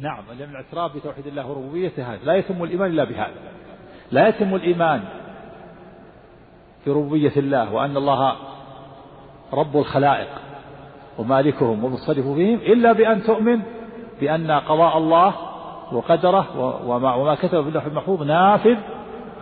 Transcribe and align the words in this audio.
نعم 0.00 0.24
لأن 0.38 0.50
الاعتراف 0.50 0.96
بتوحيد 0.96 1.26
الله 1.26 1.46
وربوبيته 1.46 2.02
هذا 2.12 2.24
لا 2.24 2.34
يتم 2.34 2.64
الإيمان 2.64 2.90
إلا 2.90 3.04
بهذا. 3.04 3.34
لا 4.10 4.28
يتم 4.28 4.54
الإيمان 4.54 5.02
بربوبية 6.86 7.32
الله 7.36 7.72
وأن 7.72 7.96
الله 7.96 8.36
رب 9.52 9.76
الخلائق 9.76 10.28
ومالكهم 11.18 11.84
ومصرف 11.84 12.26
فيهم 12.26 12.58
إلا 12.58 12.92
بأن 12.92 13.22
تؤمن 13.22 13.60
بأن 14.20 14.50
قضاء 14.50 14.98
الله 14.98 15.34
وقدره 15.92 16.46
وما, 16.86 17.14
وما 17.14 17.34
كتب 17.34 17.62
في 17.62 17.68
اللوح 17.68 17.84
المحفوظ 17.84 18.22
نافذ 18.22 18.76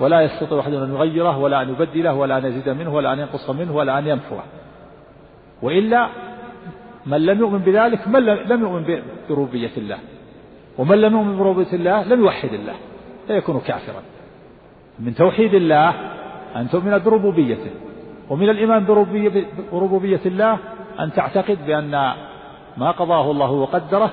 ولا 0.00 0.20
يستطيع 0.20 0.60
أحد 0.60 0.72
أن 0.72 0.94
يغيره 0.94 1.38
ولا 1.38 1.62
أن 1.62 1.68
يبدله 1.68 2.14
ولا 2.14 2.38
أن 2.38 2.44
يزيد 2.44 2.68
منه 2.68 2.94
ولا 2.94 3.12
أن 3.12 3.18
ينقص 3.18 3.50
منه 3.50 3.76
ولا 3.76 3.98
أن 3.98 4.06
يمحوه 4.06 4.42
وإلا 5.62 6.08
من 7.06 7.26
لم 7.26 7.38
يؤمن 7.38 7.58
بذلك 7.58 8.08
من 8.08 8.24
لم 8.24 8.60
يؤمن 8.60 9.02
بربوبية 9.28 9.70
الله. 9.76 9.98
ومن 10.78 11.00
لم 11.00 11.12
يؤمن 11.12 11.38
بربوبية 11.38 11.72
الله 11.72 12.02
لم 12.02 12.20
يوحد 12.20 12.52
الله 12.52 12.74
فيكون 13.26 13.60
كافرا. 13.60 14.02
من 14.98 15.14
توحيد 15.14 15.54
الله 15.54 15.94
أن 16.56 16.68
تؤمن 16.70 16.98
بربوبيته 16.98 17.70
ومن 18.30 18.48
الإيمان 18.48 18.86
بربوبية 19.72 20.20
الله 20.26 20.58
أن 21.00 21.12
تعتقد 21.12 21.66
بأن 21.66 21.90
ما 22.76 22.90
قضاه 22.90 23.30
الله 23.30 23.50
وقدره 23.50 24.10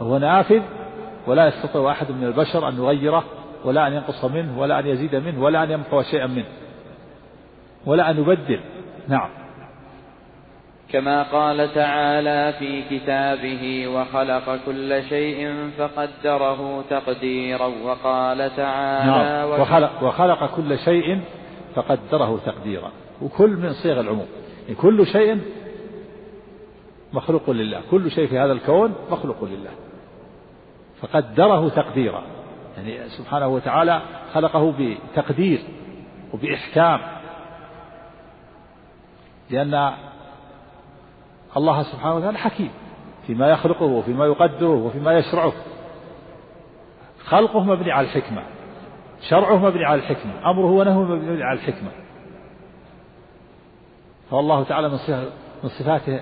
هو 0.00 0.18
نافذ 0.18 0.62
ولا 1.26 1.46
يستطيع 1.48 1.90
أحد 1.90 2.10
من 2.10 2.24
البشر 2.24 2.68
أن 2.68 2.76
يغيره 2.76 3.24
ولا 3.64 3.86
أن 3.86 3.92
ينقص 3.92 4.24
منه 4.24 4.60
ولا 4.60 4.78
أن 4.78 4.86
يزيد 4.86 5.14
منه 5.14 5.42
ولا 5.42 5.62
أن 5.62 5.70
يمحو 5.70 6.02
شيئا 6.02 6.26
منه 6.26 6.48
ولا 7.86 8.10
أن 8.10 8.18
يبدل. 8.18 8.60
نعم. 9.08 9.39
كما 10.92 11.22
قال 11.22 11.74
تعالى 11.74 12.54
في 12.58 12.82
كتابه 12.82 13.88
وخلق 13.88 14.58
كل 14.66 15.02
شيء 15.08 15.70
فقدره 15.78 16.84
تقديرا 16.90 17.66
وقال 17.66 18.56
تعالى 18.56 19.46
نعم. 19.46 19.60
وخلق, 19.60 20.02
وخلق 20.02 20.56
كل 20.56 20.78
شيء 20.78 21.20
فقدره 21.74 22.40
تقديرا. 22.46 22.92
وكل 23.22 23.50
من 23.50 23.72
صيغ 23.72 24.00
العموم. 24.00 24.26
يعني 24.62 24.74
كل 24.74 25.06
شيء 25.06 25.40
مخلوق 27.12 27.50
لله. 27.50 27.80
كل 27.90 28.10
شيء 28.10 28.26
في 28.26 28.38
هذا 28.38 28.52
الكون 28.52 28.94
مخلوق 29.10 29.44
لله. 29.44 29.70
فقدره 31.00 31.68
تقديرا. 31.68 32.22
يعني 32.76 33.08
سبحانه 33.08 33.46
وتعالى 33.46 34.02
خلقه 34.34 34.74
بتقدير 34.78 35.60
وبإحكام. 36.32 37.00
لأن 39.50 39.92
الله 41.56 41.82
سبحانه 41.82 42.14
وتعالى 42.14 42.38
حكيم 42.38 42.70
فيما 43.26 43.50
يخلقه 43.50 43.84
وفيما 43.84 44.26
يقدره 44.26 44.74
وفيما 44.74 45.18
يشرعه. 45.18 45.52
خلقه 47.24 47.64
مبني 47.64 47.92
على 47.92 48.06
الحكمة. 48.06 48.42
شرعه 49.28 49.56
مبني 49.56 49.84
على 49.84 50.00
الحكمة. 50.00 50.50
أمره 50.50 50.70
ونهيه 50.70 51.02
مبني 51.02 51.42
على 51.42 51.58
الحكمة. 51.58 51.90
فالله 54.30 54.64
تعالى 54.64 54.88
من 54.88 55.68
صفاته 55.68 56.20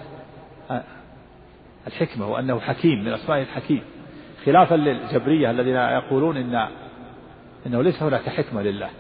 الحكمة 1.86 2.28
وأنه 2.28 2.60
حكيم 2.60 3.04
من 3.04 3.12
أسمائه 3.12 3.42
الحكيم. 3.42 3.82
خلافا 4.46 4.74
للجبرية 4.74 5.50
الذين 5.50 5.76
يقولون 5.76 6.36
إن 6.36 6.68
إنه 7.66 7.82
ليس 7.82 8.02
هناك 8.02 8.28
حكمة 8.28 8.62
لله. 8.62 8.90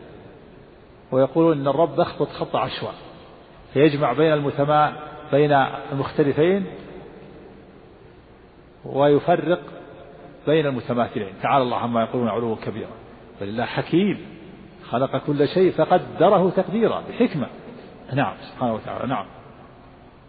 ويقولون 1.12 1.60
إن 1.60 1.68
الرب 1.68 2.00
يخطط 2.00 2.28
خط 2.28 2.56
عشواء 2.56 2.94
فيجمع 3.72 4.12
بين 4.12 4.32
المتما 4.32 5.07
بين 5.32 5.52
المختلفين 5.92 6.66
ويفرق 8.84 9.60
بين 10.46 10.66
المتماثلين. 10.66 11.32
تعالى 11.42 11.62
الله 11.62 11.76
عما 11.76 12.02
يقولون 12.02 12.28
علوا 12.28 12.56
كبيرا. 12.56 12.90
بل 13.40 13.48
الله 13.48 13.64
حكيم. 13.64 14.26
خلق 14.90 15.16
كل 15.26 15.48
شيء 15.48 15.72
فقدره 15.72 16.50
تقديرا 16.50 17.02
بحكمة. 17.08 17.46
نعم 18.12 18.34
سبحانه 18.52 18.74
وتعالى. 18.74 19.06
نعم. 19.06 19.26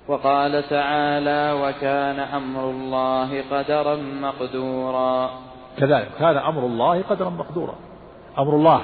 وقال 0.07 0.69
تعالى 0.69 1.61
وكان 1.61 2.19
أمر 2.19 2.69
الله 2.69 3.41
قدرا 3.41 3.95
مقدورا. 3.95 5.29
كذلك 5.77 6.09
كان 6.19 6.37
أمر 6.37 6.65
الله 6.65 7.01
قدرا 7.01 7.29
مقدورا. 7.29 7.75
أمر 8.39 8.55
الله 8.55 8.81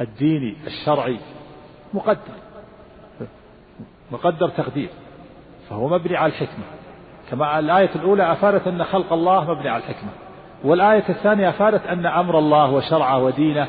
الديني 0.00 0.56
الشرعي 0.66 1.18
مقدر 1.94 2.43
مقدر 4.14 4.48
تقدير 4.48 4.88
فهو 5.70 5.88
مبني 5.88 6.16
على 6.16 6.32
الحكمة. 6.32 6.64
كما 7.30 7.58
الآية 7.58 7.90
الأولى 7.94 8.32
أفادت 8.32 8.66
أن 8.66 8.84
خلق 8.84 9.12
الله 9.12 9.50
مبني 9.50 9.68
على 9.68 9.82
الحكمة 9.82 10.10
والآية 10.64 11.08
الثانية 11.08 11.48
أفادت 11.48 11.86
أن 11.86 12.06
أمر 12.06 12.38
الله 12.38 12.70
وشرعه 12.70 13.24
ودينه 13.24 13.68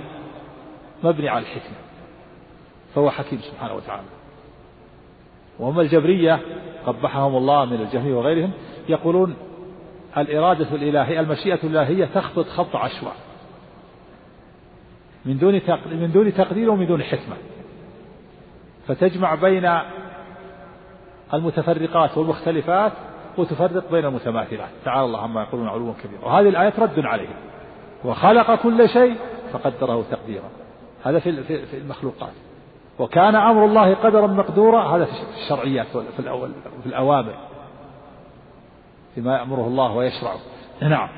مبني 1.03 1.29
على 1.29 1.41
الحكمة. 1.41 1.77
فهو 2.95 3.09
حكيم 3.09 3.39
سبحانه 3.39 3.73
وتعالى. 3.73 4.07
وهم 5.59 5.79
الجبرية 5.79 6.39
قبحهم 6.85 7.35
الله 7.35 7.65
من 7.65 7.81
الجهمية 7.81 8.15
وغيرهم 8.15 8.51
يقولون 8.89 9.35
الإرادة 10.17 10.67
الإلهية 10.75 11.19
المشيئة 11.19 11.59
الإلهية 11.63 12.05
تخطط 12.05 12.47
خط 12.47 12.75
عشواء 12.75 13.15
من 15.25 15.37
دون 15.37 15.61
من 15.91 16.11
دون 16.11 16.33
تقدير 16.33 16.69
ومن 16.69 16.87
دون 16.87 17.03
حكمة. 17.03 17.35
فتجمع 18.87 19.35
بين 19.35 19.65
المتفرقات 21.33 22.17
والمختلفات 22.17 22.91
وتفرق 23.37 23.91
بين 23.91 24.05
المتماثلات. 24.05 24.69
تعالى 24.85 25.05
الله 25.05 25.21
عما 25.21 25.41
يقولون 25.41 25.67
علوا 25.67 25.93
كبيرا. 26.03 26.25
وهذه 26.25 26.49
الآية 26.49 26.73
رد 26.77 27.05
عليهم. 27.05 27.35
وخلق 28.05 28.55
كل 28.55 28.89
شيء 28.89 29.15
فقدره 29.53 30.03
تقديرا. 30.11 30.49
هذا 31.03 31.19
في 31.19 31.43
في 31.43 31.77
المخلوقات. 31.77 32.33
وكان 32.99 33.35
أمر 33.35 33.65
الله 33.65 33.93
قدرا 33.93 34.27
مقدورا. 34.27 34.97
هذا 34.97 35.05
في 35.05 35.11
الشرعيات 35.43 35.87
في 35.87 36.19
الأول 36.19 36.49
في 36.83 36.89
الأوامر. 36.89 37.35
فيما 39.15 39.37
يأمره 39.37 39.67
الله 39.67 39.95
ويشرعه. 39.95 40.39
نعم. 40.81 41.09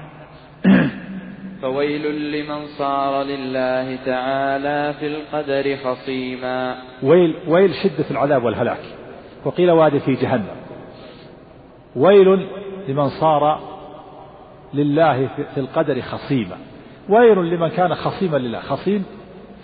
فويل 1.61 2.31
لمن 2.31 2.65
صار 2.77 3.23
لله 3.23 3.95
تعالى 4.05 4.93
في 4.99 5.07
القدر 5.07 5.77
خصيما. 5.77 6.75
ويل 7.03 7.35
ويل 7.47 7.73
شدة 7.75 8.05
العذاب 8.11 8.43
والهلاك. 8.43 8.96
وقيل 9.47 9.71
واد 9.71 9.97
في 9.97 10.13
جهنم. 10.13 10.55
ويل 11.95 12.47
لمن 12.87 13.09
صار 13.09 13.59
لله 14.73 15.27
في 15.27 15.59
القدر 15.59 16.01
خصيما. 16.01 16.57
ويل 17.09 17.37
لمن 17.37 17.67
كان 17.67 17.95
خصيما 17.95 18.37
لله. 18.37 18.59
خصيم 18.59 19.05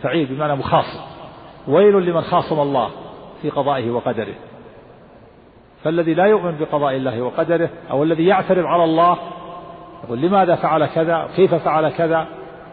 فعيل 0.04 0.26
بمعنى 0.26 0.56
مخاصم. 0.56 1.00
ويل 1.68 1.94
لمن 1.94 2.22
خاصم 2.22 2.60
الله 2.60 2.90
في 3.42 3.50
قضائه 3.50 3.92
وقدره. 3.92 4.36
فالذي 5.84 6.14
لا 6.14 6.26
يؤمن 6.26 6.58
بقضاء 6.60 6.96
الله 6.96 7.22
وقدره 7.22 7.70
أو 7.92 8.04
الذي 8.04 8.26
يعترض 8.26 8.66
على 8.66 8.84
الله 8.84 9.18
يقول 10.04 10.22
لماذا 10.22 10.56
فعل 10.56 10.86
كذا؟ 10.86 11.28
كيف 11.36 11.56
فعل 11.56 11.90
كذا؟ 11.90 12.28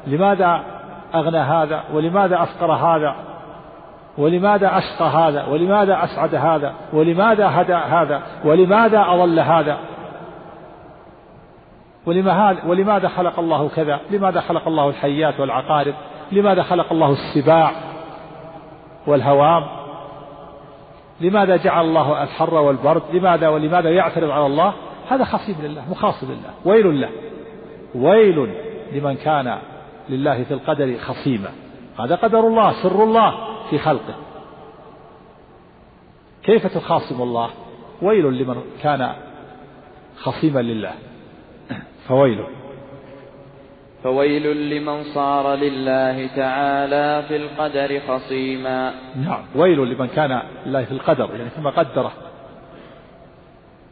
لماذا 0.06 0.65
أغنى 1.15 1.38
هذا؟ 1.38 1.84
ولماذا 1.92 2.42
أفقر 2.42 2.72
هذا؟ 2.72 3.29
ولماذا 4.20 4.78
أشقى 4.78 5.08
هذا؟ 5.08 5.47
ولماذا 5.47 6.04
أسعد 6.04 6.34
هذا؟ 6.34 6.75
ولماذا 6.92 7.48
هدى 7.48 7.75
هذا؟ 7.75 8.22
ولماذا 8.44 9.04
أضل 9.08 9.41
هذا؟ 9.41 9.78
ولماذا 12.66 13.09
خلق 13.09 13.38
الله 13.38 13.69
كذا؟ 13.69 14.00
لماذا 14.10 14.41
خلق 14.41 14.69
الله 14.69 14.88
الحيات 14.88 15.41
والعقارب؟ 15.41 15.94
لماذا 16.32 16.62
خلق 16.62 16.92
الله 16.92 17.12
السباع 17.12 17.72
والهوام؟ 19.06 19.66
لماذا 21.20 21.56
جعل 21.56 21.84
الله 21.84 22.22
الحر 22.22 22.54
والبرد؟ 22.54 23.03
لماذا 23.12 23.48
ولماذا 23.48 23.91
يعترض 23.91 24.30
على 24.30 24.47
الله؟ 24.47 24.72
هذا 25.10 25.25
خصيم 25.25 25.56
لله 25.62 25.82
مخاصم 25.91 26.26
لله 26.26 26.50
ويل 26.64 27.00
له. 27.00 27.09
ويل 27.95 28.54
لمن 28.92 29.15
كان 29.15 29.59
لله 30.09 30.45
في 30.45 30.54
القدر 30.54 30.98
خصيما. 30.98 31.48
هذا 32.00 32.15
قدر 32.15 32.41
الله 32.41 32.83
سر 32.83 33.04
الله. 33.04 33.49
في 33.71 33.78
خلقه. 33.78 34.15
كيف 36.43 36.67
تخاصم 36.67 37.22
الله؟ 37.22 37.51
ويل 38.03 38.25
لمن 38.25 38.63
كان 38.83 39.13
خصيما 40.17 40.61
لله. 40.61 40.93
فويل. 42.09 42.45
فويل 44.03 44.71
لمن 44.71 45.05
صار 45.05 45.55
لله 45.55 46.27
تعالى 46.27 47.28
في 47.28 47.37
القدر 47.37 48.01
خصيما. 48.01 48.95
نعم. 49.17 49.45
ويل 49.55 49.78
لمن 49.78 50.07
كان 50.07 50.43
لله 50.67 50.84
في 50.84 50.93
القدر 50.93 51.31
يعني 51.37 51.51
كما 51.51 51.71
قدره 51.71 52.13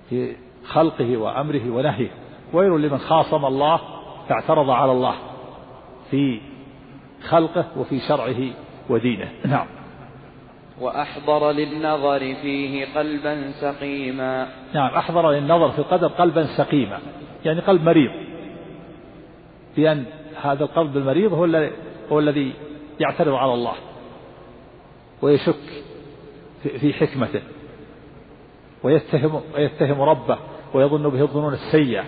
في 0.09 0.37
خلقه 0.67 1.17
وأمره 1.17 1.71
ونهيه. 1.71 2.11
ويل 2.53 2.83
لمن 2.83 2.99
خاصم 2.99 3.45
الله 3.45 3.81
فاعترض 4.29 4.71
على 4.71 4.93
الله 4.93 5.15
في 6.11 6.41
خلقه 7.29 7.65
وفي 7.77 8.01
شرعه 8.01 8.68
ودينه. 8.88 9.29
نعم. 9.44 9.67
وأحضر 10.81 11.50
للنظر 11.50 12.19
فيه 12.19 12.87
قلبا 12.94 13.50
سقيما. 13.50 14.49
نعم 14.75 14.94
أحضر 14.94 15.31
للنظر 15.31 15.70
في 15.70 15.79
القدر 15.79 16.06
قلبا 16.06 16.46
سقيما. 16.56 16.99
يعني 17.44 17.61
قلب 17.61 17.82
مريض. 17.82 18.11
بأن 19.76 20.05
هذا 20.43 20.64
القلب 20.64 20.96
المريض 20.96 21.32
هو 21.32 21.44
الذي 21.44 21.73
هو 22.12 22.19
الذي 22.19 22.52
يعترض 23.00 23.35
على 23.35 23.55
الله. 23.55 23.75
ويشك 25.23 25.84
في 26.62 26.93
حكمته. 26.93 27.43
ويتهم 28.82 29.41
ويتهم 29.55 30.00
ربه. 30.00 30.38
ويظن 30.75 31.08
به 31.08 31.20
الظنون 31.20 31.52
السيئة. 31.52 32.05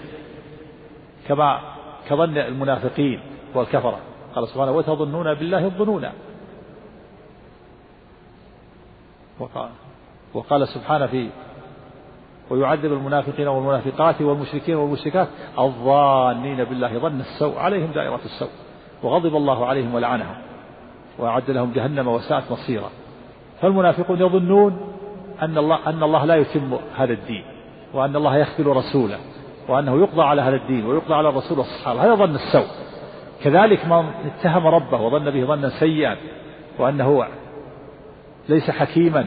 كما 1.29 1.61
كظن 2.09 2.38
المنافقين 2.38 3.21
والكفرة. 3.55 3.99
قال 4.35 4.49
سبحانه 4.49 4.73
وتظنون 4.73 5.35
بالله 5.35 5.65
الظنون. 5.65 6.09
وقال, 10.35 10.69
سبحانه 10.69 11.07
في 11.07 11.29
ويعذب 12.51 12.93
المنافقين 12.93 13.49
والمنافقات 13.49 14.23
والمشركين 14.23 14.75
والمشركات 14.75 15.29
الظانين 15.59 16.65
بالله 16.65 16.99
ظن 16.99 17.21
السوء 17.21 17.59
عليهم 17.59 17.93
دائرة 17.93 18.21
السوء 18.25 18.51
وغضب 19.03 19.37
الله 19.37 19.67
عليهم 19.67 19.95
ولعنهم 19.95 20.35
وأعد 21.19 21.51
لهم 21.51 21.73
جهنم 21.73 22.09
وساءت 22.09 22.53
مصيرا. 22.53 22.91
فالمنافقون 23.61 24.21
يظنون 24.21 24.81
أن 25.43 25.59
الله 25.59 25.79
أن 25.87 26.03
الله 26.03 26.25
لا 26.25 26.37
يتم 26.37 26.79
هذا 26.97 27.13
الدين 27.13 27.45
وأن 27.95 28.17
الله 28.17 28.37
يخذل 28.37 28.67
رسوله 28.67 29.19
وأنه 29.69 30.01
يقضى 30.01 30.23
على 30.23 30.43
هذا 30.43 30.57
الدين 30.57 30.87
ويقضى 30.87 31.15
على 31.15 31.29
الرسول 31.29 31.59
والصحابة. 31.59 32.05
هذا 32.05 32.15
ظن 32.15 32.35
السوء. 32.35 32.67
كذلك 33.45 33.87
من 33.87 34.11
اتهم 34.25 34.67
ربه 34.67 35.01
وظن 35.01 35.31
به 35.31 35.45
ظنا 35.45 35.69
سيئا 35.69 36.17
وأنه 36.79 37.27
ليس 38.49 38.71
حكيما 38.71 39.27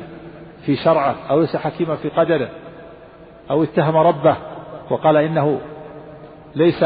في 0.66 0.76
شرعه 0.76 1.16
أو 1.30 1.40
ليس 1.40 1.56
حكيما 1.56 1.96
في 1.96 2.10
قدره 2.10 2.50
أو 3.52 3.64
اتهم 3.64 3.98
ربه 3.98 4.36
وقال 4.90 5.18
إنه 5.18 5.62
ليس 6.56 6.86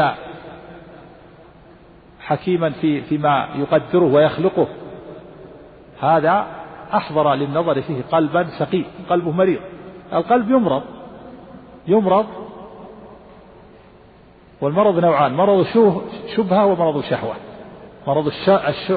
حكيما 2.20 2.70
في 2.70 3.02
فيما 3.02 3.48
يقدره 3.56 4.04
ويخلقه. 4.04 4.66
هذا 6.00 6.46
أحضر 6.94 7.34
للنظر 7.34 7.82
فيه 7.82 8.02
قلبا 8.12 8.44
سقيم 8.58 8.84
قلبه 9.10 9.30
مريض. 9.30 9.60
القلب 10.12 10.50
يمرض 10.50 10.82
يمرض 11.86 12.26
والمرض 14.60 14.98
نوعان 14.98 15.34
مرض 15.34 15.66
شبهة 16.36 16.66
ومرض 16.66 17.02
شهوة. 17.02 17.34
مرض 18.06 18.32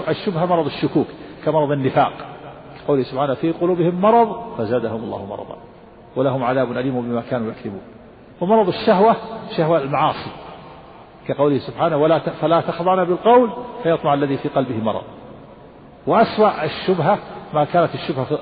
الشبهة 0.10 0.45
مرض 0.45 0.66
الشكوك 0.66 1.07
كمرض 1.45 1.72
النفاق. 1.72 2.13
قوله 2.91 3.03
سبحانه 3.03 3.33
في 3.33 3.51
قلوبهم 3.51 4.01
مرض 4.01 4.57
فزادهم 4.57 5.03
الله 5.03 5.25
مرضا 5.25 5.57
ولهم 6.15 6.43
عذاب 6.43 6.71
أليم 6.71 7.01
بما 7.01 7.21
كانوا 7.21 7.51
يكذبون. 7.51 7.81
ومرض 8.41 8.67
الشهوة 8.67 9.15
شهوة 9.57 9.81
المعاصي. 9.81 10.31
كقوله 11.27 11.57
سبحانه 11.57 11.97
ولا 11.97 12.19
فلا 12.19 12.61
تخضعن 12.61 13.05
بالقول 13.05 13.49
فيطمع 13.83 14.13
الذي 14.13 14.38
في 14.38 14.49
قلبه 14.49 14.75
مرض. 14.75 15.03
وأسوأ 16.07 16.63
الشبهة 16.63 17.17
ما 17.53 17.63
كانت 17.63 17.95
الشبهة 17.95 18.25
في 18.25 18.38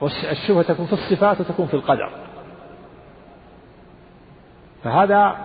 والشبهة 0.00 0.62
تكون 0.62 0.86
في 0.86 0.92
الصفات 0.92 1.40
وتكون 1.40 1.66
في 1.66 1.74
القدر. 1.74 2.10
فهذا 4.84 5.36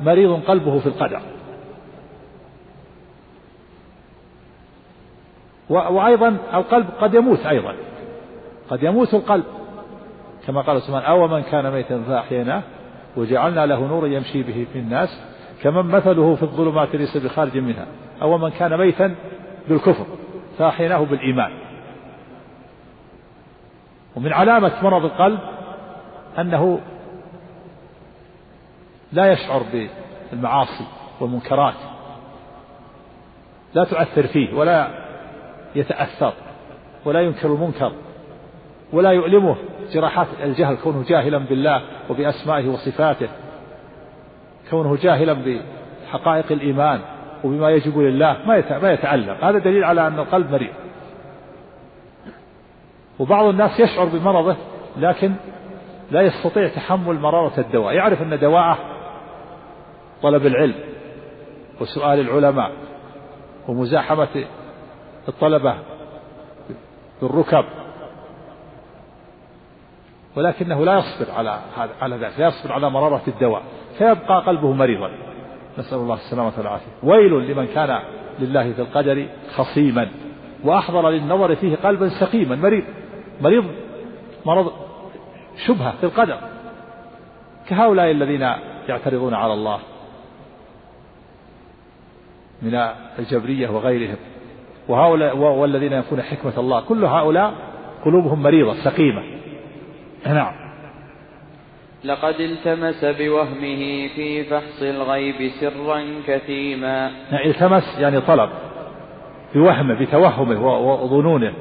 مريض 0.00 0.42
قلبه 0.42 0.78
في 0.78 0.86
القدر. 0.86 1.20
وأيضا 5.72 6.36
القلب 6.54 6.86
قد 7.00 7.14
يموت 7.14 7.46
أيضا. 7.46 7.74
قد 8.70 8.82
يموت 8.82 9.14
القلب. 9.14 9.44
كما 10.46 10.60
قال 10.60 10.82
سبحانه 10.82 11.06
أو 11.06 11.28
من 11.28 11.42
كان 11.42 11.70
ميتا 11.70 12.02
فأحييناه 12.08 12.62
وجعلنا 13.16 13.66
له 13.66 13.86
نورا 13.86 14.06
يمشي 14.06 14.42
به 14.42 14.66
في 14.72 14.78
الناس 14.78 15.20
كمن 15.62 15.82
مثله 15.82 16.34
في 16.34 16.42
الظلمات 16.42 16.96
ليس 16.96 17.16
بخارج 17.16 17.58
منها. 17.58 17.86
أو 18.22 18.38
من 18.38 18.50
كان 18.50 18.78
ميتا 18.78 19.14
بالكفر 19.68 20.06
فأحييناه 20.58 20.98
بالإيمان. 20.98 21.52
ومن 24.16 24.32
علامة 24.32 24.72
مرض 24.82 25.04
القلب 25.04 25.38
أنه 26.38 26.80
لا 29.12 29.32
يشعر 29.32 29.62
بالمعاصي 30.32 30.86
والمنكرات 31.20 31.74
لا 33.74 33.84
تؤثر 33.84 34.26
فيه 34.26 34.54
ولا 34.54 35.01
يتأثر 35.74 36.32
ولا 37.04 37.20
ينكر 37.20 37.54
المنكر 37.54 37.92
ولا 38.92 39.10
يؤلمه 39.10 39.56
جراحات 39.92 40.26
الجهل 40.42 40.76
كونه 40.76 41.04
جاهلا 41.08 41.38
بالله 41.38 41.82
وبأسمائه 42.10 42.68
وصفاته 42.68 43.28
كونه 44.70 44.96
جاهلا 44.96 45.32
بحقائق 45.32 46.52
الإيمان 46.52 47.00
وبما 47.44 47.70
يجب 47.70 47.98
لله 47.98 48.36
ما 48.46 48.78
ما 48.82 48.92
يتعلم 48.92 49.36
هذا 49.42 49.58
دليل 49.58 49.84
على 49.84 50.06
أن 50.06 50.18
القلب 50.18 50.50
مريض. 50.52 50.72
وبعض 53.18 53.44
الناس 53.44 53.80
يشعر 53.80 54.04
بمرضه 54.04 54.56
لكن 54.96 55.32
لا 56.10 56.20
يستطيع 56.20 56.68
تحمل 56.68 57.14
مرارة 57.14 57.60
الدواء. 57.60 57.94
يعرف 57.94 58.22
أن 58.22 58.38
دواءه 58.38 58.78
طلب 60.22 60.46
العلم 60.46 60.74
وسؤال 61.80 62.20
العلماء 62.20 62.72
ومزاحمة 63.68 64.44
الطلبة 65.28 65.78
بالركب 67.22 67.64
ولكنه 70.36 70.84
لا 70.84 70.98
يصبر 70.98 71.30
على 71.30 71.60
على 72.00 72.16
ذلك 72.16 72.38
لا 72.38 72.46
يصبر 72.48 72.72
على 72.72 72.90
مرارة 72.90 73.22
الدواء. 73.28 73.62
فيبقى 73.98 74.42
قلبه 74.46 74.72
مريضا. 74.72 75.10
نسأل 75.78 75.98
الله 75.98 76.14
السلامة 76.14 76.52
والعافية. 76.58 76.92
ويل 77.02 77.50
لمن 77.50 77.66
كان 77.66 78.02
لله 78.38 78.72
في 78.72 78.82
القدر 78.82 79.26
خصيما. 79.56 80.08
وأحضر 80.64 81.10
للنظر 81.10 81.56
فيه 81.56 81.76
قلبا 81.76 82.08
سقيما. 82.08 82.56
مريض 82.56 82.84
مريض 83.40 83.64
مرض 84.46 84.72
شبهة 85.66 85.96
في 85.96 86.04
القدر. 86.04 86.38
كهؤلاء 87.68 88.10
الذين 88.10 88.52
يعترضون 88.88 89.34
على 89.34 89.52
الله 89.52 89.78
من 92.62 92.74
الجبرية 93.18 93.68
وغيرهم 93.68 94.16
وهؤلاء 94.88 95.36
والذين 95.36 95.92
ينفون 95.92 96.22
حكمة 96.22 96.52
الله. 96.58 96.80
كل 96.80 97.04
هؤلاء 97.04 97.54
قلوبهم 98.04 98.42
مريضة 98.42 98.74
سقيمة. 98.84 99.22
نعم. 100.26 100.62
لقد 102.04 102.40
التمس 102.40 103.04
بوهمه 103.04 104.08
في 104.14 104.44
فحص 104.44 104.82
الغيب 104.82 105.50
سرا 105.60 106.04
كثيما. 106.26 107.10
يعني 107.32 107.50
التمس 107.50 107.98
يعني 107.98 108.20
طلب. 108.20 108.50
بوهمه 109.54 109.94
بتوهمه 109.94 110.76
وظنونه 111.02 111.52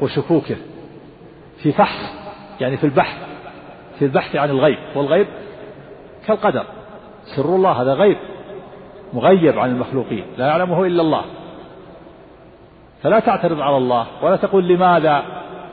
وشكوكه 0.00 0.56
في 1.62 1.72
فحص 1.72 2.14
يعني 2.60 2.76
في 2.76 2.84
البحث. 2.84 3.18
في 3.98 4.04
البحث 4.04 4.36
عن 4.36 4.50
الغيب. 4.50 4.78
والغيب 4.94 5.26
كالقدر. 6.26 6.64
سر 7.36 7.54
الله 7.54 7.70
هذا 7.70 7.94
غيب 7.94 8.16
مغيب 9.12 9.58
عن 9.58 9.70
المخلوقين. 9.70 10.24
لا 10.38 10.46
يعلمه 10.46 10.86
إلا 10.86 11.02
الله. 11.02 11.24
فلا 13.04 13.20
تعترض 13.20 13.60
على 13.60 13.76
الله 13.76 14.06
ولا 14.22 14.36
تقول 14.36 14.68
لماذا 14.68 15.22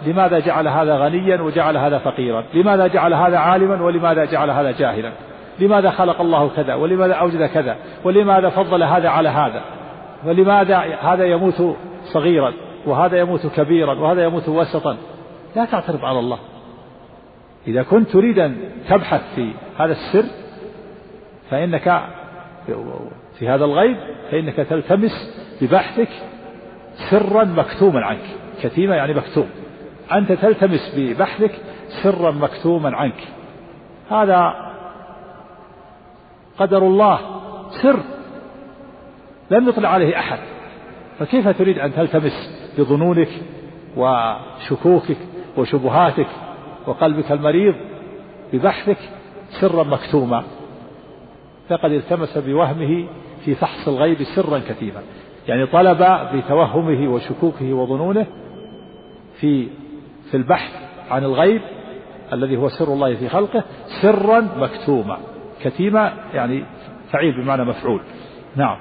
لماذا 0.06 0.40
جعل 0.40 0.68
هذا 0.68 0.98
غنيا 0.98 1.42
وجعل 1.42 1.78
هذا 1.78 1.98
فقيرا؟ 1.98 2.44
لماذا 2.54 2.88
جعل 2.88 3.14
هذا 3.14 3.38
عالما 3.38 3.84
ولماذا 3.84 4.26
جعل 4.26 4.50
هذا 4.50 4.72
جاهلا؟ 4.72 5.12
لماذا 5.60 5.90
خلق 5.90 6.22
الله 6.22 6.50
كذا 6.56 6.74
ولماذا 6.74 7.14
أوجد 7.14 7.46
كذا 7.46 7.76
ولماذا 8.04 8.50
فضل 8.50 8.84
هذا 8.84 9.10
على 9.10 9.30
هذا؟ 9.30 9.62
ولماذا 10.26 10.78
هذا 11.02 11.26
يموت 11.26 11.76
صغيرا 12.04 12.54
وهذا 12.86 13.20
يموت 13.20 13.48
كبيرا 13.48 13.94
وهذا 13.94 14.24
يموت 14.24 14.50
وسطا؟ 14.50 14.98
لا 15.56 15.66
تعترض 15.66 16.06
على 16.06 16.20
الله. 16.20 16.40
إذا 17.68 17.84
كنت 17.84 18.10
تريد 18.10 18.40
أن 18.40 18.58
تبحث 18.90 19.22
في 19.36 19.52
هذا 19.78 19.92
السر 19.92 20.26
فإنك 21.50 22.02
في 23.40 23.50
هذا 23.50 23.66
الغيب 23.66 23.98
فإنك 24.32 24.56
تلتمس 24.56 25.46
ببحثك 25.62 26.10
سرا 27.10 27.44
مكتوما 27.44 28.06
عنك. 28.06 28.26
كتيمة 28.62 28.96
يعني 28.96 29.14
مكتوم. 29.14 29.50
أنت 30.12 30.32
تلتمس 30.32 30.94
ببحثك 30.98 31.52
سرا 32.04 32.32
مكتوما 32.32 32.98
عنك. 32.98 33.28
هذا 34.12 34.54
قدر 36.60 36.88
الله. 36.88 37.20
سر. 37.70 38.00
لم 39.52 39.70
يطلع 39.70 39.90
عليه 39.90 40.20
أحد. 40.20 40.40
فكيف 41.20 41.48
تريد 41.48 41.80
أن 41.80 41.94
تلتمس 41.94 42.68
بظنونك 42.78 43.30
وشكوكك 43.98 45.18
وشبهاتك 45.58 46.28
وقلبك 46.88 47.32
المريض 47.32 47.76
ببحثك 48.54 48.98
سرا 49.62 49.84
مكتوما؟ 49.84 50.44
فقد 51.70 51.92
التمس 51.92 52.38
بوهمه 52.38 53.08
في 53.46 53.56
فحص 53.56 53.88
الغيب 53.88 54.24
سرا 54.24 54.62
كتيما. 54.70 55.02
يعني 55.48 55.66
طلب 55.66 55.98
بتوهمه 56.34 57.14
وشكوكه 57.14 57.74
وظنونه 57.74 58.26
في 59.40 59.68
في 60.32 60.38
البحث 60.38 60.72
عن 61.12 61.24
الغيب 61.24 61.62
الذي 62.34 62.58
هو 62.58 62.70
سر 62.70 62.94
الله 62.94 63.16
في 63.16 63.30
خلقه 63.30 63.64
سرا 64.02 64.40
مكتوما. 64.58 65.18
كتيمة 65.64 66.14
يعني 66.34 66.64
فعيل 67.12 67.42
بمعنى 67.42 67.64
مفعول. 67.64 68.02
نعم. 68.56 68.78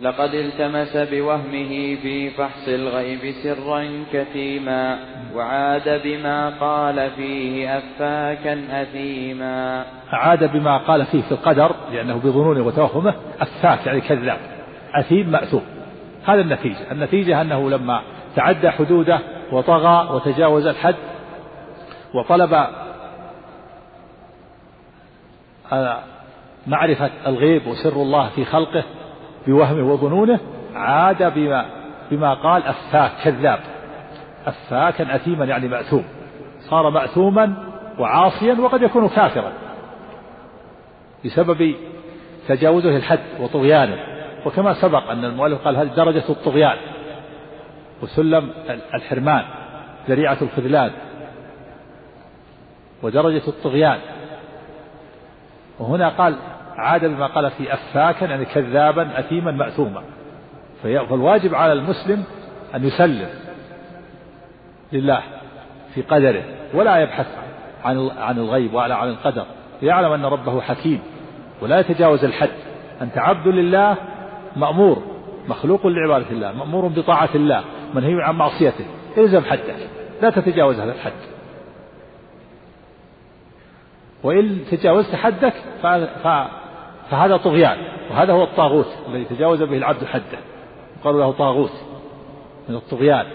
لقد 0.00 0.34
التمس 0.34 0.96
بوهمه 0.96 1.96
في 2.02 2.30
فحص 2.30 2.68
الغيب 2.68 3.20
سرا 3.42 3.84
كتيما 4.12 4.98
وعاد 5.34 6.02
بما 6.04 6.58
قال 6.60 7.10
فيه 7.10 7.78
أفاكا 7.78 8.82
أثيما. 8.82 9.84
عاد 10.12 10.52
بما 10.52 10.76
قال 10.76 11.06
فيه 11.06 11.22
في 11.22 11.32
القدر 11.32 11.74
لأنه 11.92 12.14
بظنونه 12.14 12.66
وتوهمه 12.66 13.14
أفاك 13.40 13.86
يعني 13.86 14.00
كذاب. 14.00 14.53
أثيم 14.94 15.30
مأثوم. 15.30 15.62
هذا 16.26 16.40
النتيجة. 16.40 16.92
النتيجة 16.92 17.40
أنه 17.40 17.70
لما 17.70 18.02
تعدى 18.36 18.70
حدوده 18.70 19.20
وطغى 19.52 20.14
وتجاوز 20.14 20.66
الحد 20.66 20.94
وطلب 22.14 22.66
آه، 25.72 25.98
معرفة 26.66 27.10
الغيب 27.26 27.66
وسر 27.66 27.92
الله 27.92 28.28
في 28.28 28.44
خلقه 28.44 28.84
بوهمه 29.46 29.92
وظنونه 29.92 30.40
عاد 30.74 31.34
بما 31.34 31.66
بما 32.10 32.34
قال 32.34 32.62
أفاك 32.62 33.12
كذاب 33.24 33.60
أفاكا 34.46 35.16
أثيما 35.16 35.44
يعني 35.44 35.68
مأثوم. 35.68 36.04
صار 36.60 36.90
مأثوما 36.90 37.54
وعاصيا 37.98 38.54
وقد 38.54 38.82
يكون 38.82 39.08
كافرا 39.08 39.52
بسبب 41.24 41.74
تجاوزه 42.48 42.96
الحد 42.96 43.20
وطغيانه. 43.40 44.13
وكما 44.44 44.74
سبق 44.74 45.10
أن 45.10 45.24
المؤلف 45.24 45.64
قال 45.64 45.76
هذه 45.76 45.86
درجة 45.86 46.24
الطغيان 46.28 46.76
وسلم 48.02 48.50
الحرمان 48.94 49.44
ذريعة 50.08 50.38
الخذلان 50.42 50.90
ودرجة 53.02 53.42
الطغيان. 53.48 53.98
وهنا 55.78 56.08
قال 56.08 56.36
عاد 56.76 57.04
بما 57.04 57.26
قال 57.26 57.50
في 57.50 57.74
أفاكا 57.74 58.24
يعني 58.24 58.44
كذابا 58.44 59.18
أثيما 59.18 59.50
مأثوما. 59.50 60.02
فالواجب 60.82 61.54
على 61.54 61.72
المسلم 61.72 62.24
أن 62.74 62.84
يسلم 62.84 63.28
لله 64.92 65.20
في 65.94 66.02
قدره 66.02 66.42
ولا 66.74 66.98
يبحث 66.98 67.26
عن 67.84 68.10
عن 68.18 68.38
الغيب 68.38 68.74
ولا 68.74 68.94
عن 68.94 69.08
القدر. 69.08 69.46
يعلم 69.82 70.12
أن 70.12 70.24
ربه 70.24 70.60
حكيم 70.60 71.02
ولا 71.62 71.80
يتجاوز 71.80 72.24
الحد. 72.24 72.50
أنت 73.02 73.18
عبد 73.18 73.48
لله 73.48 73.96
مأمور 74.56 75.02
مخلوق 75.48 75.86
لعبادة 75.86 76.30
الله 76.30 76.52
مأمور 76.52 76.88
بطاعة 76.88 77.28
الله 77.34 77.64
منهي 77.94 78.22
عن 78.22 78.34
معصيته 78.34 78.84
إلزم 79.18 79.44
حدك 79.44 79.88
لا 80.22 80.30
تتجاوز 80.30 80.80
هذا 80.80 80.92
الحد. 80.92 81.12
وإن 84.22 84.58
تجاوزت 84.70 85.14
حدك 85.14 85.54
فهذا 87.10 87.36
طغيان 87.36 87.78
وهذا 88.10 88.32
هو 88.32 88.42
الطاغوت 88.44 88.88
الذي 89.08 89.24
تجاوز 89.24 89.62
به 89.62 89.76
العبد 89.76 90.04
حده. 90.04 90.38
قالوا 91.04 91.20
له 91.20 91.32
طاغوت 91.32 91.72
من 92.68 92.74
الطغيان. 92.74 93.26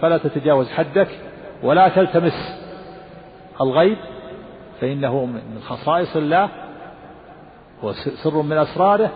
فلا 0.00 0.18
تتجاوز 0.18 0.70
حدك 0.70 1.08
ولا 1.62 1.88
تلتمس 1.88 2.66
الغيب 3.60 3.96
فإنه 4.80 5.24
من 5.24 5.60
خصائص 5.66 6.16
الله 6.16 6.48
وسر 7.82 8.42
من 8.42 8.58
أسراره 8.58 9.10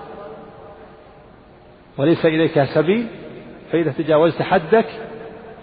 وليس 1.98 2.26
إليك 2.26 2.62
سبيل 2.64 3.06
فإذا 3.72 3.92
تجاوزت 3.92 4.42
حدك 4.42 4.86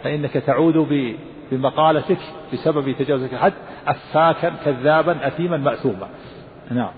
فإنك 0.04 0.34
تعود 0.34 0.88
بمقالتك 1.52 2.20
بسبب 2.54 2.92
تجاوزك 2.92 3.34
الحد 3.34 3.54
أفاكا 3.88 4.50
كذابا 4.66 5.28
أثيما 5.28 5.58
مأثوما. 5.58 6.08
نعم. 6.72 6.92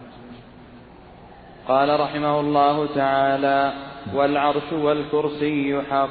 قال 1.68 2.00
رحمه 2.00 2.40
الله 2.40 2.96
تعالى 2.96 3.74
والعرش 4.14 4.74
والكرسي 4.74 5.82
حق. 5.92 6.10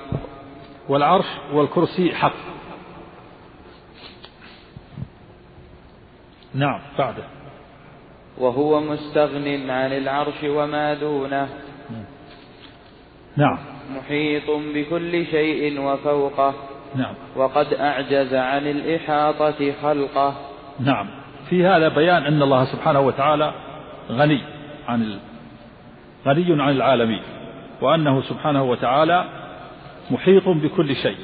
والعرش 0.89 1.27
والكرسي 1.53 2.15
حق. 2.15 2.35
نعم 6.55 6.81
بعده. 6.99 7.25
وهو 8.39 8.81
مستغن 8.81 9.71
عن 9.71 9.93
العرش 9.93 10.45
وما 10.45 10.95
دونه. 10.95 11.49
نعم. 13.39 13.59
محيط 13.97 14.51
بكل 14.75 15.27
شيء 15.27 15.81
وفوقه. 15.81 16.55
نعم. 16.95 17.15
وقد 17.37 17.75
أعجز 17.75 18.35
عن 18.35 18.67
الإحاطة 18.67 19.73
خلقه. 19.83 20.35
نعم. 20.81 21.07
في 21.49 21.67
هذا 21.67 21.89
بيان 21.89 22.23
أن 22.23 22.43
الله 22.43 22.65
سبحانه 22.65 23.01
وتعالى 23.01 23.53
غني 24.11 24.41
عن 24.89 25.19
غني 26.27 26.63
عن 26.63 26.71
العالمين 26.71 27.23
وأنه 27.81 28.23
سبحانه 28.23 28.63
وتعالى 28.63 29.25
محيط 30.11 30.49
بكل 30.49 30.97
شيء. 30.97 31.17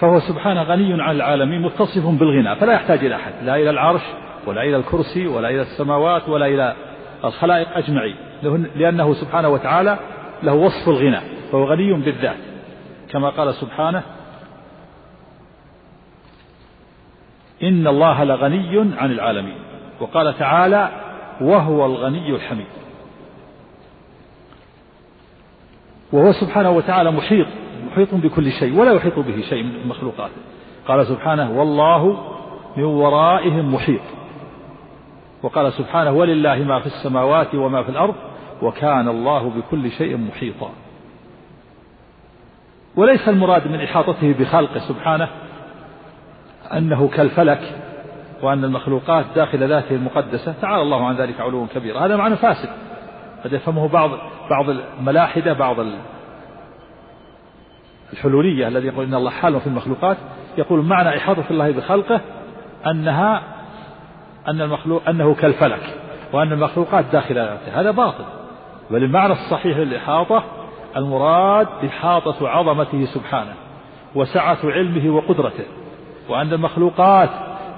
فهو 0.00 0.20
سبحانه 0.20 0.62
غني 0.62 1.02
عن 1.02 1.16
العالمين 1.16 1.62
متصف 1.62 2.06
بالغنى 2.06 2.56
فلا 2.56 2.72
يحتاج 2.72 3.04
إلى 3.04 3.14
أحد 3.14 3.32
لا 3.42 3.56
إلى 3.56 3.70
العرش 3.70 4.02
ولا 4.46 4.62
إلى 4.62 4.76
الكرسي 4.76 5.26
ولا 5.26 5.48
إلى 5.48 5.62
السماوات 5.62 6.28
ولا 6.28 6.46
إلى 6.46 6.74
الخلائق 7.24 7.76
أجمعين. 7.76 8.16
لأنه 8.76 9.14
سبحانه 9.14 9.48
وتعالى 9.48 9.98
له 10.42 10.52
وصف 10.52 10.88
الغنى 10.88 11.20
فهو 11.52 11.64
غني 11.64 11.92
بالذات 11.92 12.36
كما 13.10 13.30
قال 13.30 13.54
سبحانه 13.54 14.02
إن 17.62 17.86
الله 17.86 18.24
لغني 18.24 18.94
عن 18.98 19.12
العالمين 19.12 19.56
وقال 20.00 20.38
تعالى 20.38 20.90
وهو 21.40 21.86
الغني 21.86 22.30
الحميد. 22.30 22.66
وهو 26.12 26.32
سبحانه 26.32 26.70
وتعالى 26.70 27.10
محيط 27.10 27.46
محيط 27.92 28.14
بكل 28.14 28.52
شيء 28.52 28.78
ولا 28.78 28.92
يحيط 28.92 29.18
به 29.18 29.40
شيء 29.48 29.62
من 29.62 29.88
مخلوقاته. 29.88 30.34
قال 30.88 31.06
سبحانه 31.06 31.58
والله 31.58 32.24
من 32.76 32.84
ورائهم 32.84 33.74
محيط. 33.74 34.00
وقال 35.44 35.72
سبحانه 35.72 36.10
ولله 36.10 36.56
ما 36.56 36.80
في 36.80 36.86
السماوات 36.86 37.54
وما 37.54 37.82
في 37.82 37.88
الأرض 37.88 38.14
وكان 38.62 39.08
الله 39.08 39.50
بكل 39.50 39.90
شيء 39.90 40.16
محيطا. 40.16 40.70
وليس 42.96 43.28
المراد 43.28 43.68
من 43.68 43.80
إحاطته 43.80 44.34
بخلقه 44.38 44.78
سبحانه 44.78 45.28
أنه 46.72 47.08
كالفلك 47.08 47.60
وأن 48.42 48.64
المخلوقات 48.64 49.24
داخل 49.34 49.68
ذاته 49.68 49.94
المقدسة. 49.94 50.54
تعالى 50.62 50.82
الله 50.82 51.06
عن 51.06 51.16
ذلك 51.16 51.40
علوا 51.40 51.66
كبيرا 51.74 52.00
هذا 52.00 52.16
معنى 52.16 52.36
فاسد. 52.36 52.68
قد 53.44 53.52
يفهمه 53.52 53.88
بعض 53.88 54.10
بعض 54.50 54.68
الملاحدة 54.68 55.52
بعض 55.52 55.76
الحلولية 58.12 58.68
الذي 58.68 58.86
يقول 58.86 59.04
إن 59.06 59.14
الله 59.14 59.30
حال 59.30 59.60
في 59.60 59.66
المخلوقات. 59.66 60.16
يقول 60.58 60.84
معنى 60.84 61.16
إحاطة 61.16 61.44
الله 61.50 61.70
بخلقه 61.70 62.20
أنها 62.86 63.53
أن 64.48 64.60
المخلوق 64.60 65.08
أنه 65.08 65.34
كالفلك 65.34 65.94
وأن 66.32 66.52
المخلوقات 66.52 67.04
داخل 67.12 67.34
ذاته. 67.34 67.80
هذا 67.80 67.90
باطل. 67.90 68.24
بل 68.90 69.04
المعنى 69.04 69.32
الصحيح 69.32 69.78
للإحاطة 69.78 70.44
المراد 70.96 71.68
إحاطة 71.86 72.48
عظمته 72.48 73.04
سبحانه 73.04 73.54
وسعة 74.14 74.58
علمه 74.64 75.16
وقدرته 75.16 75.64
وأن 76.28 76.52
المخلوقات 76.52 77.30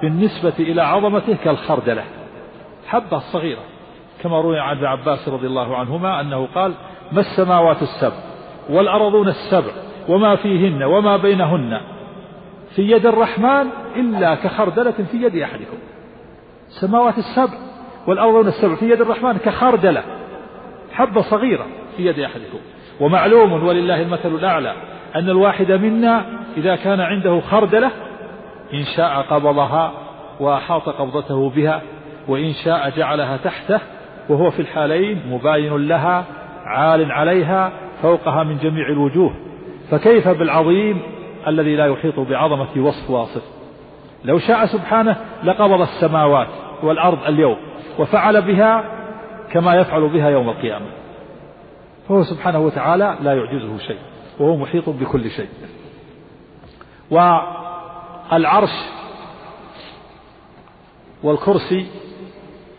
بالنسبة 0.03 0.55
إلى 0.59 0.83
عظمته 0.83 1.37
كالخردلة 1.45 2.05
حبة 2.87 3.19
صغيرة. 3.19 3.63
كما 4.23 4.41
روي 4.41 4.61
عن 4.61 4.77
ابن 4.77 4.87
عباس 4.87 5.29
رضي 5.29 5.47
الله 5.47 5.77
عنهما 5.77 6.21
أنه 6.21 6.49
قال 6.55 6.73
ما 7.13 7.21
السماوات 7.21 7.83
السبع 7.83 8.17
والأرضون 8.71 9.29
السبع 9.29 9.73
وما 10.09 10.37
فيهن 10.37 10.83
وما 10.83 11.17
بينهن 11.17 11.81
في 12.75 12.83
يد 12.83 13.07
الرحمن 13.07 13.67
إلا 13.97 14.35
كخردلة 14.35 14.91
في 15.11 15.17
يد 15.17 15.37
أحدكم. 15.37 15.77
السماوات 16.77 17.19
السبع 17.19 17.59
والأرضون 18.07 18.49
السبع 18.49 18.75
في 18.75 18.91
يد 18.91 19.01
الرحمن 19.01 19.39
كخردلة 19.39 20.03
حبة 20.93 21.21
صغيرة 21.21 21.67
في 21.97 22.07
يد 22.07 22.19
أحدكم. 22.19 22.59
ومعلوم 23.01 23.53
ولله 23.53 24.03
المثل 24.03 24.29
الأعلى 24.29 24.73
أن 25.17 25.31
الواحد 25.31 25.73
منا 25.73 26.25
إذا 26.57 26.77
كان 26.77 27.01
عنده 27.01 27.41
خردلة 27.41 27.91
إن 28.75 28.85
شاء 28.97 29.23
قبضها 29.31 29.93
وأحاط 30.41 30.89
قبضته 30.89 31.51
بها 31.51 31.83
وإن 32.29 32.53
شاء 32.53 32.93
جعلها 32.97 33.37
تحته 33.37 33.81
وهو 34.29 34.51
في 34.51 34.63
الحالين 34.63 35.23
مباين 35.31 35.89
لها 35.89 36.25
عال 36.65 37.13
عليها 37.13 37.73
فوقها 38.03 38.45
من 38.45 38.59
جميع 38.59 38.89
الوجوه. 38.89 39.35
فكيف 39.91 40.29
بالعظيم 40.29 41.03
الذي 41.47 41.77
لا 41.77 41.87
يحيط 41.87 42.21
بعظمة 42.21 42.69
وصف 42.77 43.11
واصف؟ 43.11 43.43
لو 44.25 44.39
شاء 44.39 44.67
سبحانه 44.67 45.17
لقبض 45.45 45.81
السماوات. 45.81 46.66
والأرض 46.83 47.25
اليوم 47.27 47.57
وفعل 47.99 48.43
بها 48.43 48.85
كما 49.53 49.75
يفعل 49.75 50.09
بها 50.09 50.31
يوم 50.31 50.49
القيامة. 50.49 50.87
فهو 52.09 52.23
سبحانه 52.23 52.59
وتعالى 52.59 53.19
لا 53.21 53.35
يعجزه 53.35 53.79
شيء 53.79 53.99
وهو 54.39 54.57
محيط 54.57 54.89
بكل 54.89 55.31
شيء. 55.31 55.49
والعرش 57.11 58.73
والكرسي 61.23 61.87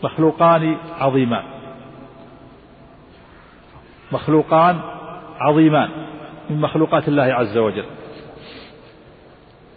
مخلوقان 0.04 0.76
عظيمان. 1.00 1.44
مخلوقان 4.12 4.80
عظيمان 5.40 5.88
من 6.50 6.60
مخلوقات 6.60 7.08
الله 7.08 7.22
عز 7.22 7.58
وجل. 7.58 7.84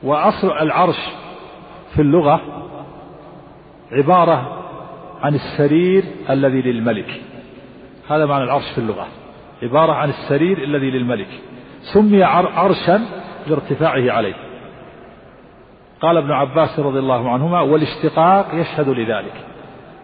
وأصل 0.03 0.51
العرش 0.51 0.99
في 1.95 2.01
اللغة 2.01 2.41
عبارة 3.91 4.63
عن 5.21 5.36
السرير 5.36 6.03
الذي 6.29 6.62
للملك. 6.62 7.21
هذا 8.10 8.25
معنى 8.25 8.43
العرش 8.43 8.71
في 8.71 8.77
اللغة. 8.77 9.07
عبارة 9.63 9.91
عن 9.93 10.10
السرير 10.10 10.63
الذي 10.63 10.91
للملك. 10.91 11.27
سمي 11.93 12.24
عرشا 12.24 13.05
لارتفاعه 13.48 14.12
عليه. 14.12 14.33
قال 16.01 16.17
ابن 16.17 16.31
عباس 16.31 16.79
رضي 16.79 17.00
الله 17.00 17.29
عنهما 17.29 17.62
والاشتقاق 17.62 18.48
يشهد 18.53 18.89
لذلك. 18.89 19.33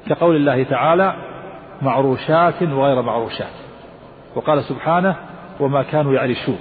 كقول 0.10 0.36
الله 0.36 0.64
تعالى 0.64 1.16
معروشات 1.82 2.62
وغير 2.62 3.02
معروشات. 3.02 3.54
وقال 4.36 4.64
سبحانه 4.64 5.16
وما 5.60 5.84
كانوا 5.84 6.14
يعرشون. 6.14 6.60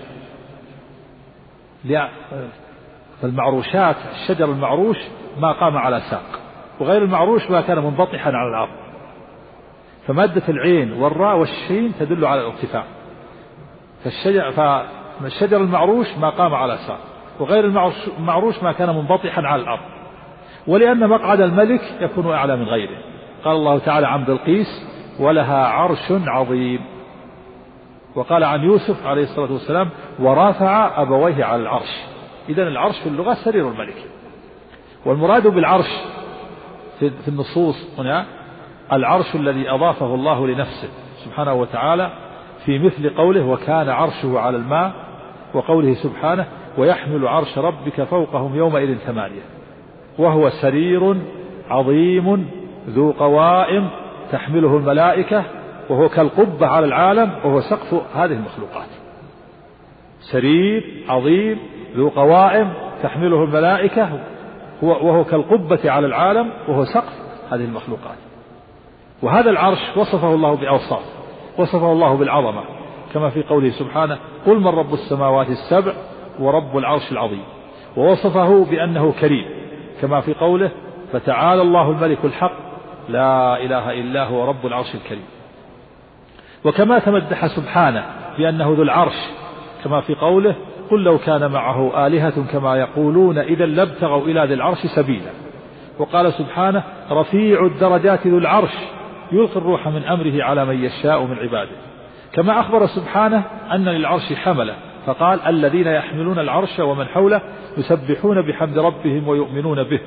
فالمعروشات 3.23 3.97
الشجر 4.13 4.45
المعروش 4.45 4.97
ما 5.41 5.53
قام 5.53 5.77
على 5.77 6.01
ساق. 6.01 6.41
وغير 6.81 7.03
المعروش 7.03 7.51
ما 7.51 7.61
كان 7.61 7.79
منبطحا 7.79 8.33
على 8.33 8.49
الأرض. 8.49 8.73
فمادة 10.07 10.43
العين 10.49 10.93
والراء 10.93 11.37
والشين 11.37 11.93
تدل 12.01 12.25
على 12.25 12.41
الارتفاع. 12.41 12.85
فالشجر, 14.05 14.53
فالشجر 15.21 15.57
المعروش 15.57 16.07
ما 16.21 16.31
قام 16.31 16.55
على 16.55 16.77
ساق 16.77 16.99
وغير 17.41 17.65
المعروش 18.19 18.63
ما 18.63 18.73
كان 18.73 18.89
منبطحا 18.89 19.43
على 19.43 19.63
الأرض. 19.63 19.81
ولأن 20.67 21.09
مقعد 21.09 21.41
الملك 21.41 21.83
يكون 22.01 22.33
أعلى 22.33 22.57
من 22.57 22.65
غيره. 22.65 22.99
قال 23.45 23.57
الله 23.57 23.79
تعالى 23.79 24.07
عن 24.07 24.25
بلقيس 24.25 24.87
ولها 25.21 25.67
عرش 25.67 26.13
عظيم. 26.27 26.81
وقال 28.15 28.45
عن 28.45 28.61
يوسف 28.61 29.07
عليه 29.07 29.23
الصلاة 29.23 29.53
والسلام 29.53 29.91
ورافع 30.19 31.03
أبويه 31.03 31.45
على 31.45 31.63
العرش. 31.63 32.05
إذا 32.49 32.63
العرش 32.63 32.99
في 32.99 33.09
اللغة 33.09 33.35
سرير 33.35 33.69
الملك. 33.69 33.97
والمراد 35.05 35.47
بالعرش 35.47 35.91
في 36.99 37.29
النصوص 37.29 37.99
هنا 37.99 38.27
العرش 38.93 39.35
الذي 39.35 39.71
أضافه 39.71 40.15
الله 40.15 40.47
لنفسه 40.47 40.89
سبحانه 41.25 41.55
وتعالى 41.55 42.11
في 42.65 42.79
مثل 42.79 43.11
قوله 43.11 43.45
وكان 43.45 43.89
عرشه 43.89 44.39
على 44.39 44.57
الماء 44.57 44.93
وقوله 45.55 45.95
سبحانه 45.95 46.47
ويحمل 46.79 47.29
عرش 47.29 47.59
ربك 47.59 48.03
فوقهم 48.03 48.57
يومئذ 48.57 48.97
ثمانية 48.97 49.43
وهو 50.19 50.51
سرير 50.51 51.17
عظيم 51.71 52.49
ذو 52.89 53.11
قوائم 53.11 53.89
تحمله 54.33 54.77
الملائكة 54.77 55.45
وهو 55.91 56.09
كالقبة 56.09 56.67
على 56.67 56.87
العالم 56.87 57.31
وهو 57.45 57.61
سقف 57.61 57.95
هذه 58.17 58.33
المخلوقات. 58.33 58.89
سرير 60.21 61.05
عظيم 61.09 61.59
ذو 61.97 62.09
قوائم 62.09 62.73
تحمله 63.03 63.45
الملائكة 63.45 64.21
وهو 64.83 65.25
كالقبة 65.25 65.91
على 65.91 66.07
العالم 66.07 66.51
وهو 66.69 66.85
سقف 66.85 67.13
هذه 67.51 67.65
المخلوقات. 67.65 68.17
وهذا 69.23 69.51
العرش 69.51 69.79
وصفه 69.97 70.35
الله 70.35 70.55
بأوصاف 70.55 71.03
وصفه 71.59 71.93
الله 71.93 72.17
بالعظمة 72.17 72.63
كما 73.15 73.31
في 73.31 73.43
قوله 73.43 73.71
سبحانه 73.71 74.19
قل 74.47 74.61
من 74.61 74.67
رب 74.67 74.95
السماوات 74.95 75.47
السبع 75.49 75.93
ورب 76.41 76.79
العرش 76.79 77.13
العظيم 77.13 77.45
ووصفه 77.97 78.65
بأنه 78.65 79.13
كريم 79.21 79.45
كما 80.01 80.21
في 80.21 80.35
قوله 80.35 80.71
فتعالى 81.13 81.63
الله 81.63 81.91
الملك 81.91 82.19
الحق 82.25 82.53
لا 83.09 83.57
إله 83.65 83.93
إلا 83.93 84.25
هو 84.25 84.45
رب 84.45 84.67
العرش 84.67 84.95
الكريم 84.95 85.25
وكما 86.65 86.99
تمدح 86.99 87.47
سبحانه 87.47 88.05
بأنه 88.39 88.75
ذو 88.77 88.83
العرش 88.83 89.17
كما 89.85 90.01
في 90.01 90.15
قوله 90.15 90.55
قل 90.91 91.05
لو 91.05 91.19
كان 91.19 91.51
معه 91.51 92.07
آلهة 92.07 92.53
كما 92.53 92.77
يقولون 92.77 93.39
إذا 93.39 93.67
لابتغوا 93.67 94.27
إلى 94.27 94.45
ذي 94.45 94.55
العرش 94.55 94.79
سبيلا. 94.79 95.31
وقال 95.99 96.33
سبحانه 96.33 96.83
رفيع 97.11 97.67
الدرجات 97.67 98.27
ذو 98.27 98.39
العرش 98.39 98.75
يلقي 99.33 99.57
الروح 99.57 99.89
من 99.89 100.05
أمره 100.05 100.45
على 100.45 100.65
من 100.65 100.85
يشاء 100.85 101.23
من 101.23 101.39
عباده. 101.39 101.77
كما 102.33 102.61
أخبر 102.61 102.87
سبحانه 102.87 103.43
أن 103.73 103.85
للعرش 103.85 104.33
حملة 104.33 104.75
فقال 105.07 105.41
الذين 105.41 105.87
يحملون 105.87 106.39
العرش 106.39 106.79
ومن 106.79 107.07
حوله 107.07 107.41
يسبحون 107.79 108.43
بحمد 108.43 108.79
ربهم 108.79 109.29
ويؤمنون 109.29 109.83
به. 109.83 110.01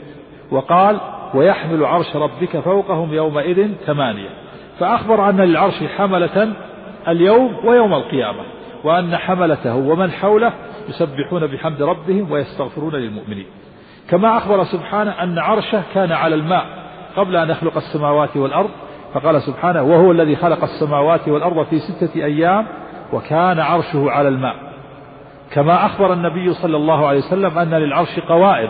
وقال 0.51 0.97
ويحمل 1.33 1.85
عرش 1.85 2.15
ربك 2.15 2.59
فوقهم 2.59 3.13
يومئذ 3.13 3.67
ثمانية. 3.85 4.29
فأخبر 4.79 5.29
أن 5.29 5.41
للعرش 5.41 5.83
حملة 5.97 6.53
اليوم 7.07 7.55
ويوم 7.65 7.93
القيامة. 7.93 8.43
وأن 8.83 9.17
حملته 9.17 9.75
ومن 9.75 10.11
حوله 10.11 10.53
يسبحون 10.89 11.47
بحمد 11.47 11.81
ربهم 11.81 12.31
ويستغفرون 12.31 12.95
للمؤمنين. 12.95 13.45
كما 14.09 14.37
أخبر 14.37 14.63
سبحانه 14.63 15.11
أن 15.23 15.39
عرشه 15.39 15.83
كان 15.93 16.11
على 16.11 16.35
الماء 16.35 16.65
قبل 17.15 17.35
أن 17.35 17.49
يخلق 17.49 17.77
السماوات 17.77 18.37
والأرض. 18.37 18.69
فقال 19.13 19.41
سبحانه 19.41 19.83
وهو 19.83 20.11
الذي 20.11 20.35
خلق 20.35 20.63
السماوات 20.63 21.27
والأرض 21.27 21.65
في 21.65 21.79
ستة 21.79 22.23
أيام 22.23 22.67
وكان 23.13 23.59
عرشه 23.59 24.11
على 24.11 24.27
الماء. 24.27 24.55
كما 25.51 25.85
أخبر 25.85 26.13
النبي 26.13 26.53
صلى 26.53 26.77
الله 26.77 27.07
عليه 27.07 27.19
وسلم 27.19 27.57
أن 27.57 27.73
للعرش 27.73 28.19
قوائم 28.19 28.69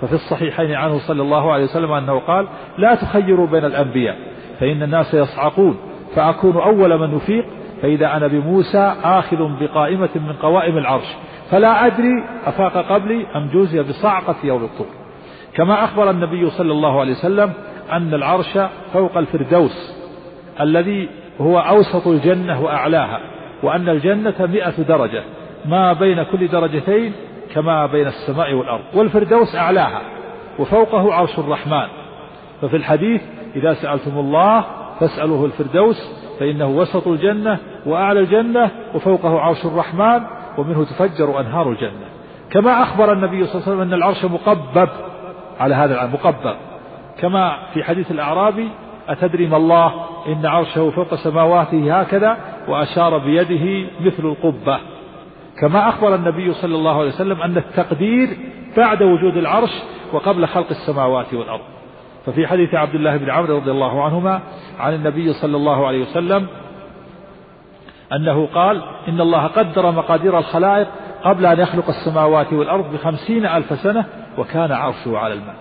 ففي 0.00 0.12
الصحيحين 0.12 0.74
عنه 0.74 0.98
صلى 0.98 1.22
الله 1.22 1.52
عليه 1.52 1.64
وسلم 1.64 1.92
أنه 1.92 2.18
قال 2.18 2.46
لا 2.78 2.94
تخيروا 2.94 3.46
بين 3.46 3.64
الأنبياء 3.64 4.16
فإن 4.60 4.82
الناس 4.82 5.14
يصعقون. 5.14 5.78
فأكون 6.14 6.56
أول 6.56 6.98
من 6.98 7.16
يفيق 7.16 7.44
فإذا 7.82 8.16
أنا 8.16 8.26
بموسى 8.26 8.94
آخذ 9.04 9.36
بقائمة 9.60 10.08
من 10.14 10.32
قوائم 10.32 10.78
العرش. 10.78 11.16
فلا 11.50 11.86
أدري 11.86 12.24
أفاق 12.46 12.92
قبلي 12.92 13.26
أم 13.36 13.48
جوزي 13.52 13.82
بصعقة 13.82 14.36
يوم 14.44 14.64
الطور. 14.64 14.86
كما 15.54 15.84
أخبر 15.84 16.10
النبي 16.10 16.50
صلى 16.50 16.72
الله 16.72 17.00
عليه 17.00 17.12
وسلم 17.12 17.52
أن 17.92 18.14
العرش 18.14 18.58
فوق 18.92 19.16
الفردوس 19.16 19.96
الذي 20.60 21.08
هو 21.40 21.58
أوسط 21.58 22.06
الجنة 22.06 22.62
وأعلاها 22.62 23.20
وأن 23.62 23.88
الجنة 23.88 24.34
مئة 24.40 24.82
درجة 24.82 25.22
ما 25.64 25.92
بين 25.92 26.22
كل 26.22 26.48
درجتين 26.48 27.12
كما 27.54 27.86
بين 27.86 28.06
السماء 28.06 28.52
والأرض 28.52 28.84
والفردوس 28.94 29.56
أعلاها 29.56 30.00
وفوقه 30.58 31.14
عرش 31.14 31.38
الرحمن. 31.38 31.86
ففي 32.62 32.76
الحديث 32.76 33.22
إذا 33.56 33.74
سألتم 33.74 34.18
الله 34.18 34.64
فاسألوه 35.00 35.44
الفردوس 35.44 36.25
فإنه 36.40 36.66
وسط 36.66 37.08
الجنة 37.08 37.58
وأعلى 37.86 38.20
الجنة 38.20 38.70
وفوقه 38.94 39.40
عرش 39.40 39.64
الرحمن 39.64 40.20
ومنه 40.58 40.84
تفجر 40.84 41.40
أنهار 41.40 41.70
الجنة. 41.70 42.06
كما 42.50 42.82
أخبر 42.82 43.12
النبي 43.12 43.46
صلى 43.46 43.54
الله 43.54 43.66
عليه 43.66 43.76
وسلم 43.76 43.80
أن 43.80 43.92
العرش 43.92 44.24
مقبب 44.24 44.88
على 45.60 45.74
هذا 45.74 45.94
العام 45.94 46.12
مقبب. 46.12 46.56
كما 47.18 47.56
في 47.74 47.84
حديث 47.84 48.10
الأعرابي 48.10 48.68
أتدري 49.08 49.46
ما 49.46 49.56
الله 49.56 49.92
إن 50.26 50.46
عرشه 50.46 50.90
فوق 50.90 51.14
سماواته 51.14 52.00
هكذا 52.00 52.36
وأشار 52.68 53.18
بيده 53.18 53.88
مثل 54.00 54.24
القبة. 54.24 54.78
كما 55.60 55.88
أخبر 55.88 56.14
النبي 56.14 56.52
صلى 56.52 56.74
الله 56.74 56.98
عليه 56.98 57.08
وسلم 57.08 57.42
أن 57.42 57.56
التقدير 57.56 58.28
بعد 58.76 59.02
وجود 59.02 59.36
العرش 59.36 59.82
وقبل 60.12 60.46
خلق 60.46 60.66
السماوات 60.70 61.34
والأرض. 61.34 61.75
ففي 62.26 62.46
حديث 62.46 62.74
عبد 62.74 62.94
الله 62.94 63.16
بن 63.16 63.30
عمرو 63.30 63.56
رضي 63.56 63.70
الله 63.70 64.04
عنهما 64.04 64.40
عن 64.78 64.94
النبي 64.94 65.32
صلى 65.32 65.56
الله 65.56 65.86
عليه 65.86 66.02
وسلم 66.02 66.46
أنه 68.12 68.46
قال 68.46 68.82
إن 69.08 69.20
الله 69.20 69.46
قدر 69.46 69.90
مقادير 69.90 70.38
الخلائق 70.38 70.88
قبل 71.24 71.46
أن 71.46 71.60
يخلق 71.60 71.88
السماوات 71.88 72.52
والأرض 72.52 72.92
بخمسين 72.92 73.46
ألف 73.46 73.80
سنة 73.80 74.04
وكان 74.38 74.72
عرشه 74.72 75.18
على 75.18 75.34
الماء. 75.34 75.54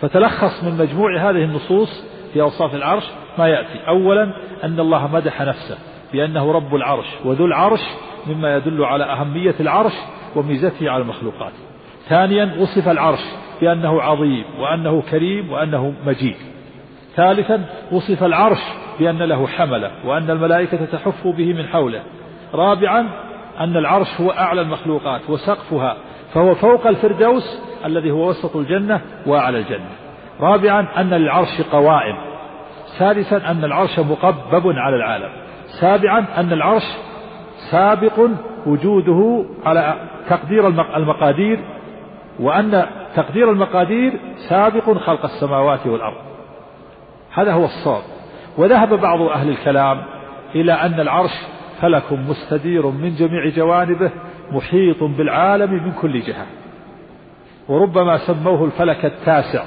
فتلخص 0.00 0.64
من 0.64 0.78
مجموع 0.78 1.16
هذه 1.16 1.44
النصوص 1.44 2.04
في 2.32 2.40
أوصاف 2.40 2.74
العرش 2.74 3.04
ما 3.38 3.48
يأتي. 3.48 3.88
أولا 3.88 4.32
أن 4.64 4.80
الله 4.80 5.12
مدح 5.12 5.42
نفسه 5.42 5.78
بأنه 6.12 6.52
رب 6.52 6.74
العرش 6.74 7.06
وذو 7.24 7.46
العرش 7.46 7.80
مما 8.26 8.56
يدل 8.56 8.84
على 8.84 9.04
أهمية 9.04 9.54
العرش 9.60 9.94
وميزته 10.36 10.90
على 10.90 11.02
المخلوقات. 11.02 11.52
ثانيا 12.10 12.56
وصف 12.58 12.88
العرش 12.88 13.24
بأنه 13.60 14.02
عظيم 14.02 14.44
وأنه 14.58 15.02
كريم 15.10 15.52
وأنه 15.52 15.92
مجيد. 16.06 16.36
ثالثا 17.16 17.64
وصف 17.92 18.24
العرش 18.24 18.62
بأن 19.00 19.18
له 19.18 19.46
حملة 19.46 19.90
وأن 20.04 20.30
الملائكة 20.30 20.84
تحف 20.84 21.26
به 21.26 21.52
من 21.52 21.66
حوله. 21.66 22.02
رابعا 22.54 23.06
أن 23.60 23.76
العرش 23.76 24.20
هو 24.20 24.30
أعلى 24.30 24.60
المخلوقات 24.60 25.20
وسقفها 25.28 25.96
فهو 26.34 26.54
فوق 26.54 26.86
الفردوس 26.86 27.60
الذي 27.84 28.10
هو 28.10 28.28
وسط 28.28 28.56
الجنة 28.56 29.00
وأعلى 29.26 29.58
الجنة. 29.58 29.90
رابعا 30.40 30.86
أن 30.98 31.10
للعرش 31.10 31.60
قوائم. 31.72 32.16
سادسا 32.98 33.36
أن 33.50 33.64
العرش 33.64 33.98
مقبب 33.98 34.78
على 34.78 34.96
العالم. 34.96 35.30
سابعا 35.80 36.26
أن 36.36 36.52
العرش 36.52 36.86
سابق 37.70 38.28
وجوده 38.66 39.44
على 39.64 39.94
تقدير 40.28 40.68
المقادير 40.96 41.60
وأن 42.40 42.86
تقدير 43.16 43.50
المقادير 43.50 44.20
سابق 44.48 44.98
خلق 44.98 45.24
السماوات 45.24 45.86
والأرض. 45.86 46.16
هذا 47.32 47.52
هو 47.52 47.64
الصواب. 47.64 48.02
وذهب 48.58 49.00
بعض 49.00 49.22
أهل 49.22 49.48
الكلام 49.48 50.02
إلى 50.54 50.72
أن 50.72 51.00
العرش 51.00 51.30
فلك 51.80 52.12
مستدير 52.12 52.86
من 52.86 53.14
جميع 53.14 53.48
جوانبه 53.48 54.10
محيط 54.52 55.02
بالعالم 55.02 55.72
من 55.72 55.92
كل 55.92 56.20
جهة. 56.20 56.46
وربما 57.68 58.18
سموه 58.18 58.64
الفلك 58.64 59.04
التاسع 59.04 59.64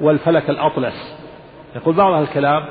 والفلك 0.00 0.50
الأطلس. 0.50 1.18
يقول 1.76 1.94
بعض 1.94 2.12
أهل 2.12 2.22
الكلام 2.22 2.64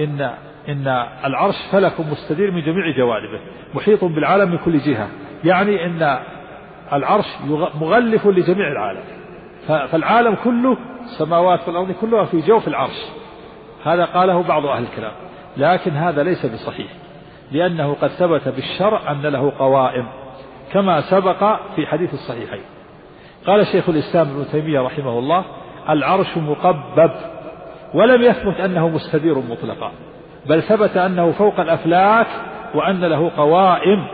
إن 0.00 0.30
إن 0.68 1.06
العرش 1.24 1.54
فلك 1.72 2.00
مستدير 2.00 2.50
من 2.50 2.62
جميع 2.62 2.96
جوانبه 2.96 3.40
محيط 3.74 4.04
بالعالم 4.04 4.50
من 4.50 4.58
كل 4.58 4.78
جهة. 4.78 5.08
يعني 5.44 5.86
إن 5.86 6.18
العرش 6.94 7.26
مغلف 7.80 8.26
لجميع 8.26 8.68
العالم. 8.68 9.02
فالعالم 9.66 10.36
كله 10.44 10.76
السماوات 11.04 11.68
والأرض 11.68 11.90
كلها 12.00 12.24
في 12.24 12.40
جوف 12.40 12.68
العرش. 12.68 13.04
هذا 13.84 14.04
قاله 14.04 14.42
بعض 14.42 14.66
أهل 14.66 14.82
الكلام. 14.82 15.12
لكن 15.56 15.90
هذا 15.90 16.22
ليس 16.22 16.46
بصحيح. 16.46 16.86
لأنه 17.52 17.96
قد 18.02 18.08
ثبت 18.08 18.48
بالشرع 18.48 19.10
أن 19.10 19.22
له 19.22 19.52
قوائم 19.58 20.06
كما 20.72 21.00
سبق 21.00 21.56
في 21.76 21.86
حديث 21.86 22.14
الصحيحين. 22.14 22.62
قال 23.46 23.66
شيخ 23.66 23.88
الإسلام 23.88 24.28
ابن 24.28 24.46
تيمية 24.52 24.80
رحمه 24.80 25.18
الله 25.18 25.44
العرش 25.88 26.36
مقبب 26.36 27.10
ولم 27.94 28.22
يثبت 28.22 28.60
أنه 28.60 28.88
مستدير 28.88 29.38
مطلقا 29.38 29.90
بل 30.46 30.62
ثبت 30.62 30.96
أنه 30.96 31.32
فوق 31.32 31.60
الأفلاك 31.60 32.26
وأن 32.74 33.00
له 33.00 33.30
قوائم. 33.36 34.06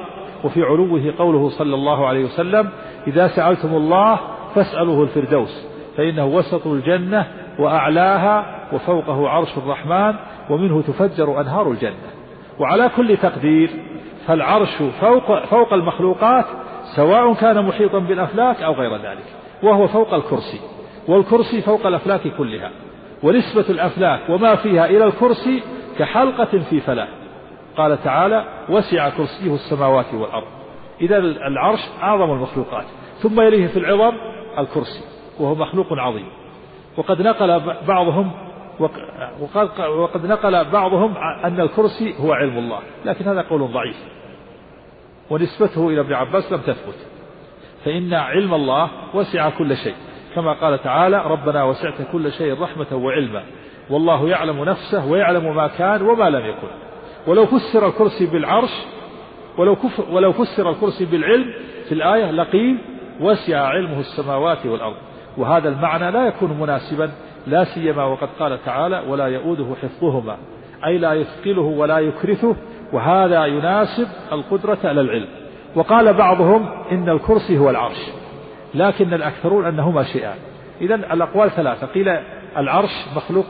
وفي 0.45 0.63
علوه 0.63 1.15
قوله 1.19 1.49
صلى 1.49 1.75
الله 1.75 2.07
عليه 2.07 2.25
وسلم 2.25 2.69
إذا 3.07 3.29
سألتم 3.29 3.75
الله 3.75 4.19
فاسألوه 4.55 5.03
الفردوس 5.03 5.67
فإنه 5.97 6.27
وسط 6.27 6.67
الجنة 6.67 7.27
وأعلاها 7.59 8.67
وفوقه 8.73 9.29
عرش 9.29 9.59
الرحمن 9.59 10.15
ومنه 10.51 10.83
تفجر 10.83 11.41
أنهار 11.41 11.71
الجنة. 11.71 12.11
وعلى 12.59 12.91
كل 12.97 13.17
تقدير 13.17 13.71
فالعرش 14.27 14.83
فوق, 15.01 15.45
فوق 15.45 15.73
المخلوقات 15.73 16.45
سواء 16.97 17.35
كان 17.35 17.65
محيطا 17.65 17.99
بالأفلاك 17.99 18.63
أو 18.63 18.73
غير 18.73 18.97
ذلك 18.97 19.25
وهو 19.63 19.87
فوق 19.87 20.15
الكرسي 20.15 20.61
والكرسي 21.09 21.63
فوق 21.63 21.87
الأفلاك 21.87 22.21
كلها 22.39 22.71
ونسبة 23.23 23.65
الأفلاك 23.69 24.21
وما 24.31 24.55
فيها 24.55 24.87
إلى 24.87 25.05
الكرسي 25.05 25.63
كحلقة 25.99 26.59
في 26.71 26.81
فلاة 26.81 27.09
قال 27.81 28.03
تعالى 28.03 28.45
وسع 28.69 29.09
كرسيه 29.09 29.55
السماوات 29.55 30.15
والأرض. 30.15 30.47
إذا 31.01 31.19
العرش 31.19 31.81
أعظم 32.03 32.33
المخلوقات 32.33 32.85
ثم 33.19 33.41
يليه 33.41 33.67
في 33.67 33.79
العظم 33.79 34.17
الكرسي 34.59 35.05
وهو 35.41 35.55
مخلوق 35.55 35.87
عظيم. 35.93 36.29
وقد 36.97 37.23
نقل 37.23 37.61
بعضهم 37.89 38.33
وقد, 39.41 39.81
وقد 39.81 40.27
نقل 40.27 40.65
بعضهم 40.65 41.17
أن 41.45 41.61
الكرسي 41.61 42.15
هو 42.21 42.33
علم 42.33 42.59
الله 42.59 42.79
لكن 43.05 43.25
هذا 43.25 43.43
قول 43.43 43.73
ضعيف. 43.73 43.97
ونسبته 45.31 45.89
إلى 45.89 46.01
ابن 46.01 46.13
عباس 46.13 46.53
لم 46.53 46.59
تثبت. 46.59 47.07
فإن 47.85 48.15
علم 48.15 48.55
الله 48.55 48.89
وسع 49.15 49.51
كل 49.51 49.77
شيء. 49.77 49.95
كما 50.35 50.53
قال 50.53 50.83
تعالى 50.83 51.23
ربنا 51.27 51.65
وسعت 51.65 52.03
كل 52.13 52.33
شيء 52.33 52.63
رحمة 52.63 52.87
وعلما. 52.93 53.43
والله 53.91 54.29
يعلم 54.29 54.65
نفسه 54.65 55.07
ويعلم 55.07 55.57
ما 55.57 55.67
كان 55.67 56.03
وما 56.03 56.31
لم 56.31 56.47
يكن. 56.47 56.69
ولو 57.27 57.47
فسر 57.47 57.87
الكرسي 57.87 58.27
بالعرش 58.27 58.71
ولو, 59.59 59.77
كف 59.77 60.11
ولو 60.11 60.33
فسر 60.33 60.71
الكرسي 60.71 61.05
بالعلم 61.05 61.53
في 61.89 61.95
الآية 61.95 62.31
لقيل 62.31 62.79
وسع 63.21 63.67
علمه 63.67 64.01
السماوات 64.01 64.67
والأرض 64.67 64.97
وهذا 65.37 65.69
المعنى 65.69 66.11
لا 66.11 66.27
يكون 66.27 66.59
مناسبا 66.61 67.11
لا 67.47 67.65
سيما 67.65 68.05
وقد 68.05 68.29
قال 68.39 68.65
تعالى 68.65 69.03
ولا 69.09 69.27
يؤوده 69.27 69.67
حفظهما 69.83 70.37
أي 70.87 70.99
لا 70.99 71.15
يثقله 71.15 71.63
ولا 71.63 71.99
يكرثه 71.99 72.57
وهذا 72.93 73.45
يناسب 73.47 74.09
القدرة 74.33 74.79
على 74.85 75.01
العلم. 75.01 75.29
وقال 75.75 76.15
بعضهم 76.15 76.69
إن 76.93 77.09
الكرسي 77.09 77.59
هو 77.59 77.71
العرش 77.71 78.07
لكن 78.75 79.15
الأكثرون 79.15 79.67
أنهما 79.67 80.03
شيئان. 80.03 80.37
إذا 80.81 80.95
الأقوال 80.95 81.51
ثلاثة 81.51 81.87
قيل 81.87 82.09
العرش 82.57 82.91
مخلوق 83.17 83.47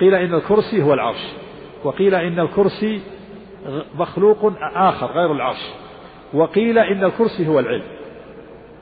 قيل 0.00 0.14
إن 0.14 0.34
الكرسي 0.34 0.82
هو 0.82 0.94
العرش. 0.94 1.32
وقيل 1.84 2.14
إن 2.14 2.40
الكرسي 2.40 3.00
مخلوق 3.98 4.52
آخر 4.60 5.06
غير 5.06 5.32
العرش. 5.32 5.70
وقيل 6.34 6.78
إن 6.78 7.04
الكرسي 7.04 7.48
هو 7.48 7.58
العلم. 7.58 7.84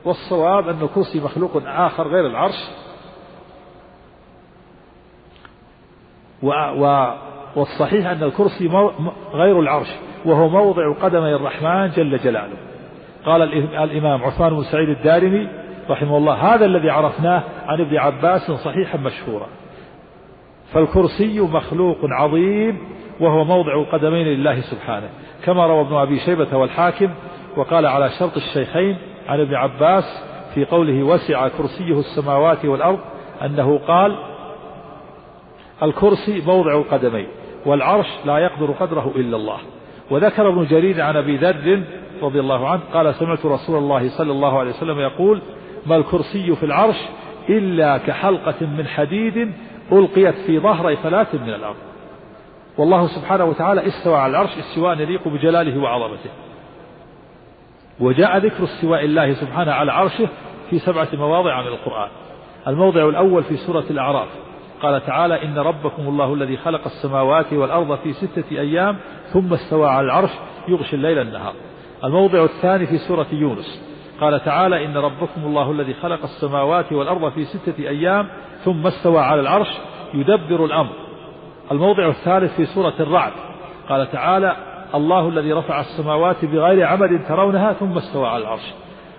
والصواب 0.05 0.69
أن 0.69 0.83
الكرسي 0.83 1.21
مخلوق 1.21 1.63
آخر 1.67 2.09
غير 2.09 2.27
العرش. 2.27 2.69
و 6.43 6.53
والصحيح 7.57 8.07
أن 8.07 8.23
الكرسي 8.23 8.69
غير 9.33 9.61
العرش 9.61 9.89
وهو 10.25 10.49
موضع 10.49 10.93
قدمي 10.93 11.35
الرحمن 11.35 11.91
جل 11.91 12.19
جلاله. 12.19 12.57
قال 13.27 13.43
الإمام 13.83 14.25
عثمان 14.25 14.55
بن 14.55 14.63
سعيد 14.63 14.89
الدارمي 14.89 15.49
رحمه 15.91 16.17
الله 16.17 16.35
هذا 16.35 16.65
الذي 16.65 16.91
عرفناه 16.91 17.43
عن 17.67 17.81
ابن 17.81 17.97
عباس 17.97 18.51
صحيحا 18.51 18.99
مشهورا. 18.99 19.47
فالكرسي 20.73 21.41
مخلوق 21.41 21.99
عظيم 22.03 22.79
وهو 23.21 23.45
موضع 23.45 23.85
قدمين 23.93 24.27
لله 24.27 24.61
سبحانه. 24.61 25.09
كما 25.45 25.67
روى 25.67 25.81
ابن 25.81 25.95
أبي 25.97 26.19
شيبة 26.19 26.57
والحاكم 26.57 27.11
وقال 27.57 27.87
على 27.87 28.11
شرط 28.19 28.37
الشيخين 28.37 28.97
عن 29.29 29.41
ابن 29.41 29.55
عباس 29.55 30.05
في 30.55 30.65
قوله 30.65 31.03
وسع 31.03 31.49
كرسيه 31.49 31.99
السماوات 31.99 32.65
والأرض 32.65 32.99
أنه 33.45 33.79
قال 33.79 34.17
الكرسي 35.83 36.43
موضع 36.47 36.73
القدمين 36.73 37.27
والعرش 37.67 38.07
لا 38.25 38.39
يقدر 38.39 38.73
قدره 38.73 39.13
إلا 39.17 39.37
الله. 39.37 39.59
وذكر 40.11 40.49
ابن 40.49 40.65
جرير 40.65 41.03
عن 41.03 41.17
أبي 41.17 41.37
ذر 41.37 41.83
رضي 42.23 42.41
الله 42.41 42.69
عنه 42.69 42.81
قال 42.95 43.15
سمعت 43.15 43.47
رسول 43.47 43.79
الله 43.79 44.09
صلى 44.09 44.33
الله 44.33 44.59
عليه 44.59 44.71
وسلم 44.71 45.01
يقول 45.01 45.41
ما 45.87 45.97
الكرسي 45.97 46.57
في 46.57 46.67
العرش 46.67 46.97
إلا 47.49 47.99
كحلقة 47.99 48.67
من 48.79 48.87
حديد 48.87 49.53
ألقيت 49.93 50.35
في 50.35 50.59
ظهر 50.59 50.95
ثلاث 50.95 51.35
من 51.35 51.49
الأرض. 51.49 51.77
والله 52.79 53.07
سبحانه 53.07 53.45
وتعالى 53.45 53.87
استوى 53.87 54.17
على 54.17 54.31
العرش 54.31 54.51
استواء 54.59 55.01
يليق 55.01 55.29
بجلاله 55.29 55.83
وعظمته. 55.83 56.31
وجاء 58.01 58.39
ذكر 58.39 58.65
استواء 58.65 59.05
الله 59.05 59.35
سبحانه 59.35 59.73
على 59.73 59.93
عرشه 59.93 60.29
في 60.71 60.79
سبعة 60.79 61.09
مواضع 61.13 61.61
من 61.61 61.69
القرآن. 61.69 62.09
الموضع 62.67 63.09
الأول 63.09 63.45
في 63.45 63.57
سورة 63.57 63.85
الأعراف. 63.91 64.29
قال 64.83 65.07
تعالى 65.07 65.45
إن 65.45 65.59
ربكم 65.59 66.03
الله 66.09 66.35
الذي 66.35 66.57
خلق 66.57 66.81
السماوات 66.87 67.53
والأرض 67.53 67.99
في 67.99 68.13
ستة 68.13 68.45
أيام 68.51 68.97
ثم 69.33 69.53
استوى 69.53 69.89
على 69.89 70.05
العرش 70.05 70.31
يغشي 70.69 70.97
الليل 70.97 71.19
النهار. 71.19 71.55
الموضع 72.05 72.45
الثاني 72.45 72.87
في 72.87 72.99
سورة 72.99 73.27
يونس. 73.33 73.83
قال 74.21 74.45
تعالى 74.45 74.85
إن 74.85 74.97
ربكم 74.97 75.45
الله 75.45 75.71
الذي 75.71 75.95
خلق 75.95 76.23
السماوات 76.23 76.93
والأرض 76.93 77.33
في 77.33 77.45
ستة 77.45 77.89
أيام 77.89 78.29
ثم 78.65 78.87
استوى 78.87 79.21
على 79.21 79.41
العرش 79.41 79.69
يدبر 80.15 80.65
الأمر. 80.65 80.93
الموضع 81.73 82.09
الثالث 82.09 82.57
في 82.57 82.67
سورة 82.67 82.95
الرعد. 83.01 83.33
قال 83.89 84.11
تعالى 84.11 84.57
الله 84.95 85.29
الذي 85.29 85.53
رفع 85.53 85.81
السماوات 85.81 86.45
بغير 86.45 86.87
عمد 86.87 87.25
ترونها 87.29 87.73
ثم 87.73 87.97
استوى 87.97 88.29
على 88.29 88.43
العرش. 88.43 88.75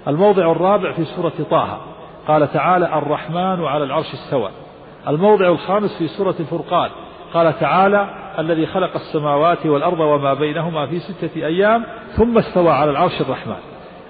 الموضع 0.07 0.51
الرابع 0.51 0.91
في 0.91 1.05
سورة 1.05 1.33
طه. 1.51 1.77
قال 2.27 2.53
تعالى 2.53 2.97
الرحمن 2.97 3.65
على 3.65 3.83
العرش 3.83 4.13
استوى. 4.13 4.49
الموضع 5.07 5.47
الخامس 5.47 5.97
في 5.97 6.07
سورة 6.07 6.35
الفرقان. 6.39 6.89
قال 7.33 7.59
تعالى 7.59 8.09
الذي 8.39 8.65
خلق 8.65 8.95
السماوات 8.95 9.65
والأرض 9.65 9.99
وما 9.99 10.33
بينهما 10.33 10.85
في 10.85 10.99
ستة 10.99 11.45
أيام 11.45 11.83
ثم 12.17 12.37
استوى 12.37 12.69
على 12.69 12.91
العرش 12.91 13.21
الرحمن. 13.21 13.68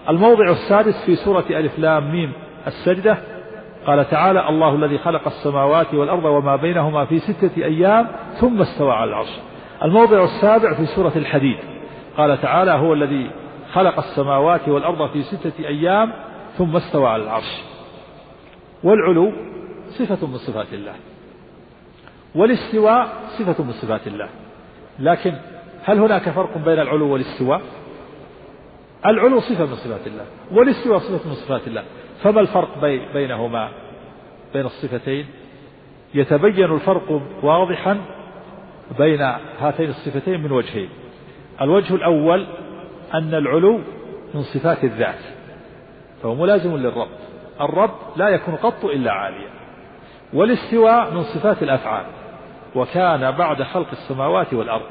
الموضع 0.10 0.50
السادس 0.50 1.06
في 1.06 1.16
سورة 1.16 1.46
ألف 1.50 1.80
لام 1.80 2.12
ميم 2.12 2.32
السجدة. 2.68 3.18
قال 3.86 4.10
تعالى 4.10 4.50
الله 4.50 4.76
الذي 4.76 4.98
خلق 4.98 5.28
السماوات 5.28 5.94
والأرض 5.94 6.26
وما 6.26 6.56
بينهما 6.56 7.06
في 7.06 7.20
ستة 7.20 7.52
أيام 7.58 8.08
ثم 8.40 8.62
استوى 8.62 8.92
على 8.92 9.10
العرش. 9.10 9.40
الموضع 9.84 10.24
السابع 10.24 10.74
في 10.74 10.86
سورة 10.86 11.12
الحديد. 11.16 11.58
قال 12.18 12.42
تعالى 12.42 12.72
هو 12.72 12.94
الذي 12.94 13.32
خلق 13.74 13.98
السماوات 13.98 14.70
والأرض 14.70 15.10
في 15.10 15.24
ستة 15.24 15.68
أيام 15.68 16.14
ثم 16.58 16.76
استوى 16.76 17.08
على 17.08 17.24
العرش. 17.24 17.62
والعلو 18.84 19.32
صفة 19.90 20.28
من 20.28 20.38
صفات 20.38 20.74
الله. 20.74 20.94
والاستواء 22.36 23.08
صفة 23.40 23.64
من 23.64 23.72
صفات 23.72 24.08
الله. 24.08 24.30
لكن 25.00 25.34
هل 25.84 26.00
هناك 26.00 26.30
فرق 26.30 26.58
بين 26.58 26.80
العلو 26.80 27.14
والاستواء؟ 27.14 27.62
العلو 29.06 29.40
صفة 29.40 29.66
من 29.66 29.76
صفات 29.76 30.08
الله 30.08 30.26
والاستواء 30.52 31.00
صفة 31.00 31.30
من 31.30 31.36
صفات 31.36 31.68
الله. 31.68 31.84
فما 32.24 32.42
الفرق 32.42 32.80
بينهما؟ 33.14 33.70
بين 34.54 34.66
الصفتين. 34.66 35.26
يتبين 36.14 36.74
الفرق 36.74 37.22
واضحا 37.44 38.02
بين 38.98 39.22
هاتين 39.60 39.90
الصفتين 39.90 40.44
من 40.44 40.52
وجهين. 40.52 40.90
الوجه 41.62 41.96
الأول 41.96 42.48
أن 43.14 43.34
العلو 43.34 43.80
من 44.34 44.42
صفات 44.42 44.84
الذات 44.84 45.20
فهو 46.24 46.36
ملازم 46.36 46.78
للرب. 46.78 47.08
الرب 47.62 47.96
لا 48.16 48.30
يكون 48.30 48.56
قط 48.56 48.86
إلا 48.86 49.12
عاليا. 49.12 49.50
والاستواء 50.34 51.14
من 51.14 51.24
صفات 51.24 51.64
الأفعال 51.64 52.06
وكان 52.76 53.32
بعد 53.32 53.64
خلق 53.64 53.88
السماوات 53.92 54.54
والأرض. 54.54 54.86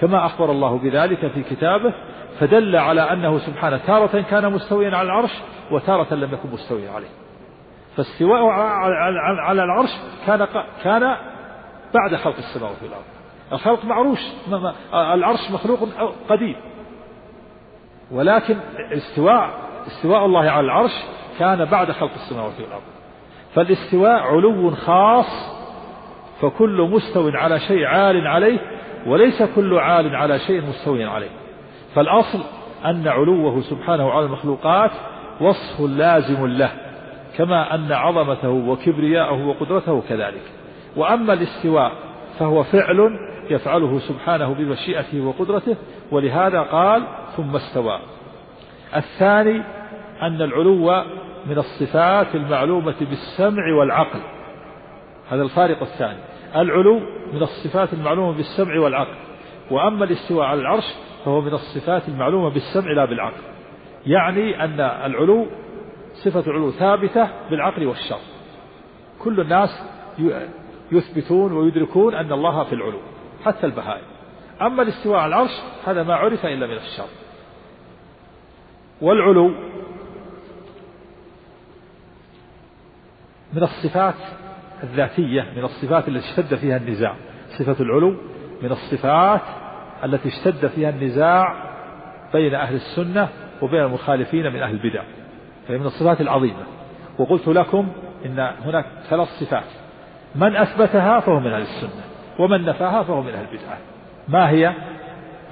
كما 0.00 0.26
أخبر 0.26 0.50
الله 0.50 0.78
بذلك 0.78 1.26
في 1.26 1.42
كتابه 1.42 1.94
فدل 2.40 2.76
على 2.76 3.12
أنه 3.12 3.38
سبحانه 3.38 3.76
تارة 3.86 4.20
كان 4.30 4.52
مستويا 4.52 4.96
على 4.96 5.06
العرش 5.06 5.30
وتارة 5.70 6.14
لم 6.14 6.32
يكن 6.32 6.50
مستويا 6.52 6.90
عليه. 6.90 7.08
فاستواء 7.96 8.42
على 9.40 9.64
العرش 9.64 9.90
كان 10.26 10.46
كان 10.84 11.16
بعد 11.94 12.16
خلق 12.16 12.36
السماوات 12.36 12.76
والأرض. 12.82 13.04
الخلق 13.52 13.84
معروش 13.84 14.20
العرش 14.94 15.50
مخلوق 15.50 15.88
قديم. 16.28 16.56
ولكن 18.10 18.56
استواء 18.92 19.50
استواء 19.86 20.26
الله 20.26 20.50
على 20.50 20.60
العرش 20.60 20.92
كان 21.38 21.64
بعد 21.64 21.90
خلق 21.90 22.12
السماوات 22.14 22.60
والأرض. 22.60 22.82
فالاستواء 23.54 24.20
علو 24.20 24.70
خاص 24.70 25.52
فكل 26.40 26.88
مستو 26.92 27.28
على 27.28 27.60
شيء 27.60 27.84
عال 27.84 28.26
عليه 28.26 28.58
وليس 29.06 29.42
كل 29.42 29.78
عال 29.78 30.16
على 30.16 30.38
شيء 30.38 30.62
مستوي 30.68 31.04
عليه. 31.04 31.41
فالأصل 31.94 32.40
أن 32.84 33.08
علوه 33.08 33.60
سبحانه 33.60 34.10
على 34.10 34.26
المخلوقات 34.26 34.90
وصف 35.40 35.80
لازم 35.80 36.46
له 36.46 36.70
كما 37.36 37.74
أن 37.74 37.92
عظمته 37.92 38.48
وكبرياءه 38.48 39.46
وقدرته 39.46 40.02
كذلك. 40.08 40.42
وأما 40.96 41.32
الاستواء 41.32 41.92
فهو 42.38 42.62
فعل 42.62 43.18
يفعله 43.50 43.98
سبحانه 43.98 44.54
بمشيئته 44.54 45.20
وقدرته 45.20 45.76
ولهذا 46.10 46.60
قال 46.60 47.02
ثم 47.36 47.56
استوى. 47.56 47.98
الثاني 48.96 49.62
أن 50.22 50.42
العلو 50.42 51.04
من 51.46 51.58
الصفات 51.58 52.34
المعلومة 52.34 52.94
بالسمع 53.00 53.74
والعقل. 53.74 54.20
هذا 55.30 55.42
الفارق 55.42 55.82
الثاني. 55.82 56.18
العلو 56.56 57.00
من 57.32 57.42
الصفات 57.42 57.92
المعلومة 57.92 58.36
بالسمع 58.36 58.78
والعقل. 58.78 59.14
وأما 59.70 60.04
الاستواء 60.04 60.46
على 60.46 60.60
العرش 60.60 60.94
فهو 61.24 61.40
من 61.40 61.54
الصفات 61.54 62.08
المعلومة 62.08 62.48
بالسمع 62.48 62.92
لا 62.92 63.04
بالعقل. 63.04 63.42
يعني 64.06 64.64
أن 64.64 64.80
العلو 64.80 65.46
صفة 66.14 66.50
العلو 66.50 66.70
ثابتة 66.70 67.28
بالعقل 67.50 67.86
والشر. 67.86 68.20
كل 69.18 69.40
الناس 69.40 69.82
يثبتون 70.92 71.52
ويدركون 71.52 72.14
أن 72.14 72.32
الله 72.32 72.64
في 72.64 72.72
العلو 72.72 72.98
حتى 73.44 73.66
البهائم. 73.66 74.04
أما 74.62 74.82
الاستواء 74.82 75.18
على 75.18 75.28
العرش 75.28 75.62
هذا 75.86 76.02
ما 76.02 76.14
عرف 76.14 76.46
إلا 76.46 76.66
من 76.66 76.76
الشر. 76.76 77.08
والعلو 79.00 79.48
من 83.52 83.62
الصفات 83.62 84.14
الذاتية 84.82 85.52
من 85.56 85.64
الصفات 85.64 86.08
التي 86.08 86.30
اشتد 86.30 86.54
فيها 86.54 86.76
النزاع. 86.76 87.16
صفة 87.58 87.84
العلو 87.84 88.16
من 88.62 88.72
الصفات 88.72 89.61
التي 90.04 90.28
اشتد 90.28 90.66
فيها 90.66 90.90
النزاع 90.90 91.54
بين 92.32 92.54
أهل 92.54 92.74
السنة 92.74 93.28
وبين 93.62 93.80
المخالفين 93.80 94.52
من 94.52 94.62
أهل 94.62 94.74
البدع 94.74 95.02
فهي 95.68 95.78
من 95.78 95.86
الصفات 95.86 96.20
العظيمة. 96.20 96.62
وقلت 97.18 97.48
لكم 97.48 97.88
إن 98.26 98.38
هناك 98.64 98.84
ثلاث 99.10 99.28
صفات 99.28 99.64
من 100.34 100.56
أثبتها 100.56 101.20
فهو 101.20 101.40
من 101.40 101.52
أهل 101.52 101.62
السنة 101.62 102.02
ومن 102.38 102.64
نفاها 102.64 103.02
فهو 103.02 103.22
من 103.22 103.34
أهل 103.34 103.44
البدعة. 103.52 103.78
ما 104.28 104.50
هي؟ 104.50 104.72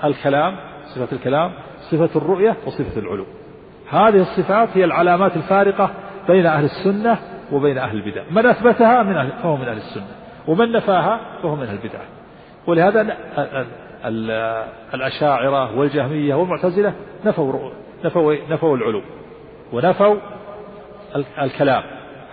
الكلام 0.04 0.56
صفة 0.94 1.16
الكلام 1.16 1.52
صفة 1.90 2.10
الرؤية 2.16 2.56
وصفة 2.66 3.00
العلو. 3.00 3.26
هذه 3.90 4.20
الصفات 4.20 4.68
هي 4.74 4.84
العلامات 4.84 5.36
الفارقة 5.36 5.90
بين 6.28 6.46
أهل 6.46 6.64
السنة 6.64 7.18
وبين 7.52 7.78
أهل 7.78 7.96
البدع. 7.96 8.22
من 8.30 8.46
أثبتها 8.46 9.02
من 9.02 9.16
أهل 9.16 9.32
فهو 9.42 9.56
من 9.56 9.68
أهل 9.68 9.76
السنة 9.76 10.06
ومن 10.48 10.72
نفاها 10.72 11.20
فهو 11.42 11.56
من 11.56 11.62
أهل 11.62 11.78
البدعة 11.82 12.04
ولهذا 12.66 13.16
الأشاعرة 14.94 15.78
والجهمية 15.78 16.34
والمعتزلة 16.34 16.94
نفوا 17.24 17.70
نفوا 18.04 18.34
نفوا 18.50 18.76
العلو 18.76 19.02
ونفوا 19.72 20.16
الكلام. 21.42 21.82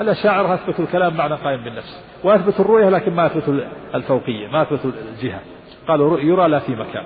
الأشاعرة 0.02 0.54
أثبتوا 0.54 0.86
الكلام 0.86 1.18
معنى 1.18 1.36
قائم 1.36 1.64
بالنفس 1.64 2.04
وأثبتوا 2.24 2.66
الرؤية 2.66 2.90
لكن 2.90 3.14
ما 3.14 3.26
أثبتوا 3.26 3.54
الفوقية 3.96 4.48
ما 4.48 4.62
أثبتوا 4.62 4.92
الجهة. 5.14 5.40
قالوا 5.88 6.20
يرى 6.20 6.48
لا 6.48 6.60
في 6.60 6.76
مكان. 6.76 7.04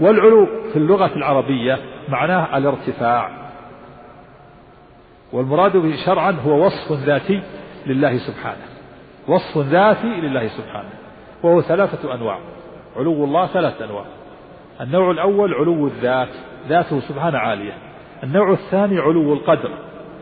والعلو 0.00 0.46
في 0.72 0.76
اللغة 0.76 1.10
العربية 1.16 1.78
معناه 2.08 2.58
الارتفاع. 2.58 3.30
والمراد 5.32 5.76
به 5.76 5.96
شرعا 6.06 6.30
هو 6.46 6.66
وصف 6.66 6.92
ذاتي 6.92 7.42
لله 7.86 8.18
سبحانه. 8.18 8.64
وصف 9.28 9.58
ذاتي 9.58 10.20
لله 10.20 10.48
سبحانه. 10.48 10.90
وهو 11.42 11.62
ثلاثة 11.62 12.14
أنواع. 12.14 12.38
علو 12.96 13.24
الله 13.24 13.46
ثلاثة 13.46 13.84
أنواع. 13.84 14.04
النوع 14.80 15.10
الأول 15.10 15.54
علو 15.54 15.86
الذات 15.86 16.28
ذاته 16.68 17.00
سبحانه 17.00 17.38
عالية. 17.38 17.72
النوع 18.22 18.50
الثاني 18.50 18.98
علو 18.98 19.32
القدر 19.32 19.70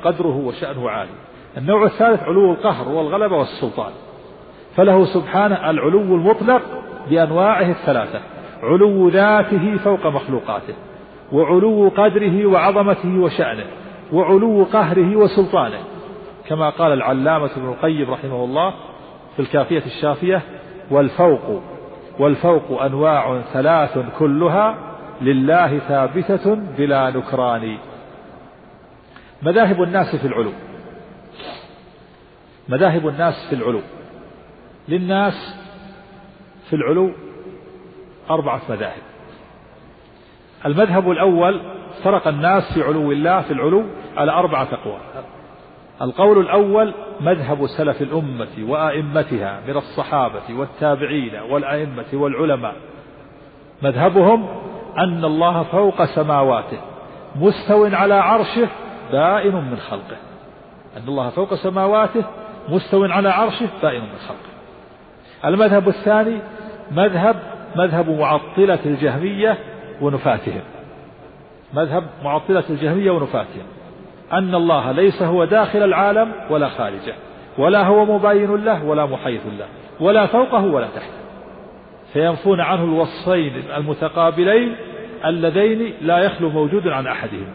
قدره 0.04 0.36
وشأنه 0.36 0.90
عالي. 0.90 1.10
النوع 1.58 1.84
الثالث 1.84 2.22
علو 2.22 2.52
القهر 2.52 2.88
والغلبة 2.88 3.36
والسلطان. 3.36 3.92
فله 4.76 5.04
سبحانه 5.04 5.70
العلو 5.70 6.00
المطلق 6.00 6.62
بأنواعه 7.10 7.70
الثلاثة 7.70 8.20
علو 8.62 9.08
ذاته 9.08 9.76
فوق 9.76 10.06
مخلوقاته 10.06 10.74
وعلو 11.32 11.92
قدره 11.96 12.46
وعظمته 12.46 13.18
وشأنه 13.18 13.66
وعلو 14.12 14.66
قهره 14.72 15.16
وسلطانه. 15.16 15.78
كما 16.46 16.70
قال 16.70 16.92
العلامة 16.92 17.50
ابن 17.56 17.68
القيم 17.68 18.10
رحمه 18.10 18.44
الله 18.44 18.74
في 19.36 19.42
الكافية 19.42 19.82
الشافية 19.86 20.42
والفوق 20.90 21.62
والفوق 22.20 22.82
أنواع 22.82 23.40
ثلاث 23.52 23.98
كلها 24.18 24.74
لله 25.20 25.78
ثابتة 25.78 26.54
بلا 26.54 27.10
نكران. 27.10 27.78
مذاهب 29.42 29.82
الناس 29.82 30.16
في 30.16 30.26
العلو. 30.26 30.52
مذاهب 32.68 33.08
الناس 33.08 33.34
في 33.48 33.54
العلو. 33.54 33.80
للناس 34.88 35.56
في 36.70 36.76
العلو 36.76 37.12
أربعة 38.30 38.60
مذاهب. 38.68 39.02
المذهب 40.66 41.10
الأول 41.10 41.60
فرق 42.04 42.28
الناس 42.28 42.72
في 42.74 42.82
علو 42.82 43.12
الله 43.12 43.40
في 43.40 43.52
العلو 43.52 43.84
على 44.16 44.32
أربعة 44.32 44.68
أقوال. 44.72 45.00
القول 46.02 46.38
الأول 46.38 46.94
مذهب 47.20 47.66
سلف 47.66 48.02
الأمة 48.02 48.48
وأئمتها 48.68 49.60
من 49.68 49.76
الصحابة 49.76 50.42
والتابعين 50.50 51.34
والأئمة 51.50 52.06
والعلماء. 52.12 52.74
مذهبهم 53.82 54.46
أن 54.98 55.24
الله 55.24 55.62
فوق 55.62 56.04
سماواته 56.04 56.78
مستو 57.36 57.84
على 57.84 58.14
عرشه 58.14 58.68
بائن 59.12 59.54
من 59.54 59.76
خلقه. 59.76 60.16
أن 60.96 61.08
الله 61.08 61.30
فوق 61.30 61.54
سماواته 61.54 62.24
مستو 62.68 63.04
على 63.04 63.28
عرشه 63.28 63.68
بائن 63.82 64.00
من 64.00 64.18
خلقه. 64.28 64.50
المذهب 65.44 65.88
الثاني 65.88 66.38
مذهب 66.90 67.36
مذهب 67.76 68.10
معطلة 68.10 68.78
الجهمية 68.86 69.58
ونفاتهم 70.00 70.62
مذهب 71.74 72.04
معطلة 72.24 72.64
الجهمية 72.70 73.10
ونفاتهم 73.10 73.66
أن 74.32 74.54
الله 74.54 74.92
ليس 74.92 75.22
هو 75.22 75.44
داخل 75.44 75.82
العالم 75.82 76.32
ولا 76.50 76.68
خارجه 76.68 77.14
ولا 77.58 77.82
هو 77.82 78.04
مباين 78.04 78.64
له 78.64 78.84
ولا 78.84 79.06
محيط 79.06 79.40
له 79.58 79.66
ولا 80.00 80.26
فوقه 80.26 80.64
ولا 80.64 80.86
تحته. 80.86 81.20
فينفون 82.12 82.60
عنه 82.60 82.84
الوصفين 82.84 83.62
المتقابلين 83.76 84.76
اللذين 85.24 85.94
لا 86.00 86.18
يخلو 86.18 86.50
موجود 86.50 86.88
عن 86.88 87.06
أحدهما 87.06 87.54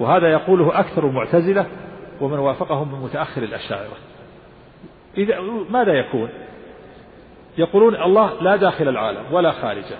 وهذا 0.00 0.32
يقوله 0.32 0.80
أكثر 0.80 1.06
المعتزلة 1.06 1.66
ومن 2.20 2.38
وافقهم 2.38 2.92
من 2.92 3.00
متأخر 3.04 3.42
الأشاعرة. 3.42 3.96
إذا 5.16 5.40
ماذا 5.70 5.92
يكون؟ 5.92 6.28
يقولون 7.58 7.94
الله 7.94 8.42
لا 8.42 8.56
داخل 8.56 8.88
العالم 8.88 9.22
ولا 9.32 9.50
خارجه 9.50 9.96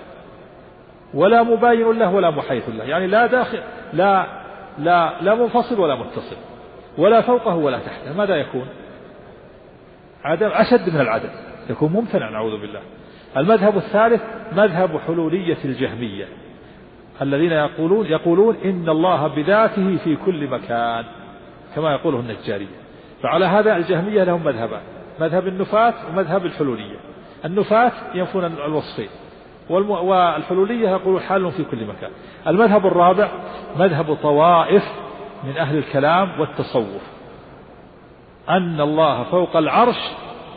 ولا 1.13 1.43
مباين 1.43 1.99
له 1.99 2.13
ولا 2.13 2.29
محيط 2.29 2.69
له. 2.69 2.83
يعني 2.83 3.07
لا 3.07 3.27
داخل 3.27 3.59
لا 3.93 4.42
لا 4.79 5.21
لا 5.21 5.35
منفصل 5.35 5.79
ولا 5.79 5.95
متصل 5.95 6.35
ولا 6.97 7.21
فوقه 7.21 7.55
ولا 7.55 7.79
تحته. 7.79 8.13
ماذا 8.17 8.35
يكون؟ 8.35 8.67
عدم 10.23 10.47
أشد 10.47 10.89
من 10.93 11.01
العدم. 11.01 11.29
يكون 11.69 11.91
ممتنع 11.91 12.29
نعوذ 12.29 12.61
بالله. 12.61 12.81
المذهب 13.37 13.77
الثالث 13.77 14.21
مذهب 14.55 14.99
حلولية 15.07 15.57
الجهمية. 15.65 16.25
الذين 17.21 17.51
يقولون 17.51 18.05
يقولون 18.05 18.55
إن 18.65 18.89
الله 18.89 19.27
بذاته 19.27 19.97
في 20.03 20.15
كل 20.15 20.47
مكان 20.47 21.05
كما 21.75 21.91
يقوله 21.91 22.19
النجارية 22.19 22.83
فعلى 23.23 23.45
هذا 23.45 23.75
الجهمية 23.75 24.23
لهم 24.23 24.43
مذهبان 24.43 24.81
مذهب 25.19 25.47
النفاة 25.47 25.93
ومذهب 26.09 26.45
الحلولية. 26.45 26.97
النفاة 27.45 27.91
ينفون 28.13 28.45
الوصفين. 28.45 29.09
والحلولية 29.69 30.89
يقولون 30.89 31.21
حال 31.21 31.51
في 31.51 31.63
كل 31.63 31.85
مكان. 31.85 32.11
المذهب 32.47 32.85
الرابع 32.85 33.31
مذهب 33.77 34.13
طوائف 34.13 34.83
من 35.43 35.57
أهل 35.57 35.77
الكلام 35.77 36.39
والتصوف. 36.39 37.01
أن 38.49 38.81
الله 38.81 39.23
فوق 39.23 39.57
العرش 39.57 39.99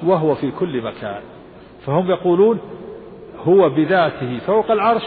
وهو 0.02 0.34
في 0.34 0.50
كل 0.50 0.82
مكان. 0.82 1.20
فهم 1.86 2.10
يقولون 2.10 2.60
هو 3.46 3.68
بذاته 3.68 4.38
فوق 4.38 4.70
العرش 4.70 5.04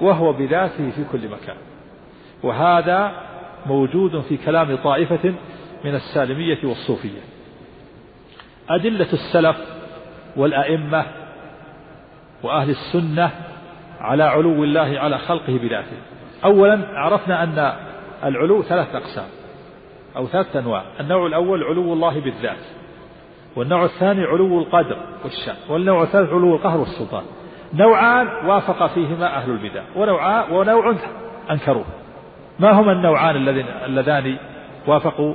وهو 0.00 0.32
بذاته 0.32 0.90
في 0.90 1.04
كل 1.12 1.28
مكان. 1.28 1.56
وهذا 2.42 3.12
موجود 3.66 4.20
في 4.20 4.36
كلام 4.36 4.76
طائفة 4.76 5.34
من 5.84 5.94
السالمية 5.94 6.58
والصوفية. 6.64 7.20
أدلة 8.68 9.12
السلف 9.12 9.56
والأئمة 10.36 11.04
وأهل 12.42 12.70
السنة 12.70 13.30
على 14.00 14.22
علو 14.22 14.64
الله 14.64 14.98
على 14.98 15.18
خلقه 15.18 15.58
بذاته. 15.58 15.96
أولا 16.44 16.88
عرفنا 16.94 17.42
أن 17.42 17.72
العلو 18.24 18.62
ثلاث 18.62 18.94
أقسام 18.94 19.28
أو 20.16 20.26
ثلاثة 20.26 20.58
أنواع. 20.58 20.82
النوع 21.00 21.26
الأول 21.26 21.64
علو 21.64 21.92
الله 21.92 22.20
بالذات 22.20 22.64
والنوع 23.56 23.84
الثاني 23.84 24.24
علو 24.24 24.58
القدر 24.58 24.96
والشأن 25.24 25.56
والنوع 25.68 26.02
الثالث 26.02 26.32
علو 26.32 26.54
القهر 26.54 26.80
والسلطان. 26.80 27.24
نوعان 27.74 28.26
وافق 28.46 28.86
فيهما 28.86 29.36
أهل 29.36 29.50
البدع 29.50 29.82
ونوعان 29.96 30.52
ونوع 30.52 30.94
أنكروه. 31.50 31.84
ما 32.58 32.70
هما 32.70 32.92
النوعان 32.92 33.36
اللذان 33.86 34.36
وافقوا 34.86 35.34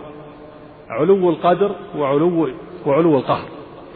علو 0.89 1.29
القدر 1.29 1.71
وعلو 1.97 2.49
وعلو 2.85 3.17
القهر؟ 3.17 3.45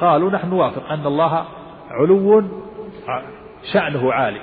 قالوا 0.02 0.32
نحن 0.32 0.50
نوافق 0.50 0.92
أن 0.92 1.06
الله 1.06 1.46
علو 1.92 2.44
شأنه 3.74 4.14
عالي 4.14 4.42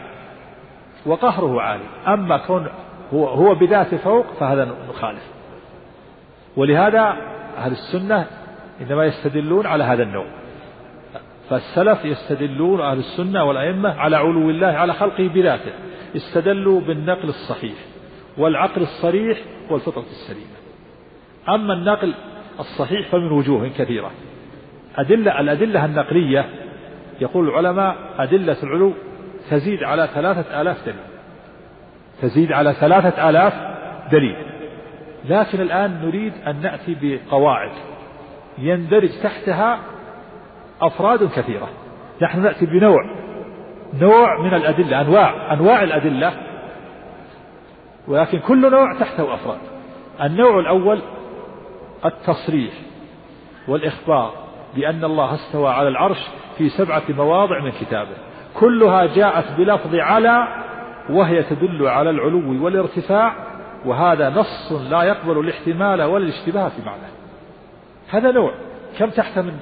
وقهره 1.07 1.63
عالي. 1.63 1.85
أما 2.09 2.39
كون 2.39 2.67
هو, 3.15 3.27
هو 3.27 3.55
بذاته 3.55 3.97
فوق 3.97 4.27
فهذا 4.41 4.75
نخالف 4.89 5.23
ولهذا 6.57 7.17
أهل 7.57 7.73
السنة 7.73 8.27
إنما 8.81 9.05
يستدلون 9.05 9.67
على 9.67 9.85
هذا 9.85 10.03
النوع. 10.03 10.27
فالسلف 11.51 12.05
يستدلون 12.05 12.81
أهل 12.81 12.99
السنة 12.99 13.45
والأئمة 13.45 14.01
على 14.01 14.17
علو 14.17 14.51
الله 14.51 14.67
على 14.67 14.93
خلقه 14.93 15.29
بذاته. 15.29 15.73
استدلوا 16.17 16.81
بالنقل 16.81 17.29
الصحيح 17.29 17.79
والعقل 18.39 18.83
الصريح 18.83 19.39
والفطرة 19.71 20.05
السليمة. 20.11 20.59
أما 21.49 21.75
النقل 21.75 22.15
الصحيح 22.61 23.09
فمن 23.09 23.33
وجوه 23.33 23.69
كثيرة. 23.69 24.11
أدلة 24.97 25.41
الأدلة 25.41 25.85
النقلية 25.85 26.68
يقول 27.21 27.49
العلماء 27.49 27.97
أدلة 28.19 28.57
العلو 28.63 28.93
تزيد 29.51 29.83
على 29.83 30.09
ثلاثة 30.15 30.61
آلاف 30.61 30.85
دليل. 30.87 31.01
تزيد 32.23 32.53
على 32.53 32.73
ثلاثة 32.73 33.31
آلاف 33.31 33.53
دليل. 34.13 34.37
لكن 35.25 35.61
الآن 35.61 36.01
نريد 36.05 36.33
أن 36.47 36.61
نأتي 36.63 36.97
بقواعد 37.03 37.71
يندرج 38.59 39.11
تحتها 39.23 39.79
أفراد 40.83 41.25
كثيرة. 41.25 41.69
نحن 42.23 42.43
نأتي 42.43 42.67
بنوع. 42.67 43.05
نوع 44.01 44.43
من 44.43 44.55
الأدلة 44.55 45.01
أنواع. 45.01 45.53
أنواع 45.53 45.83
الأدلة 45.83 46.33
ولكن 48.09 48.39
كل 48.39 48.71
نوع 48.71 48.99
تحته 49.01 49.35
أفراد. 49.35 49.59
النوع 50.23 50.59
الأول 50.59 51.01
التصريح 52.05 52.73
والإخبار 53.69 54.33
بأن 54.77 55.05
الله 55.05 55.35
استوى 55.35 55.71
على 55.71 55.89
العرش 55.89 56.19
في 56.59 56.69
سبعة 56.69 57.03
مواضع 57.09 57.61
من 57.61 57.71
كتابه. 57.71 58.17
كلها 58.55 59.07
جاءت 59.07 59.45
بلفظ 59.59 59.95
على 59.95 60.49
وهي 61.11 61.43
تدل 61.43 61.87
على 61.89 62.11
العلو 62.11 62.65
والارتفاع 62.65 63.35
وهذا 63.85 64.31
نص 64.31 64.73
لا 64.91 65.03
يقبل 65.03 65.39
الاحتمال 65.39 66.03
ولا 66.03 66.25
الاشتباه 66.25 66.69
في 66.69 66.83
معناه. 66.87 67.11
هذا 68.11 68.31
نوع. 68.31 68.55
كم 68.99 69.11
تحت 69.11 69.39
من 69.39 69.55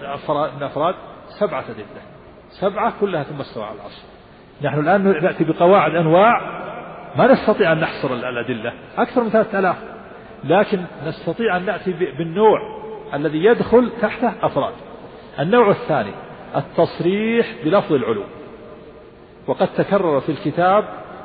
أفراد؟ 0.62 0.94
سبعة 1.40 1.64
أدلة. 1.70 2.02
سبعة 2.50 2.92
كلها 3.00 3.22
ثم 3.22 3.40
استوى 3.40 3.64
على 3.64 3.74
العرش. 3.74 4.02
نحن 4.62 4.80
الآن 4.80 5.22
نأتي 5.22 5.44
بقواعد 5.44 5.94
أنواع 5.94 6.40
ما 7.16 7.32
نستطيع 7.32 7.72
أن 7.72 7.80
نحصر 7.80 8.14
الأدلة. 8.14 8.72
أكثر 8.98 9.22
من 9.22 9.30
ثلاثة 9.30 9.58
آلاف. 9.58 9.76
لكن 10.44 10.80
نستطيع 11.06 11.56
أن 11.56 11.64
نأتي 11.64 11.92
بالنوع 11.92 12.58
الذي 13.14 13.44
يدخل 13.44 13.90
تحته 14.02 14.32
أفراد. 14.42 14.74
النوع 15.40 15.70
الثاني. 15.70 16.12
التصريح 16.56 17.54
بلفظ 17.64 17.92
العلو. 17.92 18.22
وقد 19.46 19.68
تكرر 19.76 20.20
في 20.20 20.32
الكتاب 20.32 20.84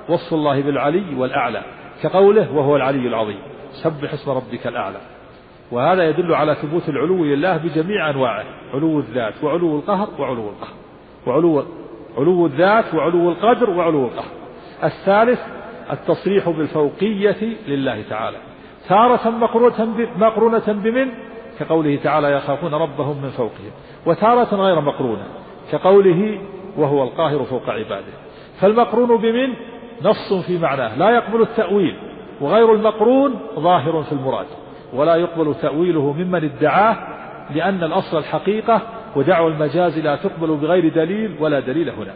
وصف 0.10 0.34
الله 0.34 0.62
بالعلي 0.62 1.16
والأعلى 1.18 1.62
كقوله 2.04 2.56
وهو 2.56 2.76
العلي 2.76 3.08
العظيم. 3.08 3.40
سبح 3.84 4.14
اسم 4.14 4.32
ربك 4.32 4.68
الأعلى. 4.68 4.98
وهذا 5.72 6.10
يدل 6.10 6.34
على 6.36 6.56
ثبوت 6.56 6.90
العلو 6.90 7.26
لله 7.26 7.58
بجميع 7.58 8.10
أنواعه. 8.10 8.46
علو 8.74 9.00
الذات 9.00 9.44
وعلو 9.44 9.76
القهر 9.76 10.10
وعلو 10.20 10.50
القهر. 10.50 10.74
وعلو 11.28 11.66
علو 12.18 12.46
الذات 12.46 12.94
وعلو 12.94 13.32
القدر 13.32 13.70
وعلو 13.70 14.06
القهر. 14.06 14.32
الثالث 14.84 15.40
التصريح 15.92 16.50
بالفوقية 16.50 17.58
لله 17.68 18.04
تعالى. 18.10 18.38
تارة 18.90 19.30
مقرونة 19.30 20.08
مقرونة 20.18 20.64
بمن؟ 20.68 21.12
كقوله 21.64 22.00
تعالى 22.04 22.32
يخافون 22.32 22.74
ربهم 22.74 23.22
من 23.22 23.30
فوقهم 23.30 23.72
وتارة 24.06 24.56
غير 24.56 24.82
مقرونة 24.82 25.26
كقوله 25.72 26.42
وهو 26.78 27.04
القاهر 27.04 27.44
فوق 27.44 27.70
عباده 27.70 28.14
فالمقرون 28.60 29.18
بمن؟ 29.18 29.54
نص 30.04 30.34
في 30.34 30.58
معناه 30.58 30.98
لا 30.98 31.10
يقبل 31.10 31.42
التأويل 31.42 31.96
وغير 32.42 32.74
المقرون 32.74 33.40
ظاهر 33.56 34.04
في 34.04 34.12
المراد 34.12 34.46
ولا 34.94 35.16
يقبل 35.16 35.56
تأويله 35.62 36.14
ممن 36.14 36.44
ادعاه 36.44 36.98
لأن 37.56 37.84
الأصل 37.84 38.18
الحقيقة 38.18 38.82
ودعوى 39.16 39.52
المجاز 39.52 40.00
لا 40.00 40.16
تقبل 40.16 40.48
بغير 40.48 40.94
دليل 40.94 41.36
ولا 41.40 41.60
دليل 41.60 41.90
هنا 41.90 42.14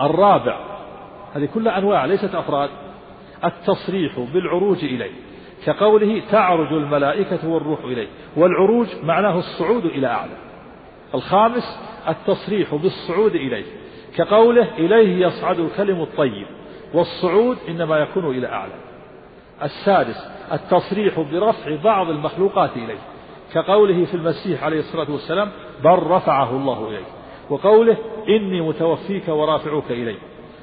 الرابع 0.00 0.56
هذه 1.34 1.48
كلها 1.54 1.78
أنواع 1.78 2.04
ليست 2.04 2.34
أفراد 2.34 2.70
التصريح 3.44 4.18
بالعروج 4.34 4.84
إليه 4.84 5.25
كقوله 5.66 6.22
تعرج 6.30 6.72
الملائكة 6.72 7.48
والروح 7.48 7.80
إليه 7.84 8.08
والعروج 8.36 8.86
معناه 9.02 9.38
الصعود 9.38 9.84
إلى 9.84 10.06
أعلى. 10.06 10.36
الخامس 11.14 11.80
التصريح 12.08 12.74
بالصعود 12.74 13.34
إليه 13.34 13.64
كقوله 14.16 14.68
إليه 14.78 15.26
يصعد 15.26 15.58
الكلم 15.58 16.02
الطيب. 16.02 16.46
والصعود 16.94 17.58
إنما 17.68 17.98
يكون 17.98 18.26
إلى 18.26 18.46
أعلى. 18.46 18.72
السادس 19.62 20.30
التصريح 20.52 21.20
برفع 21.20 21.76
بعض 21.84 22.10
المخلوقات 22.10 22.70
إليه 22.76 22.98
كقوله 23.54 24.04
في 24.04 24.14
المسيح 24.14 24.64
عليه 24.64 24.78
الصلاة 24.78 25.10
والسلام 25.10 25.50
بل 25.84 25.98
رفعه 26.02 26.50
الله 26.50 26.88
إليه 26.88 27.06
وقوله 27.50 27.96
إني 28.28 28.60
متوفيك 28.60 29.28
ورافعك 29.28 29.90
إلي 29.90 30.16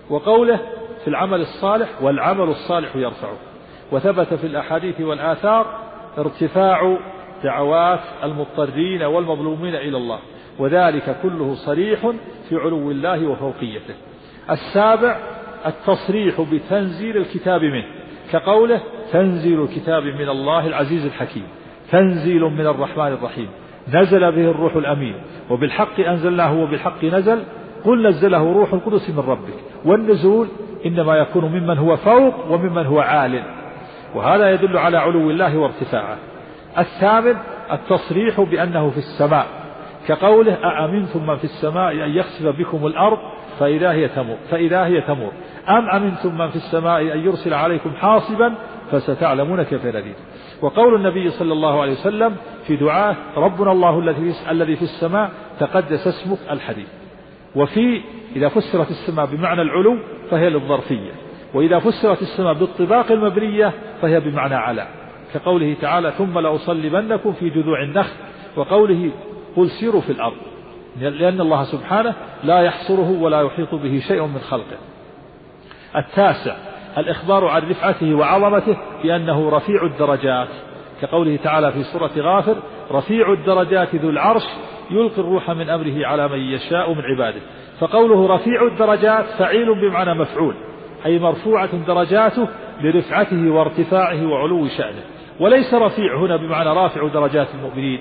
وقوله 0.09 0.59
في 1.03 1.07
العمل 1.07 1.41
الصالح 1.41 1.89
والعمل 2.01 2.49
الصالح 2.49 2.95
يرفعه 2.95 3.37
وثبت 3.93 4.33
في 4.33 4.47
الأحاديث 4.47 5.01
والآثار 5.01 5.65
ارتفاع 6.17 6.97
دعوات 7.43 7.99
المضطرين 8.23 9.03
والمظلومين 9.03 9.75
إلى 9.75 9.97
الله 9.97 10.19
وذلك 10.59 11.15
كله 11.23 11.53
صريح 11.55 12.11
في 12.49 12.55
علو 12.55 12.91
الله 12.91 13.27
وفوقيته. 13.27 13.93
السابع 14.49 15.17
التصريح 15.65 16.41
بتنزيل 16.41 17.17
الكتاب 17.17 17.63
منه 17.63 17.85
كقوله 18.31 18.81
تنزيل 19.11 19.61
الكتاب 19.61 20.03
من 20.03 20.29
الله 20.29 20.67
العزيز 20.67 21.05
الحكيم 21.05 21.43
تنزيل 21.91 22.41
من 22.41 22.67
الرحمن 22.67 23.07
الرحيم 23.07 23.49
نزل 23.93 24.31
به 24.31 24.51
الروح 24.51 24.75
الأمين 24.75 25.15
وبالحق 25.49 25.99
أنزلناه 25.99 26.53
وبالحق 26.53 27.03
نزل 27.03 27.43
قل 27.85 28.07
نزله 28.07 28.53
روح 28.53 28.73
القدس 28.73 29.09
من 29.09 29.19
ربك 29.19 29.53
والنزول 29.85 30.47
إنما 30.85 31.15
يكون 31.15 31.45
ممن 31.45 31.77
هو 31.77 31.95
فوق 31.95 32.51
وممن 32.51 32.85
هو 32.85 32.99
عال. 32.99 33.43
وهذا 34.15 34.51
يدل 34.51 34.77
على 34.77 34.97
علو 34.97 35.29
الله 35.31 35.57
وارتفاعه. 35.57 36.17
الثامن 36.77 37.35
التصريح 37.71 38.41
بأنه 38.41 38.89
في 38.89 38.97
السماء 38.97 39.47
كقوله 40.07 40.53
أأمنتم 40.53 41.27
من 41.27 41.37
في 41.37 41.43
السماء 41.43 41.91
أن 41.91 42.09
يخسف 42.09 42.45
بكم 42.45 42.87
الأرض 42.87 43.17
فإذا 43.59 43.91
هي 43.91 44.07
تمور 44.07 44.37
فإذا 44.51 44.85
هي 44.85 45.01
تمور. 45.01 45.31
أم 45.69 45.89
أمنتم 45.89 46.37
من 46.37 46.49
في 46.49 46.55
السماء 46.55 47.01
أن 47.01 47.19
يرسل 47.19 47.53
عليكم 47.53 47.91
حاصبا 47.91 48.53
فستعلمون 48.91 49.63
كيف 49.63 49.85
نذير 49.85 50.15
وقول 50.61 50.95
النبي 50.95 51.29
صلى 51.29 51.53
الله 51.53 51.81
عليه 51.81 51.91
وسلم 51.91 52.35
في 52.67 52.75
دعاه 52.75 53.15
ربنا 53.37 53.71
الله 53.71 53.99
الذي 53.99 54.33
الذي 54.49 54.75
في 54.75 54.81
السماء 54.81 55.31
تقدس 55.59 56.07
اسمك 56.07 56.37
الحديث 56.51 56.87
وفي 57.55 58.01
إذا 58.35 58.47
فسرت 58.47 58.89
السماء 58.89 59.25
بمعنى 59.25 59.61
العلو 59.61 59.97
فهي 60.31 60.49
للظرفية. 60.49 61.11
وإذا 61.53 61.79
فسرت 61.79 62.21
السماء 62.21 62.53
بالطباق 62.53 63.11
المبنية 63.11 63.73
فهي 64.01 64.19
بمعنى 64.19 64.55
على. 64.55 64.87
كقوله 65.33 65.75
تعالى 65.81 66.11
ثم 66.11 66.39
لأصلبنكم 66.39 67.33
في 67.33 67.49
جذوع 67.49 67.83
النخل 67.83 68.13
وقوله 68.55 69.11
قل 69.55 69.69
سيروا 69.69 70.01
في 70.01 70.11
الأرض. 70.11 70.37
لأن 71.01 71.41
الله 71.41 71.63
سبحانه 71.63 72.13
لا 72.43 72.59
يحصره 72.59 73.21
ولا 73.21 73.41
يحيط 73.41 73.75
به 73.75 74.01
شيء 74.07 74.25
من 74.25 74.39
خلقه. 74.39 74.77
التاسع 75.95 76.55
الإخبار 76.97 77.47
عن 77.47 77.69
رفعته 77.69 78.15
وعظمته 78.15 78.77
بأنه 79.03 79.49
رفيع 79.49 79.83
الدرجات. 79.83 80.49
كقوله 81.01 81.39
تعالى 81.43 81.71
في 81.71 81.83
سورة 81.83 82.11
غافر 82.17 82.55
رفيع 82.91 83.33
الدرجات 83.33 83.95
ذو 83.95 84.09
العرش 84.09 84.43
يلقي 84.91 85.17
الروح 85.17 85.51
من 85.51 85.69
أمره 85.69 86.07
على 86.07 86.27
من 86.27 86.39
يشاء 86.39 86.93
من 86.93 87.01
عباده. 87.01 87.41
فقوله 87.79 88.35
رفيع 88.35 88.67
الدرجات 88.71 89.25
فعيل 89.25 89.81
بمعنى 89.81 90.13
مفعول. 90.13 90.55
أي 91.05 91.19
مرفوعة 91.19 91.77
درجاته 91.87 92.47
لرفعته 92.81 93.49
وارتفاعه 93.51 94.27
وعلو 94.27 94.67
شأنه. 94.67 95.03
وليس 95.39 95.73
رفيع 95.73 96.17
هنا 96.17 96.35
بمعنى 96.35 96.69
رافع 96.69 97.07
درجات 97.07 97.47
المؤمنين. 97.55 97.99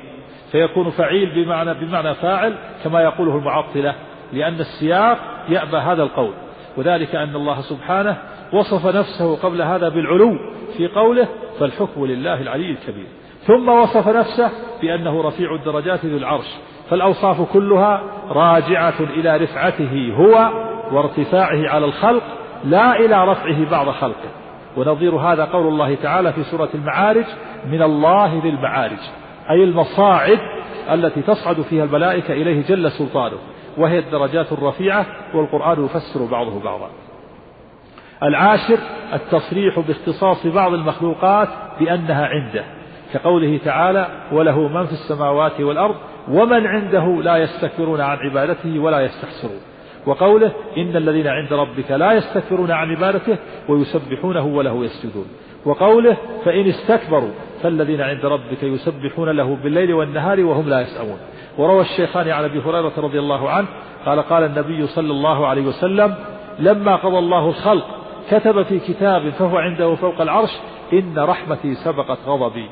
فيكون 0.52 0.90
فعيل 0.90 1.44
بمعنى 1.44 1.74
بمعنى 1.74 2.14
فاعل 2.14 2.54
كما 2.84 3.00
يقوله 3.00 3.36
المعطلة 3.36 3.94
لأن 4.32 4.60
السياق 4.60 5.18
يأبى 5.48 5.76
هذا 5.76 6.02
القول. 6.02 6.32
وذلك 6.76 7.14
أن 7.14 7.36
الله 7.36 7.60
سبحانه 7.60 8.16
وصف 8.52 8.86
نفسه 8.86 9.36
قبل 9.36 9.62
هذا 9.62 9.88
بالعلو 9.88 10.38
في 10.76 10.88
قوله 10.88 11.28
فالحكم 11.60 12.06
لله 12.06 12.40
العلي 12.40 12.70
الكبير. 12.70 13.06
ثم 13.46 13.68
وصف 13.68 14.08
نفسه 14.08 14.50
بأنه 14.82 15.22
رفيع 15.22 15.54
الدرجات 15.54 16.04
ذو 16.04 16.16
العرش. 16.16 16.56
فالأوصاف 16.90 17.52
كلها 17.52 18.02
راجعة 18.28 19.00
إلى 19.00 19.36
رفعته 19.36 20.12
هو 20.16 20.50
وارتفاعه 20.92 21.68
على 21.68 21.84
الخلق 21.84 22.22
لا 22.64 22.96
إلى 22.96 23.24
رفعه 23.24 23.70
بعض 23.70 23.90
خلقه. 23.90 24.28
ونظير 24.76 25.16
هذا 25.16 25.44
قول 25.44 25.66
الله 25.66 25.94
تعالى 25.94 26.32
في 26.32 26.42
سورة 26.44 26.68
المعارج 26.74 27.24
من 27.70 27.82
الله 27.82 28.40
ذي 28.42 28.48
المعارج 28.48 28.98
أي 29.50 29.64
المصاعد 29.64 30.38
التي 30.92 31.22
تصعد 31.22 31.60
فيها 31.60 31.84
الملائكة 31.84 32.32
إليه 32.32 32.62
جل 32.66 32.90
سلطانه 32.90 33.36
وهي 33.78 33.98
الدرجات 33.98 34.52
الرفيعة 34.52 35.06
والقرآن 35.34 35.84
يفسر 35.84 36.24
بعضه 36.30 36.60
بعضا. 36.60 36.90
العاشر 38.22 38.78
التصريح 39.12 39.78
باختصاص 39.78 40.46
بعض 40.46 40.72
المخلوقات 40.74 41.48
بأنها 41.80 42.26
عنده 42.26 42.64
كقوله 43.12 43.60
تعالى 43.64 44.06
وله 44.32 44.68
من 44.68 44.86
في 44.86 44.92
السماوات 44.92 45.60
والأرض 45.60 45.94
ومن 46.28 46.66
عنده 46.66 47.22
لا 47.22 47.36
يستكبرون 47.36 48.00
عن 48.00 48.16
عبادته 48.16 48.78
ولا 48.78 49.00
يستحسرون 49.00 49.60
وقوله 50.06 50.52
إن 50.76 50.96
الذين 50.96 51.26
عند 51.26 51.52
ربك 51.52 51.90
لا 51.90 52.12
يستكبرون 52.12 52.70
عن 52.70 52.90
عبادته 52.90 53.36
ويسبحونه 53.68 54.46
وله 54.46 54.84
يسجدون. 54.84 55.26
وقوله 55.64 56.16
فإن 56.44 56.68
استكبروا 56.68 57.30
فالذين 57.62 58.00
عند 58.00 58.26
ربك 58.26 58.62
يسبحون 58.62 59.28
له 59.28 59.56
بالليل 59.62 59.94
والنهار 59.94 60.40
وهم 60.40 60.68
لا 60.68 60.80
يسأمون. 60.80 61.18
وروى 61.58 61.80
الشيخان 61.80 62.28
عن 62.28 62.44
أبي 62.44 62.58
هريرة 62.58 62.92
رضي 62.98 63.18
الله 63.18 63.50
عنه 63.50 63.66
قال 64.06 64.22
قال 64.22 64.44
النبي 64.44 64.86
صلى 64.86 65.10
الله 65.10 65.46
عليه 65.46 65.62
وسلم 65.62 66.14
لما 66.58 66.96
قضى 66.96 67.18
الله 67.18 67.48
الخلق 67.48 67.86
كتب 68.30 68.62
في 68.62 68.78
كتاب 68.78 69.28
فهو 69.30 69.58
عنده 69.58 69.94
فوق 69.94 70.20
العرش 70.20 70.50
إن 70.92 71.18
رحمتي 71.18 71.74
سبقت 71.74 72.18
غضبي. 72.26 72.66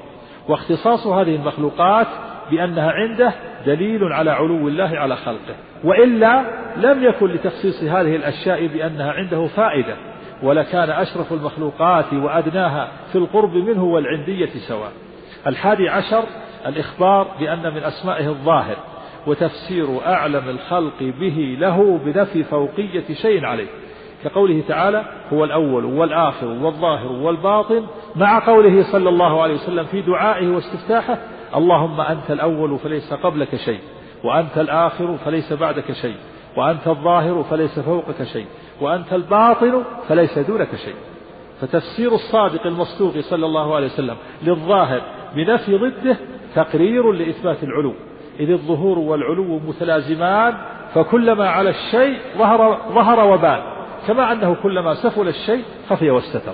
واختصاص 0.48 1.06
هذه 1.06 1.36
المخلوقات 1.36 2.06
بأنها 2.50 2.90
عنده 2.90 3.32
دليل 3.66 4.04
على 4.04 4.30
علو 4.30 4.68
الله 4.68 4.98
على 4.98 5.16
خلقه. 5.16 5.54
وإلا 5.84 6.44
لم 6.76 7.04
يكن 7.04 7.26
لتخصيص 7.26 7.82
هذه 7.82 8.16
الأشياء 8.16 8.66
بأنها 8.66 9.12
عنده 9.12 9.46
فائدة 9.46 9.96
ولكان 10.42 10.90
أشرف 10.90 11.32
المخلوقات 11.32 12.12
وأدناها 12.12 12.88
في 13.12 13.18
القرب 13.18 13.54
منه 13.54 13.84
والعندية 13.84 14.50
سواء. 14.68 14.92
الحادي 15.46 15.88
عشر 15.88 16.24
الإخبار 16.66 17.26
بأن 17.40 17.74
من 17.74 17.82
أسمائه 17.82 18.28
الظاهر 18.28 18.76
وتفسير 19.26 20.06
أعلم 20.06 20.48
الخلق 20.48 21.02
به 21.20 21.56
له 21.60 22.00
بنفي 22.04 22.44
فوقية 22.44 23.14
شيء 23.22 23.44
عليه. 23.44 23.66
كقوله 24.24 24.62
تعالى 24.68 25.04
هو 25.32 25.44
الأول 25.44 25.84
والآخر 25.84 26.46
والظاهر 26.46 27.12
والباطن 27.12 27.86
مع 28.16 28.46
قوله 28.46 28.82
صلى 28.92 29.08
الله 29.08 29.42
عليه 29.42 29.54
وسلم 29.54 29.84
في 29.84 30.02
دعائه 30.02 30.48
واستفتاحه 30.48 31.18
اللهم 31.56 32.00
أنت 32.00 32.30
الأول 32.30 32.78
فليس 32.78 33.12
قبلك 33.12 33.56
شيء 33.56 33.80
وأنت 34.24 34.58
الآخر 34.58 35.16
فليس 35.24 35.52
بعدك 35.52 35.92
شيء 35.92 36.16
وأنت 36.56 36.88
الظاهر 36.88 37.42
فليس 37.50 37.78
فوقك 37.78 38.22
شيء 38.22 38.46
وأنت 38.80 39.12
الباطن 39.12 39.82
فليس 40.08 40.38
دونك 40.38 40.76
شيء. 40.84 40.94
فتفسير 41.60 42.12
الصادق 42.14 42.66
المصدوق 42.66 43.18
صلى 43.18 43.46
الله 43.46 43.74
عليه 43.76 43.86
وسلم 43.86 44.16
للظاهر 44.42 45.00
بنفي 45.34 45.76
ضده 45.76 46.16
تقرير 46.54 47.12
لإثبات 47.12 47.62
العلو. 47.62 47.94
إذ 48.40 48.50
الظهور 48.50 48.98
والعلو 48.98 49.58
متلازمان 49.58 50.54
فكلما 50.94 51.48
على 51.48 51.70
الشيء 51.70 52.18
ظهر 52.38 52.78
ظهر 52.88 53.32
وبان 53.32 53.62
كما 54.06 54.32
أنه 54.32 54.56
كلما 54.62 54.94
سفل 54.94 55.28
الشيء 55.28 55.64
خفي 55.90 56.10
واستتر. 56.10 56.52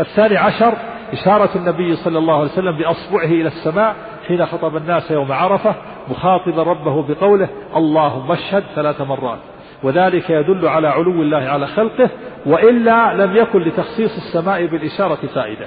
الثاني 0.00 0.36
عشر 0.36 0.74
إشارة 1.12 1.50
النبي 1.56 1.96
صلى 1.96 2.18
الله 2.18 2.34
عليه 2.34 2.50
وسلم 2.52 2.78
بأصبعه 2.78 3.24
إلى 3.24 3.48
السماء 3.48 3.96
حين 4.28 4.46
خطب 4.46 4.76
الناس 4.76 5.10
يوم 5.10 5.32
عرفة 5.32 5.74
مخاطبا 6.10 6.62
ربه 6.62 7.02
بقوله 7.02 7.48
اللهم 7.76 8.32
اشهد 8.32 8.64
ثلاث 8.74 9.00
مرات. 9.00 9.38
وذلك 9.82 10.30
يدل 10.30 10.68
على 10.68 10.88
علو 10.88 11.22
الله 11.22 11.38
على 11.38 11.66
خلقه 11.66 12.10
وإلا 12.46 13.14
لم 13.14 13.36
يكن 13.36 13.62
لتخصيص 13.62 14.16
السماء 14.16 14.66
بالإشارة 14.66 15.26
فائدة. 15.34 15.66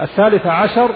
الثالث 0.00 0.46
عشر 0.46 0.90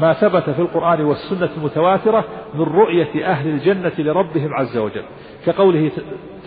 ما 0.00 0.12
ثبت 0.12 0.50
في 0.50 0.58
القرآن 0.58 1.04
والسنة 1.04 1.48
المتواترة 1.56 2.24
من 2.54 2.62
رؤية 2.62 3.26
أهل 3.26 3.48
الجنة 3.48 3.92
لربهم 3.98 4.54
عز 4.54 4.76
وجل. 4.76 5.04
كقوله 5.46 5.90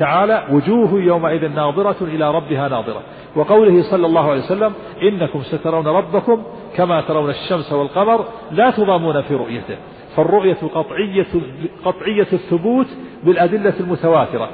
تعالى 0.01 0.43
وجوه 0.51 0.91
يومئذ 1.01 1.43
ناظرة 1.55 1.95
إلى 2.01 2.31
ربها 2.31 2.67
ناظرة. 2.67 3.01
وقوله 3.35 3.81
صلى 3.91 4.05
الله 4.05 4.25
عليه 4.31 4.41
وسلم 4.41 4.73
إنكم 5.01 5.41
سترون 5.41 5.87
ربكم 5.87 6.43
كما 6.75 7.01
ترون 7.01 7.29
الشمس 7.29 7.73
والقمر 7.73 8.25
لا 8.51 8.71
تضامون 8.71 9.21
في 9.21 9.35
رؤيته. 9.35 9.77
فالرؤية 10.15 10.57
قطعية 10.75 11.27
قطعية 11.85 12.27
الثبوت 12.33 12.87
بالأدلة 13.23 13.73
المتواترة. 13.79 14.49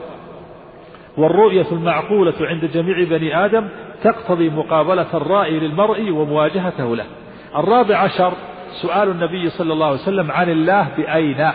والرؤية 1.17 1.65
المعقولة 1.71 2.33
عند 2.41 2.65
جميع 2.65 3.03
بني 3.03 3.45
آدم 3.45 3.67
تقتضي 4.03 4.49
مقابلة 4.49 5.07
الرائي 5.13 5.59
للمرء 5.59 6.11
ومواجهته 6.11 6.95
له. 6.95 7.05
الرابع 7.55 7.97
عشر 7.97 8.33
سؤال 8.81 9.09
النبي 9.09 9.49
صلى 9.49 9.73
الله 9.73 9.85
عليه 9.85 10.01
وسلم 10.01 10.31
عن 10.31 10.49
الله 10.49 10.87
بأين؟ 10.97 11.51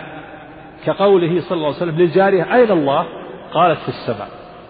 كقوله 0.85 1.41
صلى 1.41 1.55
الله 1.55 1.67
عليه 1.67 1.77
وسلم 1.77 1.97
للجارية 1.97 2.55
أين 2.55 2.71
الله؟ 2.71 3.05
قالت 3.53 3.79
في 3.79 3.89
السماء 3.89 4.27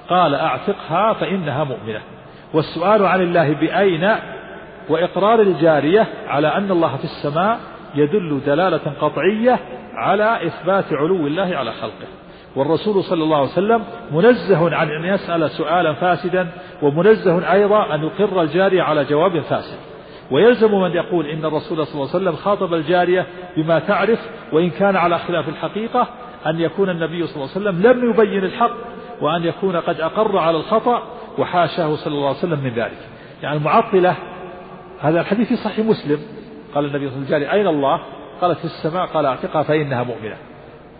قال 0.09 0.35
أعتقها 0.35 1.13
فإنها 1.13 1.63
مؤمنة. 1.63 2.01
والسؤال 2.53 3.05
عن 3.05 3.21
الله 3.21 3.53
بأين؟ 3.53 4.09
وإقرار 4.89 5.41
الجارية 5.41 6.07
على 6.27 6.47
أن 6.47 6.71
الله 6.71 6.97
في 6.97 7.03
السماء 7.03 7.59
يدل 7.95 8.41
دلالة 8.45 8.93
قطعية 9.01 9.59
على 9.95 10.47
إثبات 10.47 10.93
علو 10.93 11.27
الله 11.27 11.57
على 11.57 11.71
خلقه. 11.71 12.07
والرسول 12.55 13.03
صلى 13.03 13.23
الله 13.23 13.37
عليه 13.37 13.51
وسلم 13.51 13.83
منزه 14.11 14.75
عن 14.75 14.89
أن 14.89 15.05
يسأل 15.05 15.49
سؤالا 15.49 15.93
فاسدا 15.93 16.47
ومنزه 16.81 17.53
أيضا 17.53 17.95
أن 17.95 18.03
يقر 18.03 18.41
الجارية 18.41 18.81
على 18.81 19.05
جواب 19.05 19.39
فاسد. 19.39 19.77
ويلزم 20.31 20.71
من 20.71 20.91
يقول 20.91 21.25
إن 21.25 21.45
الرسول 21.45 21.85
صلى 21.85 21.93
الله 21.93 22.09
عليه 22.13 22.23
وسلم 22.23 22.35
خاطب 22.35 22.73
الجارية 22.73 23.25
بما 23.57 23.79
تعرف 23.79 24.19
وإن 24.51 24.69
كان 24.69 24.95
على 24.95 25.19
خلاف 25.19 25.49
الحقيقة 25.49 26.07
أن 26.47 26.59
يكون 26.59 26.89
النبي 26.89 27.27
صلى 27.27 27.35
الله 27.35 27.49
عليه 27.55 27.61
وسلم 27.69 27.81
لم 27.81 28.09
يبين 28.09 28.43
الحق 28.43 28.73
وأن 29.21 29.43
يكون 29.43 29.75
قد 29.75 30.01
أقر 30.01 30.37
على 30.37 30.57
الخطأ 30.57 31.03
وحاشاه 31.37 31.95
صلى 31.95 32.13
الله 32.13 32.27
عليه 32.27 32.37
وسلم 32.37 32.59
من 32.59 32.73
ذلك 32.73 32.97
يعني 33.43 33.57
المعطلة 33.57 34.15
هذا 34.99 35.21
الحديث 35.21 35.47
في 35.47 35.55
صحيح 35.55 35.85
مسلم 35.85 36.19
قال 36.75 36.85
النبي 36.85 37.09
صلى 37.09 37.17
الله 37.17 37.35
عليه 37.35 37.45
وسلم 37.45 37.59
أين 37.59 37.67
الله 37.67 37.99
قالت 38.41 38.57
في 38.57 38.65
السماء 38.65 39.05
قال 39.05 39.25
أعتقها 39.25 39.63
فإنها 39.63 40.03
مؤمنة 40.03 40.35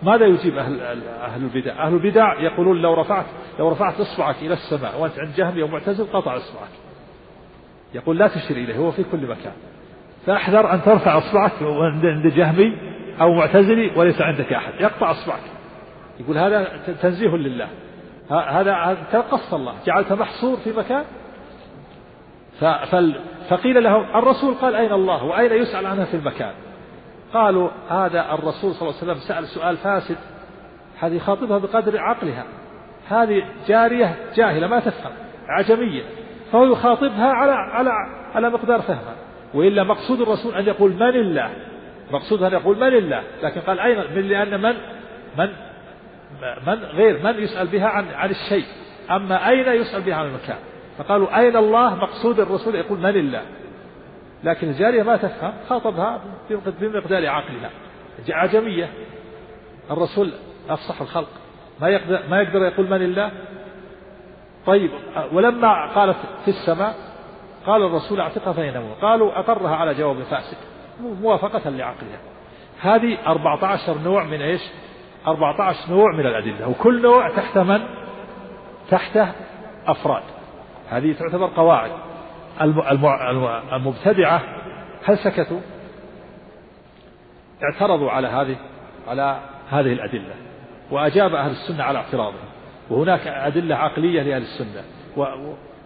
ماذا 0.04 0.26
يجيب 0.26 0.58
أهل 0.58 0.82
أهل 1.08 1.44
البدع؟ 1.44 1.88
أهل 1.88 1.94
البدع 1.94 2.40
يقولون 2.40 2.82
لو 2.82 2.94
رفعت 2.94 3.26
لو 3.60 3.70
رفعت 3.70 4.00
إصبعك 4.00 4.36
إلى 4.42 4.54
السماء 4.54 5.00
وأنت 5.00 5.20
عند 5.20 5.36
جهمي 5.36 5.62
أو 5.62 5.68
معتزل 5.68 6.06
قطع 6.14 6.38
إصبعك. 6.38 6.70
يقول 7.94 8.18
لا 8.18 8.28
تشير 8.28 8.58
إليه 8.58 8.78
هو 8.78 8.92
في 8.92 9.04
كل 9.12 9.28
مكان. 9.28 9.54
فأحذر 10.26 10.74
أن 10.74 10.84
ترفع 10.84 11.18
إصبعك 11.18 11.52
عند 11.62 12.28
جهمي 12.28 12.93
أو 13.22 13.34
معتزلي 13.34 13.92
وليس 13.96 14.22
عندك 14.22 14.54
أحد. 14.54 14.74
يقطع 14.80 15.12
إصبعك. 15.12 15.42
يقول 16.20 16.38
هذا 16.38 16.68
تنزيه 17.02 17.30
لله. 17.30 17.68
هذا 18.30 18.98
تقص 19.12 19.54
الله. 19.54 19.74
جعلت 19.86 20.14
محصور 20.14 20.58
في 20.58 20.72
مكان. 20.72 21.04
فقيل 23.50 23.84
له 23.84 24.20
الرسول 24.20 24.54
قال 24.54 24.76
أين 24.76 24.92
الله 24.92 25.24
وأين 25.24 25.52
يسأل 25.52 25.86
عنها 25.86 26.06
في 26.06 26.14
المكان؟ 26.14 26.52
قالوا 27.34 27.70
هذا 27.90 28.34
الرسول 28.34 28.74
صلى 28.74 28.90
الله 28.90 29.02
عليه 29.02 29.12
وسلم 29.12 29.16
سأل 29.28 29.48
سؤال 29.48 29.78
فاسد. 29.78 30.18
هذه 31.00 31.20
خاطبها 31.20 31.58
بقدر 31.58 32.00
عقلها. 32.00 32.44
هذه 33.10 33.44
جارية 33.68 34.16
جاهلة 34.36 34.68
ما 34.68 34.80
تفهم 34.80 35.12
عجمية. 35.48 36.04
فهو 36.52 36.66
يخاطبها 36.66 37.28
على 37.34 37.52
على 37.52 37.92
على 38.36 38.50
مقدار 38.50 38.82
فهمها. 38.82 39.16
وإلا 39.54 39.84
مقصود 39.84 40.22
الرسول 40.22 40.56
أن 40.56 40.66
يقول 40.66 40.94
من 40.94 41.16
الله؟ 41.16 41.50
مقصود 42.12 42.44
أن 42.44 42.54
يقول 42.54 42.78
من 42.78 42.88
الله؟ 42.88 43.24
لكن 43.44 43.62
قال 43.62 43.80
أين 43.80 43.98
من 44.16 44.28
لأن 44.28 44.62
من؟ 44.62 44.76
من؟ 45.38 45.50
من 46.68 46.84
غير 46.84 47.24
من 47.24 47.44
يسأل 47.44 47.68
بها 47.68 47.88
عن 47.88 48.06
عن 48.14 48.30
الشيء. 48.30 48.66
أما 49.12 49.50
أين 49.50 49.82
يسأل 49.82 50.02
بها 50.02 50.16
عن 50.16 50.26
المكان؟ 50.26 50.58
فقالوا 50.98 51.40
أين 51.40 51.58
الله 51.58 51.96
مقصود 51.96 52.40
الرسول؟ 52.40 52.76
يقول 52.76 53.00
من 53.00 53.10
الله. 53.10 53.42
لكن 54.44 54.70
الجارية 54.70 55.04
ما 55.04 55.18
تفهم 55.18 55.54
خاطبها 55.70 56.22
بمقدار 56.82 57.28
عقلها. 57.28 57.70
عجمية 58.30 58.90
الرسول 59.92 60.32
أفصح 60.70 61.02
الخلق. 61.02 61.30
ما 61.82 61.90
يقدر 61.90 62.20
ما 62.30 62.42
يقدر 62.42 62.64
يقول 62.64 62.90
من 62.90 63.02
الله؟ 63.02 63.32
طيب 64.66 64.92
ولما 65.32 65.94
قالت 65.96 66.18
في 66.46 66.48
السماء 66.48 66.96
قال 67.66 67.84
الرسول 67.84 68.22
أعتقها 68.22 68.54
فإنه. 68.54 68.94
قالوا 69.02 69.40
أقرها 69.40 69.76
على 69.76 69.94
جواب 69.94 70.24
فاسد 70.24 70.58
موافقة 71.02 71.70
لعقلها. 71.70 72.20
هذه 72.82 73.18
14 73.28 73.98
نوع 74.04 74.24
من 74.24 74.42
إيش؟ 74.42 74.62
14 75.28 75.90
نوع 75.90 76.12
من 76.14 76.26
الأدلة 76.26 76.70
وكل 76.70 77.02
نوع 77.02 77.30
تحت 77.30 77.58
من؟ 77.58 77.80
تحته 78.90 79.32
أفراد. 79.88 80.24
هذه 80.90 81.14
تعتبر 81.14 81.48
قواعد. 81.56 81.92
المبتدعة 83.74 84.42
هل 85.06 85.18
سكتوا؟ 85.18 85.60
اعترضوا 87.64 88.12
على 88.12 88.28
هذه 88.28 88.56
على 89.08 89.40
هذه 89.70 89.94
الأدلة. 89.94 90.34
وأجاب 90.92 91.36
أهل 91.36 91.52
السنة 91.52 91.84
على 91.84 91.98
اعتراضهم. 92.00 92.50
وهناك 92.90 93.28
أدلة 93.28 93.76
عقلية 93.76 94.22
لأهل 94.22 94.42
السنة. 94.42 94.84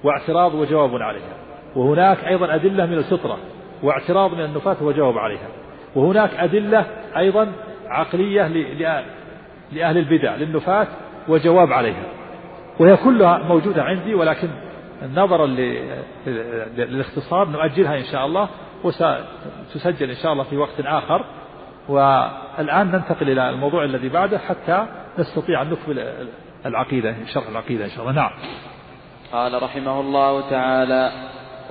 واعتراض 0.03 0.53
وجواب 0.53 0.95
عليها. 0.95 1.37
وهناك 1.75 2.23
أيضا 2.23 2.55
أدلة 2.55 2.85
من 2.85 2.97
الفطرة. 2.97 3.37
واعتراض 3.83 4.33
من 4.33 4.45
النفاة 4.45 4.77
وجواب 4.81 5.17
عليها. 5.17 5.47
وهناك 5.95 6.33
أدلة 6.33 6.85
أيضا 7.17 7.51
عقلية 7.87 8.47
لأهل 9.71 9.97
البدع 9.97 10.35
للنفاة 10.35 10.87
وجواب 11.27 11.73
عليها. 11.73 12.03
وهي 12.79 12.97
كلها 12.97 13.37
موجودة 13.37 13.83
عندي 13.83 14.15
ولكن 14.15 14.47
نظرا 15.15 15.47
للاختصار 16.77 17.47
نؤجلها 17.47 17.97
إن 17.97 18.03
شاء 18.03 18.25
الله 18.25 18.49
وستسجل 18.83 20.09
إن 20.09 20.15
شاء 20.15 20.33
الله 20.33 20.43
في 20.43 20.57
وقت 20.57 20.79
آخر. 20.79 21.25
والآن 21.89 22.91
ننتقل 22.91 23.29
إلى 23.29 23.49
الموضوع 23.49 23.83
الذي 23.83 24.09
بعده 24.09 24.37
حتى 24.37 24.85
نستطيع 25.19 25.61
أن 25.61 25.69
نكمل 25.69 26.27
العقيدة 26.65 27.15
شرح 27.33 27.47
العقيدة 27.47 27.85
إن 27.85 27.89
شاء 27.89 28.01
الله. 28.01 28.11
نعم. 28.11 28.31
قال 29.31 29.63
رحمه 29.63 29.99
الله 29.99 30.49
تعالى 30.49 31.11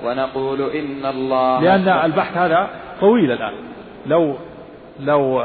ونقول 0.03 0.61
إن 0.61 1.05
الله 1.05 1.61
لأن 1.61 1.87
البحث 1.87 2.37
هذا 2.37 2.69
طويل 2.99 3.31
الآن. 3.31 3.53
لو 4.05 4.35
لو 4.99 5.43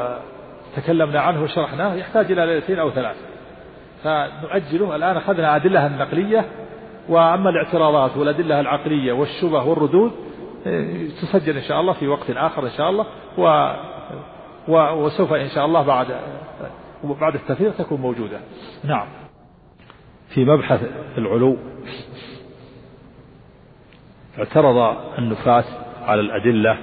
تكلمنا 0.76 1.20
عنه 1.20 1.42
وشرحناه 1.42 1.94
يحتاج 1.94 2.32
إلى 2.32 2.46
ليلتين 2.46 2.78
أو 2.78 2.90
ثلاث. 2.90 3.16
فنؤجله. 4.04 4.96
الآن 4.96 5.16
أخذنا 5.16 5.56
أدلة 5.56 5.86
النقلية 5.86 6.44
وأما 7.08 7.50
الاعتراضات 7.50 8.16
والأدلة 8.16 8.60
العقلية 8.60 9.12
والشبه 9.12 9.64
والردود 9.64 10.12
تسجل 11.22 11.56
إن 11.56 11.62
شاء 11.62 11.80
الله 11.80 11.92
في 11.92 12.08
وقت 12.08 12.30
آخر 12.30 12.64
إن 12.64 12.70
شاء 12.76 12.90
الله 12.90 13.06
و 13.38 13.72
وسوف 15.04 15.32
إن 15.32 15.48
شاء 15.48 15.66
الله 15.66 15.82
بعد 15.82 16.06
بعد 17.04 17.34
التفريغ 17.34 17.70
تكون 17.70 18.00
موجودة. 18.00 18.40
نعم. 18.84 19.06
في 20.28 20.44
مبحث 20.44 20.80
العلو 21.18 21.56
اعترض 24.38 24.96
النفاة 25.18 25.64
على 26.02 26.20
الأدلة 26.20 26.78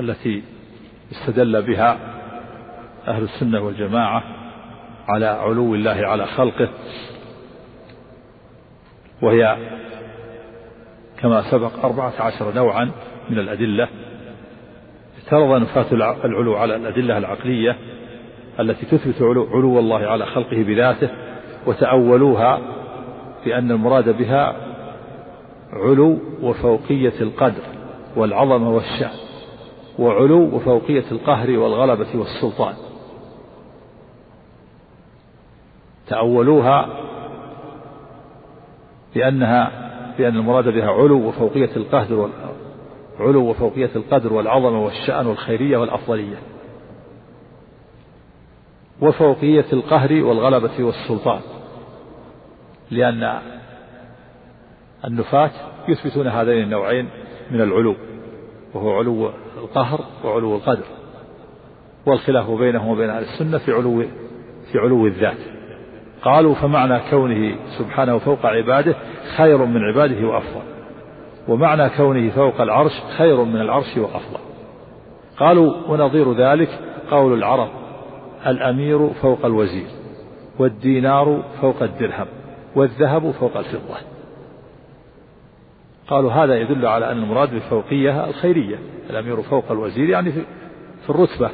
التي 0.00 0.42
استدل 1.12 1.62
بها 1.62 1.98
أهل 3.08 3.22
السنة 3.22 3.60
والجماعة 3.60 4.22
على 5.08 5.26
علو 5.26 5.74
الله 5.74 6.06
على 6.06 6.26
خلقه 6.26 6.68
وهي 9.22 9.56
كما 11.20 11.50
سبق 11.50 11.84
أربعة 11.84 12.12
عشر 12.20 12.54
نوعا 12.54 12.90
من 13.30 13.38
الأدلة. 13.38 13.88
اعترض 15.24 15.60
نفاة 15.62 15.86
العلو 16.24 16.56
على 16.56 16.76
الأدلة 16.76 17.18
العقلية 17.18 17.76
التي 18.60 18.86
تثبت 18.86 19.22
علو 19.22 19.78
الله 19.78 20.06
على 20.06 20.26
خلقه 20.26 20.62
بذاته 20.62 21.08
وتأولوها 21.66 22.81
بأن 23.44 23.70
المراد 23.70 24.18
بها 24.18 24.56
علو 25.72 26.18
وفوقية 26.42 27.20
القدر 27.20 27.62
والعظمة 28.16 28.70
والشأن 28.70 29.18
وعلو 29.98 30.56
وفوقية 30.56 31.04
القهر 31.12 31.50
والغلبة 31.50 32.06
والسلطان. 32.14 32.74
تأولوها 36.08 36.88
بأنها 39.14 39.70
بأن 40.18 40.36
المراد 40.36 40.68
بها 40.68 40.90
علو 40.90 41.28
وفوقية 41.28 41.76
القهر 41.76 42.30
علو 43.20 43.50
وفوقية 43.50 43.90
القدر 43.96 44.32
والعظمة 44.32 44.84
والشأن 44.84 45.26
والخيرية 45.26 45.76
والأفضلية. 45.76 46.36
وفوقية 49.02 49.66
القهر 49.72 50.12
والغلبة 50.12 50.84
والسلطان. 50.84 51.40
لأن 52.90 53.38
النفاة 55.04 55.50
يثبتون 55.88 56.26
هذين 56.26 56.62
النوعين 56.62 57.08
من 57.50 57.60
العلو 57.60 57.96
وهو 58.74 58.98
علو 58.98 59.30
القهر 59.62 60.00
وعلو 60.24 60.56
القدر. 60.56 60.84
والخلاف 62.06 62.50
بينهم 62.50 62.88
وبين 62.88 63.10
أهل 63.10 63.22
السنة 63.22 63.58
في 63.58 63.72
علو 63.72 64.04
في 64.72 64.78
علو 64.78 65.06
الذات. 65.06 65.38
قالوا 66.22 66.54
فمعنى 66.54 67.00
كونه 67.10 67.56
سبحانه 67.78 68.18
فوق 68.18 68.46
عباده 68.46 68.94
خير 69.36 69.64
من 69.64 69.82
عباده 69.82 70.26
وأفضل 70.26 70.62
ومعنى 71.48 71.88
كونه 71.88 72.30
فوق 72.30 72.60
العرش 72.60 72.92
خير 73.18 73.44
من 73.44 73.60
العرش 73.60 73.96
وأفضل. 73.96 74.40
قالوا 75.38 75.74
ونظير 75.88 76.32
ذلك 76.32 76.68
قول 77.10 77.32
العرب 77.38 77.68
الأمير 78.46 79.08
فوق 79.08 79.46
الوزير 79.46 79.86
والدينار 80.58 81.42
فوق 81.60 81.82
الدرهم. 81.82 82.26
والذهب 82.76 83.30
فوق 83.30 83.56
الفضة. 83.56 83.96
قالوا 86.08 86.32
هذا 86.32 86.54
يدل 86.54 86.86
على 86.86 87.12
أن 87.12 87.18
المراد 87.18 87.50
بالفوقية 87.50 88.24
الخيرية. 88.24 88.78
الأمير 89.10 89.42
فوق 89.42 89.70
الوزير 89.70 90.08
يعني 90.08 90.32
في 90.32 91.10
الرتبة 91.10 91.50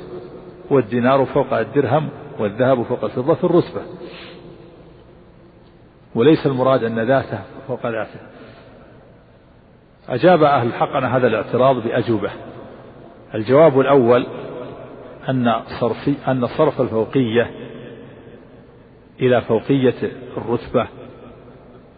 والدينار 0.70 1.24
فوق 1.24 1.52
الدرهم 1.52 2.08
والذهب 2.38 2.82
فوق 2.82 3.04
الفضة 3.04 3.34
في 3.34 3.44
الرتبة. 3.44 3.82
وليس 6.14 6.46
المراد 6.46 6.84
أن 6.84 6.98
ذاته 6.98 7.40
فوق 7.68 7.86
ذاته. 7.86 8.20
أجاب 10.08 10.42
أهل 10.42 10.66
الحق 10.66 10.88
عن 10.88 11.04
هذا 11.04 11.26
الاعتراض 11.26 11.76
بأجوبة. 11.76 12.30
الجواب 13.34 13.80
الأول 13.80 14.26
أن 15.28 15.62
صرف 15.80 16.10
أن 16.28 16.46
صرف 16.46 16.80
الفوقية 16.80 17.50
إلى 19.20 19.40
فوقية 19.40 20.12
الرتبة 20.36 20.88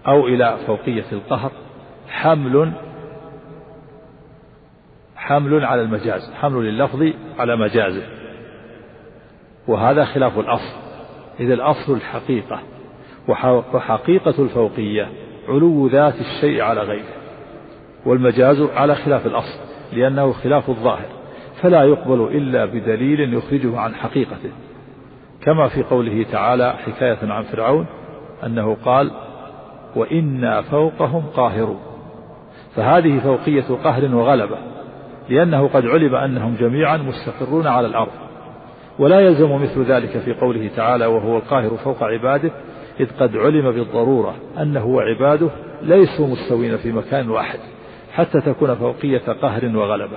أو 0.07 0.27
إلى 0.27 0.59
فوقية 0.67 1.05
القهر 1.13 1.53
حمل 2.09 2.73
حمل 5.17 5.65
على 5.65 5.83
المجاز 5.83 6.33
حمل 6.41 6.69
اللفظ 6.69 7.13
على 7.39 7.57
مجازه. 7.57 8.03
وهذا 9.69 10.05
خلاف 10.05 10.39
الأصل. 10.39 10.77
إذا 11.41 11.55
الأصل 11.55 11.93
الحقيقة 11.93 12.61
وحقيقة 13.29 14.35
الفوقية 14.43 15.09
علو 15.49 15.87
ذات 15.87 16.15
الشيء 16.21 16.63
على 16.63 16.81
غيره 16.81 17.15
والمجاز 18.07 18.61
على 18.61 18.95
خلاف 18.95 19.27
الأصل 19.27 19.59
لأنه 19.93 20.33
خلاف 20.33 20.71
الظاهر 20.71 21.07
فلا 21.63 21.85
يقبل 21.85 22.37
إلا 22.37 22.65
بدليل 22.65 23.35
يخرجه 23.35 23.79
عن 23.79 23.95
حقيقته. 23.95 24.51
كما 25.43 25.69
في 25.69 25.83
قوله 25.83 26.27
تعالى 26.33 26.73
حكاية 26.73 27.33
عن 27.33 27.43
فرعون 27.43 27.87
أنه 28.47 28.77
قال 28.85 29.11
وإنا 29.97 30.63
فوقهم 30.63 31.23
قاهرون. 31.37 31.81
فهذه 32.77 33.19
فوقية 33.19 33.77
قهر 33.85 34.15
وغلبة 34.15 34.59
لأنه 35.29 35.69
قد 35.69 35.87
علم 35.87 36.15
أنهم 36.15 36.57
جميعا 36.61 36.97
مستقرون 36.97 37.67
على 37.67 37.87
الأرض. 37.87 38.13
ولا 38.99 39.21
يلزم 39.21 39.53
مثل 39.63 39.83
ذلك 39.83 40.19
في 40.19 40.33
قوله 40.33 40.71
تعالى 40.77 41.07
وهو 41.07 41.37
القاهر 41.37 41.77
فوق 41.77 42.03
عباده 42.03 42.51
إذ 43.01 43.07
قد 43.21 43.37
علم 43.37 43.71
بالضرورة 43.71 44.35
أنه 44.59 44.87
وعباده 44.87 45.51
ليسوا 45.83 46.27
مستوين 46.27 46.77
في 46.77 46.93
مكان 46.93 47.31
واحد 47.31 47.59
حتى 48.13 48.41
تكون 48.41 48.75
فوقية 48.75 49.33
قهر 49.43 49.77
وغلبة. 49.77 50.17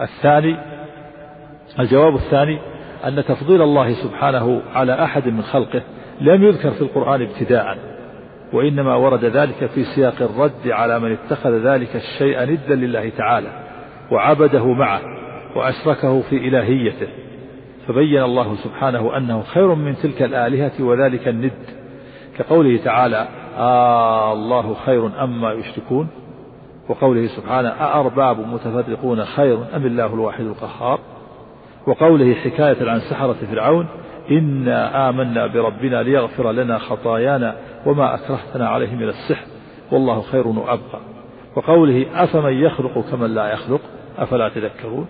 الثاني 0.00 0.56
الجواب 1.78 2.14
الثاني 2.14 2.58
أن 3.04 3.24
تفضيل 3.24 3.62
الله 3.62 3.92
سبحانه 3.92 4.62
على 4.74 5.04
أحد 5.04 5.28
من 5.28 5.42
خلقه 5.42 5.82
لم 6.20 6.44
يذكر 6.44 6.70
في 6.70 6.80
القرآن 6.80 7.22
ابتداء. 7.22 7.95
وإنما 8.52 8.94
ورد 8.94 9.24
ذلك 9.24 9.66
في 9.66 9.84
سياق 9.84 10.22
الرد 10.22 10.68
على 10.68 10.98
من 10.98 11.12
اتخذ 11.12 11.50
ذلك 11.50 11.96
الشيء 11.96 12.42
ندا 12.42 12.74
لله 12.74 13.08
تعالى 13.08 13.48
وعبده 14.10 14.66
معه 14.66 15.00
وأشركه 15.56 16.20
في 16.20 16.36
إلهيته. 16.36 17.08
فبين 17.88 18.22
الله 18.22 18.54
سبحانه 18.54 19.16
أنه 19.16 19.42
خير 19.42 19.74
من 19.74 19.96
تلك 19.96 20.22
الآلهة 20.22 20.72
وذلك 20.80 21.28
الند. 21.28 21.52
كقوله 22.38 22.76
تعالى 22.84 23.28
آه 23.58 24.32
الله 24.32 24.74
خير 24.74 25.24
أما 25.24 25.52
يشركون. 25.52 26.08
وقوله 26.88 27.26
سبحانه 27.26 27.68
أأرباب 27.68 28.48
متفرقون 28.48 29.24
خير 29.24 29.58
أم 29.76 29.86
الله 29.86 30.14
الواحد 30.14 30.44
القهار. 30.44 30.98
وقوله 31.86 32.34
حكاية 32.34 32.90
عن 32.90 33.00
سحرة 33.00 33.36
فرعون 33.50 33.86
إنا 34.30 35.08
آمنا 35.08 35.46
بربنا 35.46 36.02
ليغفر 36.02 36.52
لنا 36.52 36.78
خطايانا 36.78 37.56
وما 37.86 38.14
أكرهتنا 38.14 38.68
عليه 38.68 38.94
من 38.94 39.08
السحر 39.08 39.46
والله 39.92 40.20
خير 40.20 40.48
وأبقى. 40.48 41.00
وقوله 41.56 42.06
أفمن 42.14 42.52
يخلق 42.52 43.10
كمن 43.10 43.34
لا 43.34 43.52
يخلق 43.52 43.80
أفلا 44.18 44.48
تذكرون؟ 44.48 45.06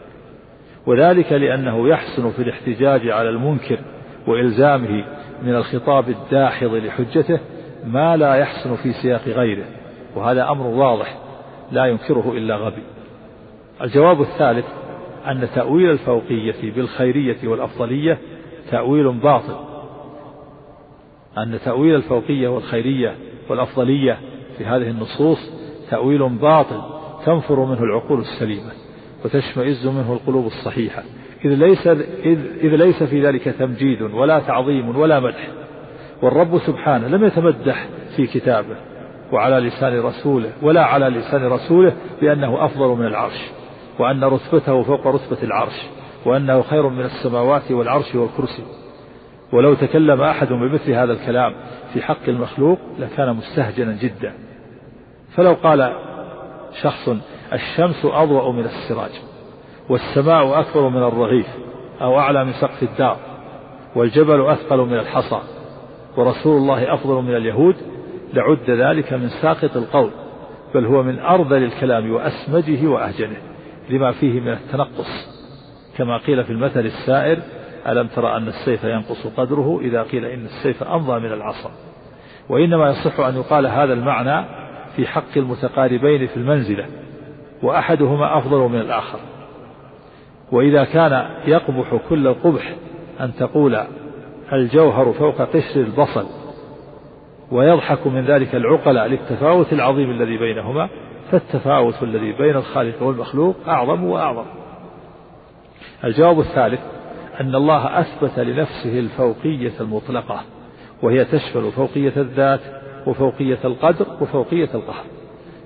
وذلك 0.87 1.33
لأنه 1.33 1.89
يحسن 1.89 2.31
في 2.31 2.43
الاحتجاج 2.43 3.09
على 3.09 3.29
المنكر 3.29 3.79
وإلزامه 4.27 5.05
من 5.43 5.55
الخطاب 5.55 6.09
الداحض 6.09 6.75
لحجته 6.75 7.41
ما 7.87 8.17
لا 8.17 8.35
يحسن 8.35 8.77
في 8.77 8.93
سياق 8.93 9.29
غيره 9.29 9.65
وهذا 10.17 10.51
أمر 10.51 10.67
واضح 10.67 11.19
لا 11.73 11.87
ينكره 11.87 12.33
إلا 12.33 12.57
غبي. 12.57 12.83
الجواب 13.83 14.21
الثالث 14.21 14.65
أن 15.27 15.49
تأويل 15.55 15.91
الفوقية 15.91 16.73
بالخيرية 16.73 17.49
والأفضلية 17.49 18.19
تأويل 18.71 19.13
باطل. 19.13 19.57
أن 21.39 21.59
تأويل 21.65 21.95
الفوقية 21.95 22.49
والخيرية 22.49 23.17
والأفضلية 23.49 24.19
في 24.59 24.65
هذه 24.65 24.91
النصوص 24.91 25.51
تأويل 25.91 26.29
باطل 26.29 26.83
تنفر 27.27 27.65
منه 27.65 27.83
العقول 27.83 28.21
السليمة 28.21 28.71
وتشمئز 29.25 29.87
منه 29.87 30.13
القلوب 30.13 30.47
الصحيحة. 30.47 31.03
إذ 31.45 31.55
ليس, 31.55 31.87
إذ, 31.87 32.39
إذ 32.61 32.77
ليس 32.77 33.03
في 33.03 33.27
ذلك 33.27 33.45
تمجيد 33.45 34.03
ولا 34.03 34.39
تعظيم 34.39 34.97
ولا 34.97 35.21
مدح. 35.21 35.49
والرب 36.23 36.59
سبحانه 36.59 37.09
لم 37.09 37.25
يتمدح 37.25 37.87
في 38.17 38.27
كتابه 38.27 38.77
وعلى 39.33 39.69
لسان 39.69 40.01
رسوله 40.01 40.53
ولا 40.63 40.85
على 40.85 41.09
لسان 41.09 41.47
رسوله 41.47 41.93
بأنه 42.21 42.65
أفضل 42.65 42.89
من 42.89 43.07
العرش 43.07 43.51
وأن 43.99 44.25
رتبته 44.25 44.83
فوق 44.83 45.07
رتبة 45.07 45.43
العرش. 45.43 45.83
وأنه 46.27 46.63
خير 46.63 46.89
من 46.89 47.05
السماوات 47.05 47.73
والعرش 47.73 48.15
والكرسي. 48.15 48.63
ولو 49.53 49.75
تكلم 49.75 50.23
أحد 50.23 50.49
بمثل 50.49 50.93
هذا 50.93 51.13
الكلام 51.13 51.55
في 51.93 52.03
حق 52.03 52.29
المخلوق 52.29 52.79
لكان 52.99 53.37
مستهجنا 53.37 53.93
جدا. 53.93 54.33
فلو 55.37 55.53
قال 55.63 55.93
شخص 56.83 57.09
الشمس 57.53 58.05
أضوأ 58.05 58.53
من 58.53 58.65
السراج 58.65 59.11
والسماء 59.89 60.61
أكبر 60.61 60.89
من 60.89 61.03
الرغيف 61.03 61.47
أو 62.01 62.19
أعلى 62.19 62.45
من 62.45 62.53
سقف 62.53 62.83
الدار 62.83 63.17
والجبل 63.97 64.47
أثقل 64.47 64.79
من 64.79 64.99
الحصى 64.99 65.41
ورسول 66.17 66.57
الله 66.57 66.95
أفضل 66.95 67.23
من 67.23 67.37
اليهود 67.37 67.77
لعد 68.35 68.71
ذلك 68.71 69.13
من 69.13 69.29
ساقط 69.29 69.77
القول 69.77 70.11
بل 70.75 70.87
هو 70.87 71.03
من 71.03 71.19
أرذل 71.19 71.63
الكلام 71.63 72.13
وأسمجه 72.13 72.87
وأهجنه 72.87 73.37
لما 73.91 74.13
فيه 74.13 74.41
من 74.41 74.53
التنقص. 74.53 75.36
كما 75.97 76.19
قيل 76.19 76.45
في 76.45 76.53
المثل 76.53 76.87
السائر 76.87 77.39
ألم 77.87 78.07
ترى 78.07 78.37
أن 78.37 78.49
السيف 78.49 78.85
ينقص 78.85 79.27
قدره؟ 79.27 79.81
إذا 79.81 80.03
قيل 80.03 80.25
إن 80.25 80.45
السيف 80.45 80.83
أمضى 80.83 81.21
من 81.21 81.33
العصا. 81.33 81.71
وإنما 82.49 82.91
يصح 82.91 83.21
أن 83.21 83.37
يقال 83.37 83.67
هذا 83.67 83.93
المعنى 83.93 84.47
في 84.97 85.07
حق 85.07 85.37
المتقاربين 85.37 86.27
في 86.27 86.37
المنزلة 86.37 86.87
وأحدهما 87.63 88.39
أفضل 88.39 88.59
من 88.59 88.81
الآخر. 88.81 89.19
وإذا 90.53 90.85
كان 90.85 91.27
يقبح 91.47 91.97
كل 92.09 92.27
القبح 92.27 92.75
أن 93.21 93.35
تقول 93.35 93.81
الجوهر 94.53 95.13
فوق 95.13 95.43
قشر 95.43 95.81
البصل 95.81 96.27
ويضحك 97.53 98.07
من 98.07 98.25
ذلك 98.25 98.55
العقلاء 98.55 99.07
للتفاوت 99.07 99.73
العظيم 99.73 100.11
الذي 100.11 100.39
بينهما 100.39 100.89
فالتفاوت 101.31 102.03
الذي 102.03 102.33
بين 102.33 102.57
الخالق 102.57 103.03
والمخلوق 103.03 103.57
أعظم 103.69 104.05
وأعظم. 104.05 104.45
الجواب 106.05 106.41
الثالث 106.41 106.81
أن 107.41 107.55
الله 107.55 108.01
أثبت 108.01 108.39
لنفسه 108.39 108.99
الفوقية 108.99 109.73
المطلقة 109.81 110.41
وهي 111.03 111.25
تشمل 111.25 111.73
فوقية 111.73 112.13
الذات 112.17 112.61
وفوقية 113.07 113.59
القدر 113.65 114.07
وفوقية 114.21 114.69
القهر. 114.75 115.05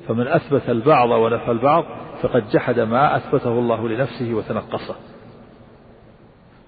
فمن 0.08 0.28
أثبت 0.28 0.62
البعض 0.68 1.10
ونفى 1.10 1.50
البعض 1.50 1.84
فقد 2.22 2.48
جحد 2.48 2.80
ما 2.80 3.16
أثبته 3.16 3.52
الله 3.52 3.88
لنفسه 3.88 4.34
وتنقصه. 4.34 4.94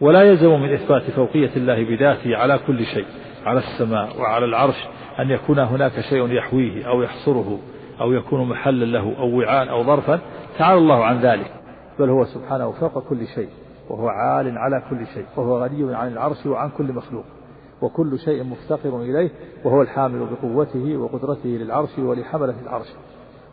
ولا 0.01 0.23
يلزم 0.23 0.61
من 0.61 0.73
إثبات 0.73 1.03
فوقية 1.03 1.51
الله 1.57 1.85
بذاته 1.85 2.37
على 2.37 2.59
كل 2.67 2.85
شيء 2.85 3.07
على 3.47 3.59
السماء 3.59 4.21
وعلى 4.21 4.45
العرش 4.45 4.77
أن 5.19 5.31
يكون 5.31 5.59
هناك 5.59 6.01
شيء 6.01 6.33
يحويه 6.33 6.89
أو 6.89 7.03
يحصره 7.03 7.59
أو 8.01 8.13
يكون 8.13 8.49
محلا 8.49 8.85
له 8.85 9.15
أو 9.19 9.39
وعاء 9.39 9.71
أو 9.71 9.85
ظرفا 9.85 10.21
تعالى 10.59 10.79
الله 10.79 11.05
عن 11.05 11.19
ذلك. 11.19 11.62
بل 12.03 12.11
هو 12.11 12.25
سبحانه 12.25 12.71
فوق 12.71 13.09
كل 13.09 13.27
شيء 13.27 13.49
وهو 13.91 14.09
عال 14.09 14.59
على 14.59 14.83
كل 14.91 15.07
شيء 15.07 15.27
وهو 15.37 15.65
غني 15.65 15.95
عن 15.95 16.09
العرش 16.09 16.47
وعن 16.47 16.71
كل 16.71 16.93
مخلوق 16.93 17.25
وكل 17.83 18.19
شيء 18.19 18.45
مفتقر 18.45 19.01
إليه 19.01 19.31
وهو 19.65 19.83
الحامل 19.83 20.27
بقوته 20.27 20.97
وقدرته 20.97 21.49
للعرش 21.49 21.99
ولحملة 21.99 22.61
العرش 22.63 22.87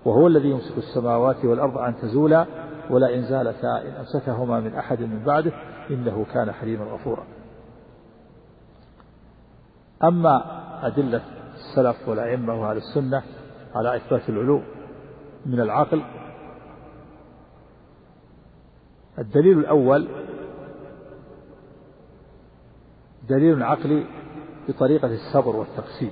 وهو 0.06 0.28
الذي 0.28 0.50
يمسك 0.50 0.78
السماوات 0.78 1.46
والأرض 1.46 1.78
أن 1.78 1.96
تزولا 1.96 2.46
ولا 2.90 3.16
إن 3.16 3.22
زالتا 3.22 3.82
إن 3.82 3.92
أمسكهما 3.92 4.60
من 4.60 4.76
أحد 4.76 5.02
من 5.02 5.24
بعده 5.26 5.52
إنه 5.90 6.26
كان 6.34 6.52
حليما 6.52 6.86
غفورا. 6.86 7.24
أما 10.04 10.44
أدلة 10.88 11.22
السلف 11.56 12.10
والأئمة 12.10 12.62
وأهل 12.62 12.78
السنة 12.78 13.24
على 13.76 13.96
إثبات 13.96 14.30
العلو 14.30 14.62
من 15.46 15.60
العقل 15.60 16.04
الدليل 19.20 19.60
الأول 19.60 20.08
دليل 23.30 23.64
عقلي 23.64 24.06
بطريقة 24.70 25.08
الصبر 25.08 25.56
والتقسيم. 25.56 26.12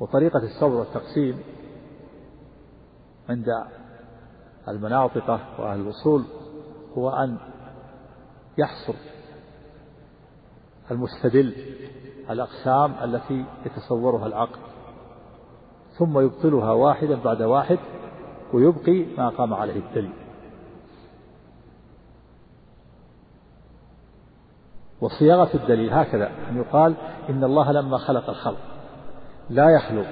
وطريقة 0.00 0.42
الصبر 0.42 0.74
والتقسيم 0.74 1.38
عند 3.28 3.46
المناطقة 4.68 5.40
وأهل 5.58 5.80
الوصول 5.80 6.24
هو 6.98 7.10
أن 7.10 7.36
يحصر 8.58 8.94
المستدل 10.90 11.54
الأقسام 12.30 12.94
التي 13.04 13.44
يتصورها 13.66 14.26
العقل 14.26 14.58
ثم 15.98 16.18
يبطلها 16.18 16.72
واحدا 16.72 17.14
بعد 17.14 17.42
واحد 17.42 17.78
ويبقي 18.52 19.06
ما 19.18 19.28
قام 19.28 19.54
عليه 19.54 19.76
الدليل. 19.88 20.23
وصياغة 25.00 25.48
الدليل 25.54 25.92
هكذا 25.92 26.30
أن 26.50 26.56
يقال 26.56 26.94
إن 27.30 27.44
الله 27.44 27.72
لما 27.72 27.98
خلق 27.98 28.30
الخلق 28.30 28.58
لا 29.50 29.70
يخلق 29.70 30.06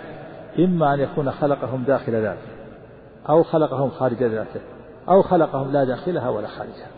إما 0.59 0.95
أن 0.95 1.01
يكون 1.01 1.30
خلقهم 1.30 1.85
داخل 1.85 2.12
ذاته 2.12 2.53
أو 3.28 3.43
خلقهم 3.43 3.91
خارج 3.91 4.22
ذاته 4.22 4.61
أو 5.09 5.22
خلقهم 5.22 5.72
لا 5.72 5.85
داخلها 5.85 6.28
ولا 6.28 6.47
خارجها. 6.47 6.89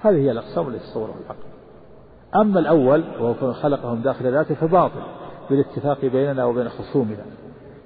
هذه 0.00 0.16
هي 0.16 0.30
الأقسام 0.30 0.68
التي 0.68 0.78
تصورها 0.78 1.14
العقل. 1.24 1.48
أما 2.36 2.60
الأول 2.60 3.04
وهو 3.20 3.52
خلقهم 3.52 4.02
داخل 4.02 4.32
ذاته 4.32 4.54
فباطل 4.54 5.02
بالاتفاق 5.50 6.00
بيننا 6.00 6.44
وبين 6.44 6.68
خصومنا 6.68 7.24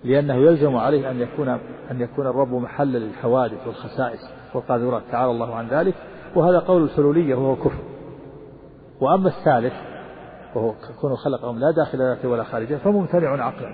لأنه 0.04 0.34
يلزم 0.34 0.76
عليه 0.76 1.10
أن 1.10 1.20
يكون 1.20 1.48
أن 1.90 2.00
يكون 2.00 2.26
الرب 2.26 2.52
محلا 2.54 2.98
للحوادث 2.98 3.66
والخسائس 3.66 4.20
والقاذورات. 4.54 5.02
تعالى 5.10 5.30
الله 5.30 5.54
عن 5.54 5.68
ذلك. 5.68 5.94
وهذا 6.36 6.58
قول 6.58 6.82
الحلولية 6.82 7.34
وهو 7.34 7.56
كفر. 7.56 7.91
وأما 9.02 9.28
الثالث 9.28 9.72
وهو 10.54 10.74
كونه 11.00 11.16
خلقهم 11.16 11.58
لا 11.58 11.70
داخل 11.70 11.98
ذاته 11.98 12.28
ولا 12.28 12.44
خارجه 12.44 12.76
فممتنع 12.76 13.44
عقلا 13.44 13.72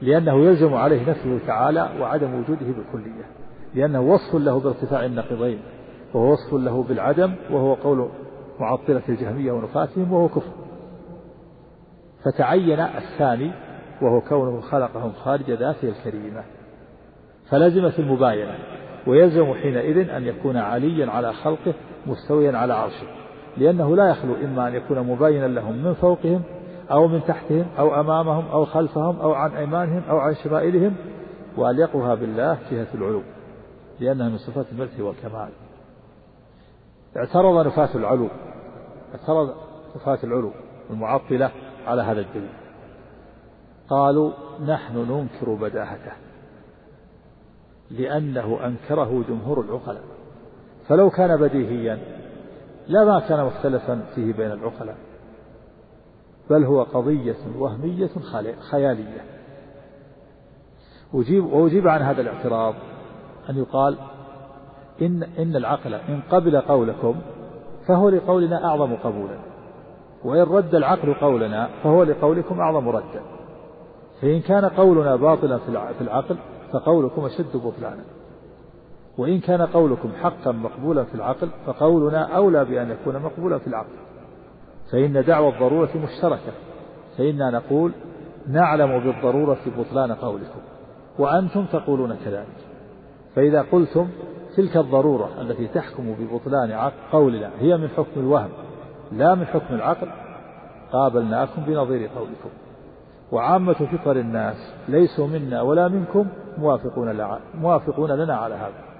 لأنه 0.00 0.44
يلزم 0.44 0.74
عليه 0.74 1.10
نفيه 1.10 1.46
تعالى 1.46 1.88
وعدم 2.00 2.34
وجوده 2.34 2.66
بالكلية 2.66 3.24
لأنه 3.74 4.00
وصف 4.00 4.34
له 4.34 4.60
بارتفاع 4.60 5.04
النقيضين 5.04 5.58
وهو 6.14 6.32
وصف 6.32 6.54
له 6.54 6.82
بالعدم 6.82 7.34
وهو 7.50 7.74
قول 7.74 8.08
معطلة 8.60 9.02
الجهمية 9.08 9.52
ونفاتهم 9.52 10.12
وهو 10.12 10.28
كفر. 10.28 10.52
فتعين 12.24 12.80
الثاني 12.80 13.52
وهو 14.02 14.20
كونه 14.20 14.60
خلقهم 14.60 15.12
خارج 15.12 15.50
ذاته 15.50 15.88
الكريمة. 15.88 16.44
فلزمت 17.50 17.98
المباينة 17.98 18.54
ويلزم 19.06 19.54
حينئذ 19.54 20.10
أن 20.10 20.24
يكون 20.24 20.56
عليا 20.56 21.10
على 21.10 21.32
خلقه 21.32 21.74
مستويا 22.06 22.56
على 22.58 22.74
عرشه. 22.74 23.15
لأنه 23.58 23.96
لا 23.96 24.08
يخلو 24.08 24.34
إما 24.34 24.68
أن 24.68 24.74
يكون 24.74 25.00
مباينا 25.00 25.46
لهم 25.46 25.84
من 25.84 25.94
فوقهم 25.94 26.42
أو 26.90 27.08
من 27.08 27.24
تحتهم 27.24 27.66
أو 27.78 28.00
أمامهم 28.00 28.48
أو 28.48 28.64
خلفهم 28.64 29.20
أو 29.20 29.32
عن 29.32 29.50
أيمانهم 29.50 30.02
أو 30.10 30.18
عن 30.18 30.34
شمائلهم 30.34 30.94
وأليقها 31.56 32.14
بالله 32.14 32.58
جهة 32.70 32.86
العلو 32.94 33.22
لأنها 34.00 34.28
من 34.28 34.38
صفات 34.38 34.66
الملك 34.72 34.90
والكمال. 34.98 35.48
اعترض 37.16 37.66
نفاة 37.66 37.88
العلو 37.94 38.28
اعترض 39.14 39.54
نفاة 39.96 40.18
العلو 40.24 40.50
المعطلة 40.90 41.50
على 41.86 42.02
هذا 42.02 42.20
الدليل. 42.20 42.52
قالوا 43.88 44.32
نحن 44.66 44.96
ننكر 44.96 45.54
بداهته 45.54 46.12
لأنه 47.90 48.66
أنكره 48.66 49.24
جمهور 49.28 49.60
العقلاء. 49.60 50.02
فلو 50.88 51.10
كان 51.10 51.40
بديهيا 51.40 51.98
لما 52.88 53.20
كان 53.20 53.44
مختلفا 53.44 54.00
فيه 54.14 54.32
بين 54.32 54.52
العقلاء 54.52 54.96
بل 56.50 56.64
هو 56.64 56.82
قضية 56.82 57.36
وهمية 57.58 58.10
خيالية. 58.70 59.20
أجيب 61.14 61.44
وأجيب 61.52 61.88
عن 61.88 62.02
هذا 62.02 62.20
الاعتراض 62.20 62.74
أن 63.50 63.56
يقال 63.56 63.96
إن 65.02 65.22
إن 65.22 65.56
العقل 65.56 65.94
إن 65.94 66.20
قبل 66.30 66.60
قولكم 66.60 67.14
فهو 67.88 68.08
لقولنا 68.08 68.64
أعظم 68.64 68.94
قبولا 68.94 69.38
وإن 70.24 70.42
رد 70.42 70.74
العقل 70.74 71.14
قولنا 71.14 71.68
فهو 71.82 72.02
لقولكم 72.02 72.60
أعظم 72.60 72.88
ردا. 72.88 73.22
فإن 74.22 74.40
كان 74.40 74.64
قولنا 74.64 75.16
باطلا 75.16 75.58
في 75.58 75.68
العقل 76.00 76.36
فقولكم 76.72 77.24
أشد 77.24 77.56
بطلانا. 77.56 78.04
وإن 79.18 79.40
كان 79.40 79.62
قولكم 79.62 80.12
حقا 80.22 80.52
مقبولا 80.52 81.04
في 81.04 81.14
العقل 81.14 81.48
فقولنا 81.66 82.36
أولى 82.36 82.64
بأن 82.64 82.90
يكون 82.90 83.18
مقبولا 83.18 83.58
في 83.58 83.66
العقل. 83.66 83.96
فإن 84.92 85.24
دعوى 85.24 85.48
الضرورة 85.48 85.90
مشتركة. 85.96 86.52
فإنا 87.18 87.50
نقول 87.50 87.92
نعلم 88.48 88.98
بالضرورة 88.98 89.58
بطلان 89.78 90.12
قولكم. 90.12 90.60
وأنتم 91.18 91.66
تقولون 91.72 92.16
كذلك. 92.24 92.56
فإذا 93.36 93.62
قلتم 93.62 94.08
تلك 94.56 94.76
الضرورة 94.76 95.28
التي 95.40 95.66
تحكم 95.66 96.14
ببطلان 96.14 96.90
قولنا 97.12 97.50
هي 97.58 97.76
من 97.76 97.88
حكم 97.88 98.20
الوهم 98.20 98.50
لا 99.12 99.34
من 99.34 99.46
حكم 99.46 99.74
العقل 99.74 100.08
قابلناكم 100.92 101.62
بنظير 101.62 102.08
قولكم. 102.16 102.50
وعامة 103.32 103.72
فطر 103.72 104.16
الناس 104.16 104.56
ليسوا 104.88 105.26
منا 105.26 105.62
ولا 105.62 105.88
منكم 105.88 106.26
موافقون, 106.58 107.38
موافقون 107.54 108.10
لنا 108.10 108.36
على 108.36 108.54
هذا. 108.54 108.95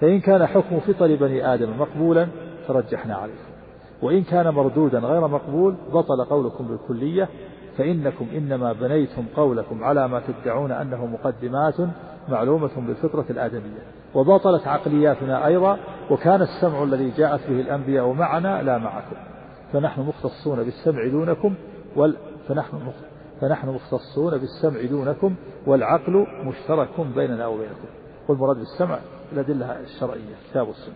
فإن 0.00 0.20
كان 0.20 0.46
حكم 0.46 0.80
فطر 0.80 1.16
بني 1.16 1.54
آدم 1.54 1.78
مقبولا 1.78 2.28
فرجحنا 2.68 3.14
عليكم 3.14 3.46
وإن 4.02 4.22
كان 4.22 4.48
مردودا 4.48 4.98
غير 4.98 5.28
مقبول 5.28 5.74
بطل 5.92 6.24
قولكم 6.24 6.68
بالكلية 6.68 7.28
فإنكم 7.78 8.26
إنما 8.36 8.72
بنيتم 8.72 9.24
قولكم 9.36 9.84
على 9.84 10.08
ما 10.08 10.20
تدعون 10.20 10.72
أنه 10.72 11.06
مقدمات 11.06 11.74
معلومة 12.28 12.70
بالفطرة 12.76 13.24
الآدمية. 13.30 13.82
وبطلت 14.14 14.66
عقلياتنا 14.66 15.46
أيضا 15.46 15.78
وكان 16.10 16.42
السمع 16.42 16.82
الذي 16.82 17.10
جاءت 17.10 17.40
به 17.48 17.60
الأنبياء 17.60 18.12
معنا 18.12 18.62
لا 18.62 18.78
معكم. 18.78 19.16
فنحن 19.72 20.00
مختصون 20.00 20.62
بالسمع 20.62 21.08
دونكم 21.08 21.54
وال 21.96 22.16
فنحن 22.48 22.78
فنحن 23.40 23.68
مختصون 23.68 24.38
بالسمع 24.38 24.82
دونكم 24.84 25.34
والعقل 25.66 26.26
مشترك 26.44 27.00
بيننا 27.14 27.46
وبينكم. 27.46 27.88
والمراد 28.28 28.56
بالسمع 28.56 28.98
الأدلة 29.32 29.80
الشرعية 29.80 30.34
كتاب 30.50 30.68
السنة 30.68 30.94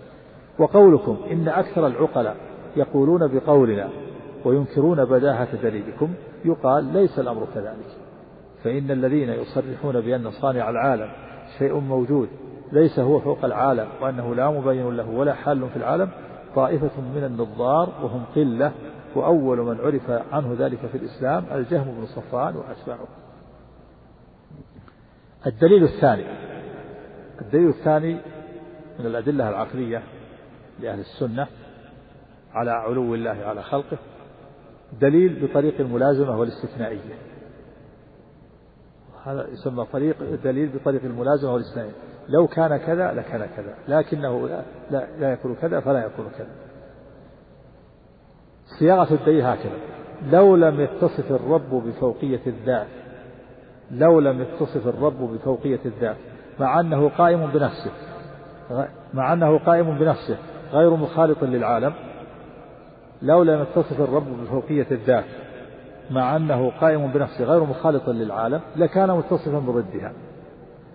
وقولكم 0.59 1.16
إن 1.31 1.49
أكثر 1.49 1.87
العقلاء 1.87 2.37
يقولون 2.76 3.28
بقولنا 3.28 3.89
وينكرون 4.45 5.05
بداهة 5.05 5.62
دليلكم 5.62 6.14
يقال 6.45 6.85
ليس 6.85 7.18
الأمر 7.18 7.47
كذلك. 7.55 7.97
فإن 8.64 8.91
الذين 8.91 9.28
يصرحون 9.28 10.01
بأن 10.01 10.31
صانع 10.31 10.70
العالم 10.70 11.11
شيء 11.59 11.74
موجود 11.74 12.28
ليس 12.72 12.99
هو 12.99 13.20
فوق 13.20 13.45
العالم 13.45 13.89
وأنه 14.03 14.35
لا 14.35 14.51
مبين 14.51 14.97
له 14.97 15.11
ولا 15.11 15.35
حال 15.35 15.68
في 15.68 15.76
العالم 15.76 16.11
طائفة 16.55 17.01
من 17.14 17.24
النظار 17.24 17.89
وهم 18.03 18.24
قلة 18.37 18.72
وأول 19.14 19.59
من 19.59 19.81
عرف 19.81 20.11
عنه 20.33 20.57
ذلك 20.59 20.78
في 20.78 20.99
الإسلام 20.99 21.45
الجهم 21.53 21.85
بن 21.85 22.07
صفوان 22.07 22.57
وأتباعه 22.57 23.09
الدليل 25.47 25.85
الثاني 25.85 26.24
الدليل 27.41 27.68
الثاني 27.68 28.20
من 28.99 29.07
الأدلة 29.07 29.49
العقلية 29.49 30.03
لأهل 30.80 31.01
السنة 31.01 31.47
على 32.53 32.70
علو 32.70 33.14
الله 33.14 33.30
على 33.45 33.62
خلقه 33.62 33.99
دليل 35.01 35.47
بطريق 35.47 35.80
الملازمة 35.80 36.38
والاستثنائية. 36.38 37.14
هذا 39.24 39.49
يسمى 39.49 39.84
طريق 39.93 40.16
دليل 40.45 40.68
بطريق 40.68 41.05
الملازمة 41.05 41.53
والاستثنائية. 41.53 41.93
لو 42.28 42.47
كان 42.47 42.76
كذا 42.76 43.12
لكان 43.12 43.47
كذا 43.57 43.74
لكنه 43.88 44.49
لا, 44.49 44.62
لا, 44.91 45.07
لا 45.18 45.32
يكون 45.32 45.55
كذا 45.55 45.80
فلا 45.80 46.07
يكون 46.07 46.26
كذا. 46.38 46.51
صياغة 48.78 49.14
الدليل 49.14 49.43
هكذا. 49.43 49.78
لو 50.32 50.57
لم 50.57 50.80
يتصف 50.80 51.32
الرب 51.32 51.70
بفوقية 51.70 52.41
الذات 52.47 52.86
لو 53.91 54.20
لم 54.20 54.43
يتصف 54.43 54.86
الرب 54.86 55.18
بفوقية 55.18 55.80
الذات 55.84 56.16
مع 56.61 56.80
أنه 56.80 57.08
قائم 57.08 57.46
بنفسه 57.46 57.90
مع 59.14 59.32
أنه 59.32 59.58
قائم 59.58 59.98
بنفسه 59.98 60.38
غير 60.72 60.90
مخالط 60.90 61.44
للعالم. 61.44 61.92
لو 63.22 63.42
لم 63.42 63.62
يتصف 63.62 64.00
الرب 64.00 64.42
بفوقية 64.42 64.86
الذات 64.90 65.24
مع 66.11 66.36
أنه 66.36 66.70
قائم 66.80 67.12
بنفسه 67.12 67.44
غير 67.44 67.64
مخالط 67.64 68.08
للعالم 68.08 68.61
لكان 68.76 69.11
متصفا 69.11 69.58
بضدها 69.58 70.12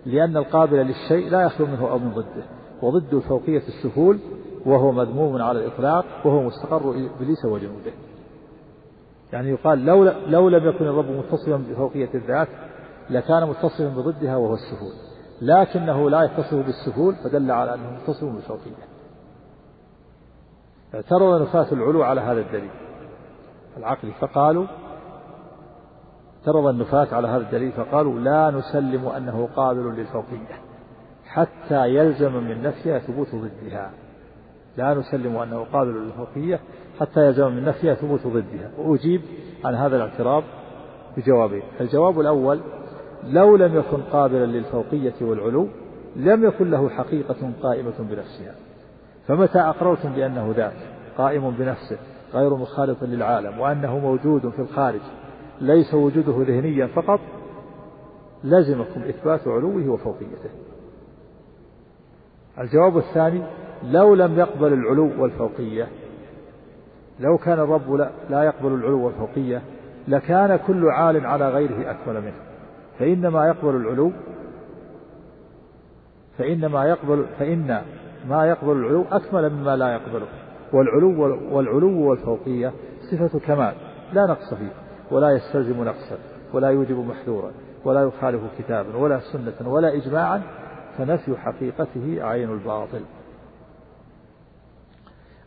لأن 0.06 0.38
القابل 0.38 0.78
للشيء 0.78 1.30
لا 1.30 1.42
يخلو 1.42 1.68
منه 1.68 1.90
أو 1.90 2.00
من 2.00 2.12
ضده. 2.12 2.44
وضد 2.82 3.20
فوقية 3.20 3.62
السهول 3.68 4.20
وهو 4.66 4.92
مذموم 4.92 5.42
على 5.42 5.60
الإطلاق 5.60 6.06
وهو 6.26 6.42
مستقر 6.42 6.90
إبليس 6.90 7.46
وجنوده. 7.46 7.92
يعني 9.34 9.50
يقال 9.50 9.86
لو, 9.86 10.04
لو 10.28 10.50
لم 10.50 10.70
يكن 10.70 10.86
الرب 10.86 11.12
متصفا 11.12 11.64
بفوقية 11.70 12.10
الذات 12.16 12.48
لكان 13.10 13.50
متصفا 13.50 13.88
بضدها 13.88 14.36
وهو 14.36 14.54
السهول. 14.54 14.94
لكنه 15.42 16.10
لا 16.10 16.24
يتصف 16.24 16.54
بالسهول 16.54 17.16
فدل 17.16 17.52
على 17.52 17.74
أنه 17.74 17.92
متصف 17.92 18.24
بالفوقية 18.24 18.96
اعترض 20.96 21.42
نفاة 21.42 21.68
العلو 21.72 22.04
على 22.04 22.22
هذا 22.22 22.40
الدليل. 22.40 22.70
العقل 23.78 24.12
فقالوا 24.12 24.66
اعترض 26.40 26.68
النفاة 26.68 27.08
على 27.16 27.28
هذا 27.28 27.42
الدليل 27.42 27.72
فقالوا 27.72 28.20
لا 28.20 28.52
نسلم 28.52 29.08
أنه 29.08 29.50
قابل 29.56 29.96
للفوقية 29.96 30.62
حتى 31.26 31.88
يلزم 31.88 32.34
من 32.34 32.62
نفيها 32.62 33.00
ثبوت 33.00 33.28
ضدها. 33.36 33.92
لا 34.78 34.94
نسلم 34.94 35.38
أنه 35.38 35.66
قابل 35.74 35.94
للفوقية 35.94 36.60
حتى 37.00 37.26
يلزم 37.26 37.48
من 37.48 37.66
نفيها 37.66 37.94
ثبوت 37.94 38.28
ضدها. 38.28 38.72
وأجيب 38.78 39.22
عن 39.66 39.76
هذا 39.76 39.96
الاعتراض 39.96 40.44
بجوابين. 41.18 41.64
الجواب 41.82 42.20
الأول 42.20 42.62
لو 43.28 43.56
لم 43.56 43.76
يكن 43.76 44.02
قابلا 44.02 44.46
للفوقية 44.46 45.14
والعلو 45.22 45.68
لم 46.16 46.46
يكن 46.46 46.72
له 46.72 46.90
حقيقة 46.90 47.52
قائمة 47.62 47.94
بنفسها. 48.00 48.56
فمتى 49.28 49.60
أقررتم 49.60 50.14
بأنه 50.14 50.54
ذات 50.56 50.74
قائم 51.18 51.52
بنفسه 51.52 51.98
غير 52.34 52.56
مخالط 52.56 53.04
للعالم 53.04 53.60
وأنه 53.60 54.00
موجود 54.00 54.50
في 54.50 54.60
الخارج 54.60 55.02
ليس 55.62 55.94
وجوده 55.94 56.34
ذهنيا 56.54 56.88
فقط 56.88 57.20
لزمكم 58.44 59.02
إثبات 59.02 59.48
علوه 59.48 59.90
وفوقيته. 59.90 60.50
الجواب 62.60 62.98
الثاني 62.98 63.42
لو 63.84 64.16
لم 64.16 64.40
يقبل 64.40 64.74
العلو 64.74 65.12
والفوقية 65.24 65.88
لو 67.20 67.38
كان 67.38 67.60
الرب 67.60 67.94
لا 68.30 68.44
يقبل 68.44 68.74
العلو 68.74 69.06
والفوقية 69.06 69.62
لكان 70.08 70.60
كل 70.68 70.90
عال 70.90 71.26
على 71.26 71.50
غيره 71.50 71.92
أكمل 71.92 72.22
منه. 72.22 72.45
فإنما 73.00 73.48
يقبل 73.48 73.76
العلو 73.76 74.12
فإنما 76.38 76.86
يقبل 76.86 77.26
فإن 77.40 77.82
ما 78.28 78.46
يقبل 78.46 78.72
العلو 78.72 79.06
أكمل 79.12 79.50
مما 79.50 79.76
لا 79.76 79.94
يقبله. 79.94 80.28
والعلو 80.74 81.40
والعلو 81.56 82.10
والفوقية 82.10 82.74
صفة 83.12 83.40
كمال 83.40 83.74
لا 84.14 84.26
نقص 84.26 84.54
فيه 84.54 84.72
ولا 85.12 85.32
يستلزم 85.32 85.84
نقصا 85.84 86.18
ولا 86.54 86.70
يوجب 86.70 86.98
محذورا 86.98 87.52
ولا 87.86 88.04
يخالف 88.04 88.42
كتابا 88.60 88.98
ولا 88.98 89.20
سنة 89.20 89.70
ولا 89.70 89.96
إجماعا 89.96 90.42
فنفي 90.98 91.38
حقيقته 91.38 92.18
عين 92.24 92.52
الباطل. 92.52 93.02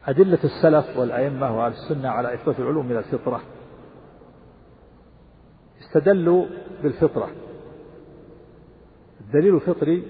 أدلة 0.06 0.38
السلف 0.44 0.98
والأئمة 0.98 1.58
وأهل 1.58 1.72
السنة 1.72 2.08
على 2.08 2.34
إثبات 2.34 2.60
العلوم 2.60 2.86
من 2.86 2.96
الفطرة 2.96 3.40
استدلوا 5.88 6.46
بالفطرة. 6.82 7.28
الدليل 9.20 9.54
الفطري 9.54 10.02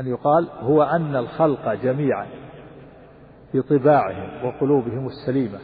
أن 0.00 0.06
يقال 0.06 0.48
هو 0.60 0.82
أن 0.82 1.16
الخلق 1.16 1.74
جميعا 1.74 2.26
بطباعهم 3.54 4.46
وقلوبهم 4.46 5.06
السليمة 5.06 5.58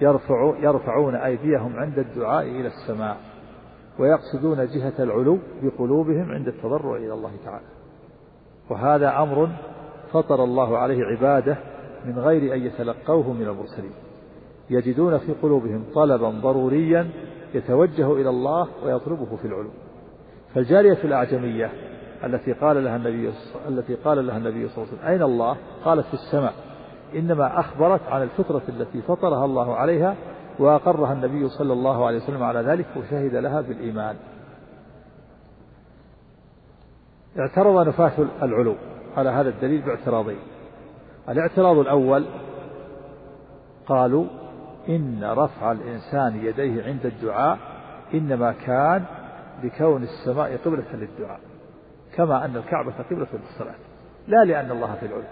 يرفع 0.00 0.58
يرفعون 0.60 1.14
أيديهم 1.14 1.76
عند 1.76 1.98
الدعاء 1.98 2.46
إلى 2.46 2.66
السماء 2.68 3.16
ويقصدون 3.98 4.66
جهة 4.66 4.92
العلو 4.98 5.38
بقلوبهم 5.62 6.32
عند 6.32 6.48
التضرع 6.48 6.96
إلى 6.96 7.12
الله 7.12 7.32
تعالى. 7.44 7.66
وهذا 8.70 9.22
أمر 9.22 9.48
فطر 10.12 10.44
الله 10.44 10.78
عليه 10.78 11.04
عباده 11.04 11.58
من 12.04 12.18
غير 12.18 12.54
أن 12.54 12.60
يتلقوه 12.60 13.32
من 13.32 13.48
المرسلين. 13.48 14.05
يجدون 14.70 15.18
في 15.18 15.32
قلوبهم 15.42 15.84
طلبا 15.94 16.30
ضروريا 16.30 17.10
يتوجه 17.54 18.12
إلى 18.12 18.30
الله 18.30 18.68
ويطلبه 18.84 19.36
في 19.36 19.44
العلو 19.44 19.70
فالجارية 20.54 20.98
الأعجمية 21.04 21.70
التي 22.24 22.52
قال 22.52 22.84
لها 22.84 22.96
النبي 22.96 23.32
التي 23.68 23.94
قال 23.94 24.26
لها 24.26 24.36
النبي 24.36 24.68
صلى 24.68 24.84
الله 24.84 24.88
عليه 24.88 24.98
وسلم 24.98 25.08
أين 25.08 25.22
الله؟ 25.22 25.56
قالت 25.84 26.06
في 26.06 26.14
السماء. 26.14 26.54
إنما 27.14 27.60
أخبرت 27.60 28.00
عن 28.08 28.22
الفطرة 28.22 28.62
التي 28.68 29.02
فطرها 29.02 29.44
الله 29.44 29.76
عليها 29.76 30.16
وأقرها 30.58 31.12
النبي 31.12 31.48
صلى 31.48 31.72
الله 31.72 32.06
عليه 32.06 32.16
وسلم 32.16 32.42
على 32.42 32.60
ذلك 32.60 32.86
وشهد 32.96 33.34
لها 33.34 33.60
بالإيمان. 33.60 34.16
اعترض 37.38 37.88
نفاة 37.88 38.12
العلو 38.42 38.74
على 39.16 39.30
هذا 39.30 39.48
الدليل 39.48 39.82
باعتراضين. 39.82 40.38
الاعتراض 41.28 41.78
الأول 41.78 42.24
قالوا 43.86 44.26
إن 44.88 45.24
رفع 45.24 45.72
الإنسان 45.72 46.36
يديه 46.44 46.84
عند 46.84 47.06
الدعاء 47.06 47.58
إنما 48.14 48.52
كان 48.52 49.04
لكون 49.64 50.02
السماء 50.02 50.56
قبلة 50.56 50.84
للدعاء 50.94 51.40
كما 52.16 52.44
أن 52.44 52.56
الكعبة 52.56 52.92
قبلة 53.10 53.26
للصلاة 53.32 53.74
لا 54.28 54.44
لأن 54.44 54.70
الله 54.70 54.94
في 54.94 55.06
العلو. 55.06 55.22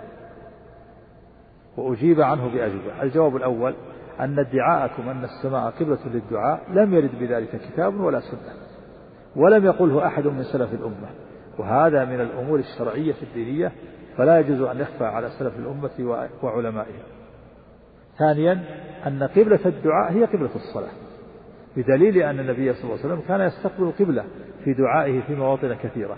وأجيب 1.77 2.21
عنه 2.21 2.49
بأجوبة. 2.49 3.03
الجواب 3.03 3.37
الأول 3.37 3.75
أن 4.21 4.39
ادعاءكم 4.39 5.09
أن 5.09 5.25
السماء 5.25 5.71
قبلة 5.71 5.99
للدعاء 6.07 6.61
لم 6.71 6.95
يرد 6.95 7.19
بذلك 7.21 7.61
كتاب 7.61 8.01
ولا 8.01 8.21
سنة 8.21 8.55
ولم 9.37 9.65
يقله 9.65 10.07
أحد 10.07 10.27
من 10.27 10.43
سلف 10.43 10.75
الأمة. 10.75 11.09
وهذا 11.59 12.05
من 12.05 12.21
الأمور 12.21 12.59
الشرعية 12.59 13.15
الدينية 13.23 13.73
فلا 14.17 14.39
يجوز 14.39 14.61
أن 14.61 14.81
يخفى 14.81 15.05
على 15.05 15.29
سلف 15.29 15.59
الأمة 15.59 16.25
وعلمائها. 16.43 17.14
ثانيا 18.19 18.65
أن 19.07 19.23
قبلة 19.23 19.61
الدعاء 19.67 20.13
هي 20.13 20.25
قبلة 20.25 20.51
الصلاة 20.55 20.93
بدليل 21.77 22.17
أن 22.17 22.41
النبي 22.41 22.73
صلى 22.73 22.85
الله 22.85 23.05
عليه 23.05 23.15
وسلم 23.15 23.21
كان 23.29 23.41
يستقبل 23.41 23.85
القبلة 23.85 24.25
في 24.65 24.73
دعائه 24.73 25.21
في 25.21 25.35
مواطن 25.35 25.75
كثيرة. 25.75 26.17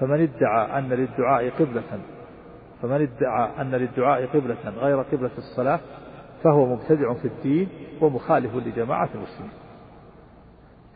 فمن 0.00 0.20
ادعى 0.20 0.78
أن 0.78 0.88
للدعاء 0.88 1.50
قبلة 1.50 1.82
فمن 2.82 3.02
ادعى 3.02 3.60
أن 3.60 3.70
للدعاء 3.70 4.26
قبلة 4.26 4.56
غير 4.76 5.02
قبلة 5.02 5.30
الصلاة 5.38 5.80
فهو 6.44 6.66
مبتدع 6.66 7.14
في 7.14 7.28
الدين 7.28 7.68
ومخالف 8.00 8.54
لجماعة 8.54 9.08
المسلمين. 9.14 9.52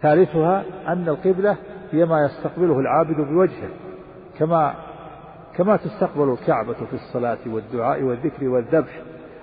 ثالثها 0.03 0.65
أن 0.89 1.09
القبلة 1.09 1.57
هي 1.93 2.05
ما 2.05 2.25
يستقبله 2.25 2.81
العابد 2.81 3.17
بوجهه 3.17 3.71
كما 4.39 4.75
كما 5.57 5.77
تستقبل 5.77 6.33
الكعبة 6.33 6.73
في 6.73 6.95
الصلاة 6.95 7.39
والدعاء 7.47 8.03
والذكر 8.03 8.49
والذبح. 8.49 9.03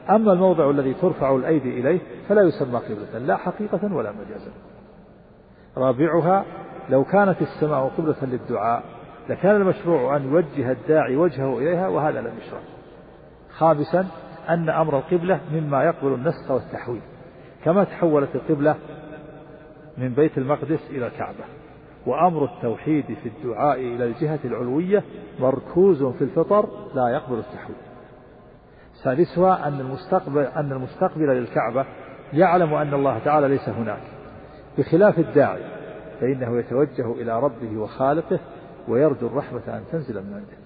أما 0.09 0.33
الموضع 0.33 0.69
الذي 0.69 0.93
ترفع 0.93 1.35
الأيدي 1.35 1.79
إليه 1.79 1.99
فلا 2.29 2.41
يسمى 2.41 2.79
قبلة 2.79 3.19
لا 3.19 3.37
حقيقة 3.37 3.95
ولا 3.95 4.11
مجازا 4.11 4.51
رابعها 5.77 6.45
لو 6.89 7.03
كانت 7.03 7.41
السماء 7.41 7.91
قبلة 7.97 8.15
للدعاء 8.21 8.83
لكان 9.29 9.55
المشروع 9.55 10.17
أن 10.17 10.23
يوجه 10.23 10.71
الداعي 10.71 11.15
وجهه 11.15 11.57
إليها 11.57 11.87
وهذا 11.87 12.21
لم 12.21 12.31
يشرع. 12.37 12.59
خامسا 13.57 14.07
أن 14.49 14.69
أمر 14.69 14.97
القبلة 14.97 15.39
مما 15.53 15.83
يقبل 15.83 16.13
النسخ 16.13 16.51
والتحويل. 16.51 17.01
كما 17.63 17.83
تحولت 17.83 18.35
القبلة 18.35 18.75
من 19.97 20.13
بيت 20.13 20.37
المقدس 20.37 20.89
إلى 20.89 21.07
الكعبة. 21.07 21.43
وأمر 22.05 22.43
التوحيد 22.43 23.05
في 23.05 23.29
الدعاء 23.29 23.79
إلى 23.79 24.05
الجهة 24.05 24.39
العلوية 24.45 25.03
مركوز 25.39 26.03
في 26.03 26.23
الفطر 26.23 26.69
لا 26.95 27.09
يقبل 27.09 27.39
التحويل. 27.39 27.88
سادسها 29.03 29.67
أن 29.67 29.79
المستقبل 29.79 30.39
أن 30.41 30.71
المستقبل 30.71 31.27
للكعبة 31.27 31.85
يعلم 32.33 32.73
أن 32.73 32.93
الله 32.93 33.19
تعالى 33.19 33.47
ليس 33.47 33.69
هناك. 33.69 34.01
بخلاف 34.77 35.19
الداعي 35.19 35.63
فإنه 36.21 36.59
يتوجه 36.59 37.11
إلى 37.11 37.39
ربه 37.39 37.77
وخالقه 37.77 38.39
ويرجو 38.87 39.27
الرحمة 39.27 39.61
أن 39.67 39.83
تنزل 39.91 40.23
من 40.23 40.33
عنده. 40.33 40.57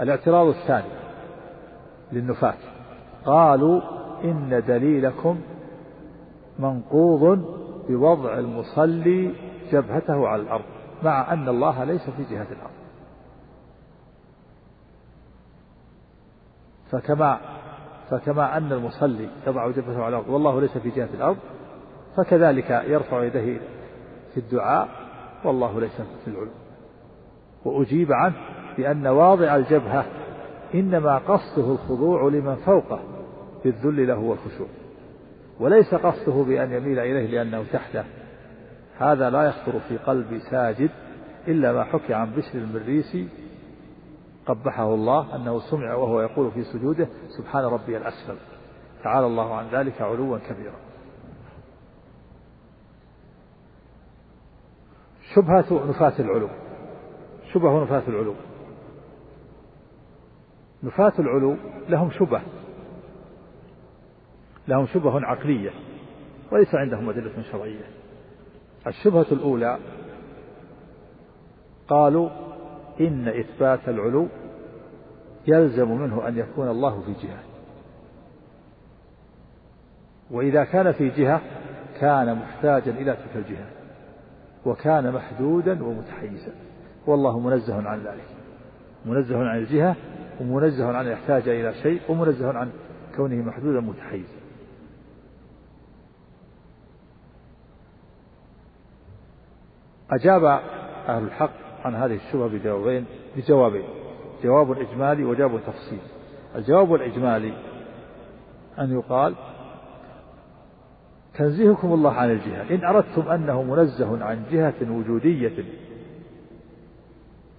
الاعتراض 0.00 0.46
الثاني 0.46 0.90
للنفاة 2.12 2.54
قالوا 3.24 3.80
إن 4.24 4.62
دليلكم 4.68 5.40
منقوض 6.58 7.44
بوضع 7.88 8.38
المصلي 8.38 9.34
جبهته 9.72 10.28
على 10.28 10.42
الأرض 10.42 10.64
مع 11.02 11.32
أن 11.32 11.48
الله 11.48 11.84
ليس 11.84 12.10
في 12.10 12.24
جهة 12.30 12.46
الأرض. 12.52 12.83
فكما 16.94 17.38
فكما 18.10 18.56
أن 18.56 18.72
المصلي 18.72 19.28
يضع 19.46 19.70
جبهته 19.70 20.02
على 20.02 20.08
الأرض 20.08 20.28
والله 20.28 20.60
ليس 20.60 20.78
في 20.78 20.90
جهة 20.90 21.08
الأرض 21.14 21.36
فكذلك 22.16 22.70
يرفع 22.70 23.24
يديه 23.24 23.60
في 24.34 24.40
الدعاء 24.40 24.88
والله 25.44 25.80
ليس 25.80 26.00
في 26.24 26.30
العلو. 26.30 26.50
وأجيب 27.64 28.12
عنه 28.12 28.34
بأن 28.76 29.06
واضع 29.06 29.56
الجبهة 29.56 30.04
إنما 30.74 31.18
قصده 31.18 31.72
الخضوع 31.72 32.28
لمن 32.28 32.54
فوقه 32.54 33.00
بالذل 33.64 34.06
له 34.06 34.18
والخشوع. 34.18 34.66
وليس 35.60 35.94
قصده 35.94 36.42
بأن 36.42 36.72
يميل 36.72 36.98
إليه 36.98 37.26
لأنه 37.26 37.64
تحته. 37.72 38.04
هذا 38.98 39.30
لا 39.30 39.42
يخطر 39.42 39.80
في 39.88 39.96
قلب 39.96 40.38
ساجد 40.50 40.90
إلا 41.48 41.72
ما 41.72 41.84
حكي 41.84 42.14
عن 42.14 42.30
بشر 42.30 42.58
المريسي 42.58 43.28
قبحه 44.46 44.94
الله 44.94 45.36
أنه 45.36 45.60
سمع 45.60 45.94
وهو 45.94 46.20
يقول 46.20 46.50
في 46.50 46.64
سجوده 46.64 47.08
سبحان 47.38 47.64
ربي 47.64 47.96
الأسفل. 47.96 48.36
تعالى 49.04 49.26
الله 49.26 49.54
عن 49.54 49.68
ذلك 49.68 50.02
علوا 50.02 50.38
كبيرا. 50.38 50.76
شبهة 55.34 55.88
نفاة 55.88 56.12
العلو. 56.18 56.48
شبه 57.52 57.82
نفاة 57.84 58.02
العلو. 58.08 58.34
نفاة 60.82 61.12
العلو 61.18 61.56
لهم 61.88 62.10
شبه. 62.10 62.42
لهم 64.68 64.86
شبه 64.86 65.20
عقلية. 65.26 65.70
وليس 66.52 66.74
عندهم 66.74 67.10
أدلة 67.10 67.42
شرعية. 67.42 67.84
الشبهة 68.86 69.26
الأولى 69.32 69.78
قالوا 71.88 72.43
إن 73.00 73.28
إثبات 73.28 73.88
العلو 73.88 74.28
يلزم 75.46 75.90
منه 75.90 76.28
أن 76.28 76.38
يكون 76.38 76.68
الله 76.68 77.00
في 77.00 77.26
جهة. 77.26 77.42
وإذا 80.30 80.64
كان 80.64 80.92
في 80.92 81.08
جهة 81.08 81.40
كان 82.00 82.34
محتاجا 82.34 82.92
إلى 82.92 83.16
تلك 83.16 83.36
الجهة 83.36 83.66
وكان 84.66 85.12
محدودا 85.12 85.84
ومتحيزا. 85.84 86.52
والله 87.06 87.40
منزه 87.40 87.88
عن 87.88 87.98
ذلك. 87.98 88.26
منزه 89.04 89.38
عن 89.38 89.58
الجهة 89.58 89.96
ومنزه 90.40 90.96
عن 90.96 91.06
يحتاج 91.06 91.48
إلى 91.48 91.74
شيء 91.74 92.00
ومنزه 92.08 92.58
عن 92.58 92.70
كونه 93.16 93.36
محدودا 93.36 93.80
متحيزا 93.80 94.34
أجاب 100.10 100.44
أهل 101.08 101.24
الحق 101.24 101.63
عن 101.84 101.94
هذه 101.94 102.14
الشبهة 102.14 102.48
بجوابين 102.48 103.04
بجوابين 103.36 103.84
جواب 104.44 104.72
إجمالي 104.72 105.24
وجواب 105.24 105.60
تفصيل 105.66 105.98
الجواب 106.56 106.94
الإجمالي 106.94 107.52
أن 108.78 108.92
يقال 108.92 109.34
تنزيهكم 111.34 111.92
الله 111.92 112.12
عن 112.12 112.30
الجهة. 112.30 112.74
إن 112.74 112.84
أردتم 112.84 113.28
أنه 113.28 113.62
منزه 113.62 114.24
عن 114.24 114.42
جهة 114.50 114.90
وجودية 114.90 115.64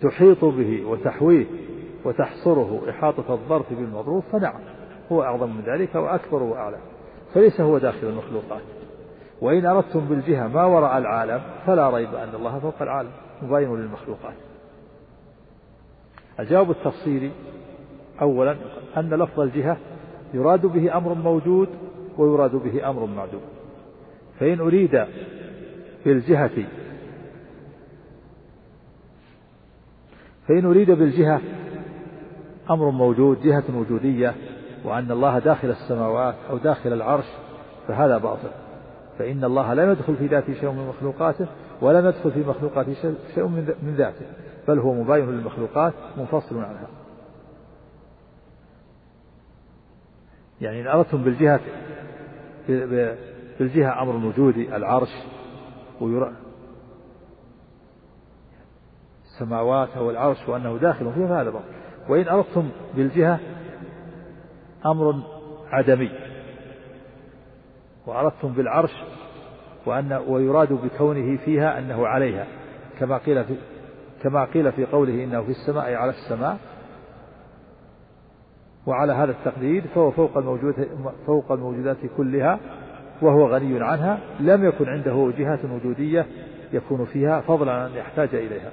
تحيط 0.01 0.45
به 0.45 0.85
وتحويه 0.85 1.45
وتحصره 2.05 2.81
إحاطة 2.89 3.33
الظرف 3.33 3.73
بالمظروف 3.73 4.25
فنعم 4.31 4.61
هو 5.11 5.23
أعظم 5.23 5.49
من 5.49 5.61
ذلك 5.61 5.95
وأكبر 5.95 6.43
وأعلى. 6.43 6.77
فليس 7.33 7.61
هو 7.61 7.77
داخل 7.77 8.07
المخلوقات. 8.07 8.61
وإن 9.41 9.65
أردتم 9.65 9.99
بالجهة 9.99 10.47
ما 10.47 10.65
وراء 10.65 10.97
العالم 10.97 11.41
فلا 11.65 11.89
ريب 11.89 12.15
أن 12.15 12.35
الله 12.35 12.59
فوق 12.59 12.81
العالم. 12.81 13.11
مباين 13.43 13.75
للمخلوقات. 13.75 14.33
الجواب 16.39 16.71
التفصيلي 16.71 17.31
أولا 18.21 18.55
أن 18.97 19.09
لفظ 19.09 19.39
الجهة 19.39 19.77
يراد 20.33 20.65
به 20.65 20.97
أمر 20.97 21.13
موجود 21.13 21.69
ويراد 22.17 22.55
به 22.55 22.89
أمر 22.89 23.05
معدوم. 23.05 23.41
فإن 24.39 24.59
أريد 24.59 25.05
بالجهة 26.05 26.65
فإن 30.47 30.65
أريد 30.65 30.91
بالجهة 30.91 31.41
أمر 32.69 32.89
موجود 32.89 33.41
جهة 33.41 33.63
وجودية 33.77 34.35
وأن 34.83 35.11
الله 35.11 35.39
داخل 35.39 35.69
السماوات 35.69 36.35
أو 36.49 36.57
داخل 36.57 36.93
العرش 36.93 37.25
فهذا 37.87 38.17
باطل. 38.17 38.49
فإن 39.17 39.43
الله 39.43 39.73
لا 39.73 39.91
يدخل 39.91 40.15
في 40.15 40.27
ذاته 40.27 40.53
شيء 40.53 40.71
من 40.71 40.87
مخلوقاته 40.87 41.47
ولا 41.81 42.09
يدخل 42.09 42.31
في 42.31 42.39
مخلوقاته 42.39 42.93
شيء 43.35 43.47
من 43.83 43.95
ذاته 43.97 44.25
بل 44.67 44.79
هو 44.79 44.93
مباين 44.93 45.31
للمخلوقات 45.31 45.93
منفصل 46.17 46.57
عنها. 46.57 46.87
يعني 50.61 50.81
إن 50.81 50.87
أردتم 50.87 51.23
بالجهة 51.23 51.59
بالجهة 53.59 54.01
أمر 54.01 54.15
وجودي 54.15 54.75
العرش 54.75 55.11
ويرى 56.01 56.31
السماوات 59.25 59.97
والعرش 59.97 60.49
وأنه 60.49 60.77
داخل 60.77 61.13
فيها 61.13 61.27
فهذا 61.27 61.49
باطل 61.49 61.65
وإن 62.09 62.27
أردتم 62.27 62.69
بالجهة 62.95 63.39
أمر 64.85 65.23
عدمي. 65.71 66.11
وأردتم 68.07 68.53
بالعرش 68.53 68.91
وأن 69.85 70.13
ويراد 70.13 70.73
بكونه 70.73 71.37
فيها 71.37 71.79
أنه 71.79 72.07
عليها. 72.07 72.47
كما 72.99 73.17
قيل 73.17 73.43
في 73.43 73.55
كما 74.23 74.45
قيل 74.45 74.71
في 74.71 74.85
قوله 74.85 75.23
إنه 75.23 75.41
في 75.41 75.49
السماء 75.49 75.93
على 75.93 76.11
السماء. 76.11 76.57
وعلى 78.87 79.13
هذا 79.13 79.31
التقدير 79.31 79.83
فهو 79.95 80.11
فوق 80.11 80.37
الموجود 80.37 80.87
فوق 81.25 81.51
الموجودات 81.51 81.97
كلها 82.17 82.59
وهو 83.21 83.47
غني 83.47 83.83
عنها. 83.83 84.19
لم 84.39 84.65
يكن 84.65 84.89
عنده 84.89 85.31
جهة 85.37 85.59
وجودية 85.75 86.25
يكون 86.73 87.05
فيها 87.05 87.41
فضلا 87.41 87.71
عن 87.71 87.91
أن 87.91 87.97
يحتاج 87.97 88.35
إليها. 88.35 88.71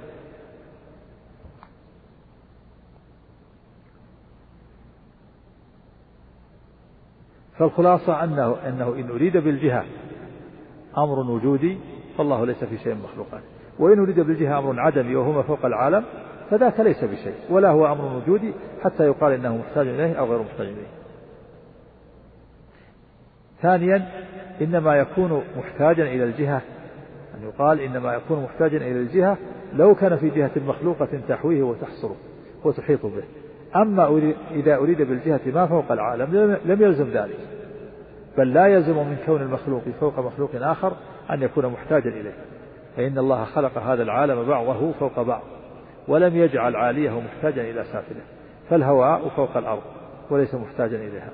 فالخلاصة 7.57 8.23
أنه 8.23 8.55
أنه 8.67 8.95
إن 8.95 9.09
أريد 9.09 9.37
بالجهة 9.37 9.85
أمر 10.97 11.19
وجودي 11.19 11.77
فالله 12.17 12.45
ليس 12.45 12.63
في 12.63 12.77
شيء 12.77 12.95
مخلوقات. 13.03 13.41
وإن 13.79 13.99
أريد 13.99 14.19
بالجهة 14.19 14.59
أمر 14.59 14.79
عدمي 14.79 15.15
وهو 15.15 15.31
ما 15.31 15.41
فوق 15.41 15.65
العالم 15.65 16.03
فذاك 16.49 16.79
ليس 16.79 17.03
بشيء 17.03 17.35
ولا 17.49 17.69
هو 17.69 17.91
أمر 17.91 18.17
وجودي 18.17 18.53
حتى 18.83 19.03
يقال 19.03 19.31
إنه 19.31 19.57
محتاج 19.57 19.87
إليه 19.87 20.13
أو 20.13 20.25
غير 20.25 20.41
محتاج 20.41 20.67
إليه. 20.67 20.87
ثانيا 23.61 24.07
إنما 24.61 24.95
يكون 24.95 25.43
محتاجا 25.57 26.03
إلى 26.03 26.23
الجهة. 26.23 26.61
أن 27.37 27.43
يقال 27.43 27.79
إنما 27.79 28.13
يكون 28.13 28.43
محتاجا 28.43 28.77
إلى 28.77 28.99
الجهة 28.99 29.37
لو 29.73 29.95
كان 29.95 30.17
في 30.17 30.29
جهة 30.29 30.51
مخلوقة 30.67 31.21
تحويه 31.27 31.63
وتحصره 31.63 32.15
وتحيط 32.63 33.05
به. 33.05 33.23
أما 33.75 34.31
إذا 34.51 34.75
أريد 34.75 35.01
بالجهة 35.01 35.41
ما 35.45 35.67
فوق 35.67 35.91
العالم 35.91 36.57
لم 36.65 36.81
يلزم 36.81 37.09
ذلك. 37.09 37.52
بل 38.37 38.53
لا 38.53 38.67
يلزم 38.67 38.95
من 38.95 39.17
كون 39.25 39.41
المخلوق 39.41 39.83
فوق 39.99 40.19
مخلوق 40.19 40.49
آخر 40.55 40.93
أن 41.31 41.41
يكون 41.41 41.65
محتاجا 41.65 42.09
إليه. 42.09 42.33
فإن 42.97 43.17
الله 43.17 43.43
خلق 43.45 43.77
هذا 43.77 44.03
العالم 44.03 44.43
بعضه 44.43 44.91
فوق 44.91 45.21
بعض 45.21 45.41
ولم 46.07 46.37
يجعل 46.37 46.75
عاليه 46.75 47.19
محتاجا 47.19 47.61
إلى 47.61 47.83
سافله 47.83 48.21
فالهواء 48.69 49.29
فوق 49.29 49.57
الأرض 49.57 49.81
وليس 50.29 50.55
محتاجا 50.55 50.97
إليها 50.97 51.29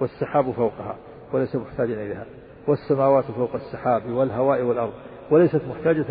والسحاب 0.00 0.50
فوقها 0.50 0.96
وليس 1.32 1.56
محتاجا 1.56 1.94
إليها 1.94 2.24
والسماوات 2.68 3.24
فوق 3.24 3.54
السحاب 3.54 4.10
والهواء 4.10 4.62
والأرض 4.62 4.92
وليست 5.30 5.60
محتاجة 5.70 6.04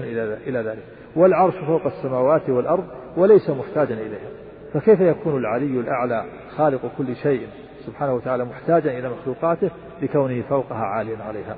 إلى 0.48 0.60
ذلك 0.60 0.84
والعرش 1.16 1.56
فوق 1.56 1.86
السماوات 1.86 2.50
والأرض 2.50 2.88
وليس 3.18 3.50
محتاجا 3.50 3.96
إليها. 3.96 4.30
فكيف 4.74 5.00
يكون 5.00 5.38
العلي 5.38 5.80
الأعلى 5.80 6.26
خالق 6.58 6.92
كل 6.98 7.16
شيء 7.16 7.48
سبحانه 7.86 8.14
وتعالى 8.14 8.46
محتاجا 8.46 9.00
إلى 9.00 9.10
مخلوقاته 9.10 9.72
لكونه 10.02 10.42
فوقها 10.42 10.84
عاليا 10.86 11.24
عليها. 11.24 11.56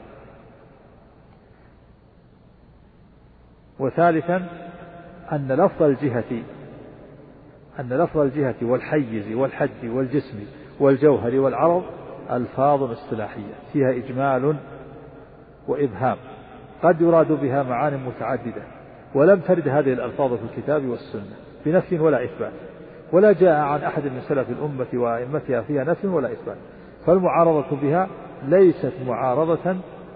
وثالثا 3.80 4.48
أن 5.32 5.52
لفظ 5.52 5.84
الجهة 5.84 6.44
أن 7.80 7.90
لفظ 7.90 8.18
الجهة 8.18 8.56
والحيز 8.62 9.36
والحد 9.36 9.86
والجسم 9.86 10.40
والجوهر 10.80 11.40
والعرض 11.40 11.84
ألفاظ 12.32 12.84
اصطلاحية 12.84 13.54
فيها 13.74 13.92
إجمال 13.92 14.56
وإبهام. 15.68 16.18
قد 16.84 17.02
يراد 17.02 17.32
بها 17.32 17.64
معان 17.64 18.06
متعددة 18.06 18.64
ولم 19.16 19.40
ترد 19.40 19.68
هذه 19.68 19.94
الألفاظ 19.94 20.34
في 20.34 20.44
الكتاب 20.44 20.86
والسنة 20.86 21.36
بنفي 21.66 22.00
ولا 22.00 22.24
إثبات. 22.24 22.54
ولا 23.12 23.32
جاء 23.32 23.56
عن 23.56 23.84
أحد 23.84 24.04
من 24.04 24.22
سلف 24.22 24.50
الأمة 24.50 24.88
وأئمتها 24.94 25.62
فيها 25.62 25.84
نفي 25.84 26.08
ولا 26.08 26.32
إثبات. 26.32 26.58
فالمعارضة 27.06 27.76
بها 27.82 28.08
ليست 28.48 28.94
معارضة 29.08 29.76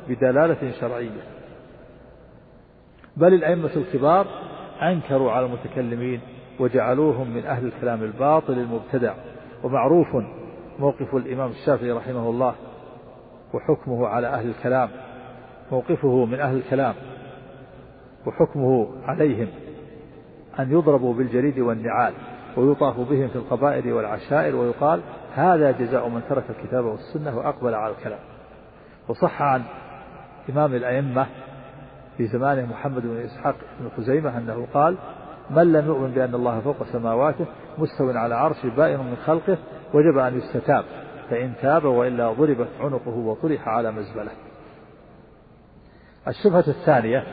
بدلالة 0.09 0.71
شرعية. 0.71 1.21
بل 3.17 3.33
الأئمة 3.33 3.69
الكبار 3.75 4.27
أنكروا 4.81 5.31
على 5.31 5.45
المتكلمين 5.45 6.21
وجعلوهم 6.59 7.31
من 7.31 7.45
أهل 7.45 7.65
الكلام 7.65 8.03
الباطل 8.03 8.53
المبتدع. 8.53 9.13
ومعروف 9.63 10.07
موقف 10.79 11.15
الإمام 11.15 11.49
الشافعي 11.49 11.91
رحمه 11.91 12.29
الله 12.29 12.55
وحكمه 13.53 14.07
على 14.07 14.27
أهل 14.27 14.49
الكلام 14.49 14.89
موقفه 15.71 16.25
من 16.25 16.39
أهل 16.39 16.57
الكلام 16.57 16.95
وحكمه 18.25 18.87
عليهم 19.03 19.47
أن 20.59 20.71
يضربوا 20.71 21.13
بالجريد 21.13 21.59
والنعال. 21.59 22.13
ويطاف 22.55 22.99
بهم 22.99 23.27
في 23.27 23.35
القبائل 23.35 23.93
والعشائر 23.93 24.55
ويقال 24.55 25.01
هذا 25.33 25.71
جزاء 25.71 26.09
من 26.09 26.21
ترك 26.29 26.43
الكتاب 26.49 26.85
والسنة 26.85 27.37
وأقبل 27.37 27.75
على 27.75 27.93
الكلام. 27.93 28.19
وصح 29.07 29.41
عن 29.41 29.63
إمام 30.49 30.75
الأئمة 30.75 31.27
في 32.17 32.27
زمانه 32.27 32.65
محمد 32.65 33.01
بن 33.01 33.17
إسحاق 33.17 33.55
بن 33.79 33.89
خزيمة 33.97 34.37
أنه 34.37 34.67
قال 34.73 34.97
من 35.49 35.71
لم 35.71 35.85
يؤمن 35.85 36.11
بأن 36.11 36.35
الله 36.35 36.59
فوق 36.59 36.83
سماواته 36.83 37.45
مستو 37.77 38.09
على 38.09 38.35
عرشه 38.35 38.69
بائن 38.69 38.99
من 38.99 39.15
خلقه 39.25 39.57
وجب 39.93 40.17
أن 40.17 40.37
يستتاب 40.37 40.85
فإن 41.29 41.53
تاب 41.61 41.85
وإلا 41.85 42.33
ضربت 42.33 42.67
عنقه 42.79 43.17
وطرح 43.17 43.67
على 43.67 43.91
مزبلة. 43.91 44.31
الشبهة 46.27 46.63
الثانية 46.67 47.23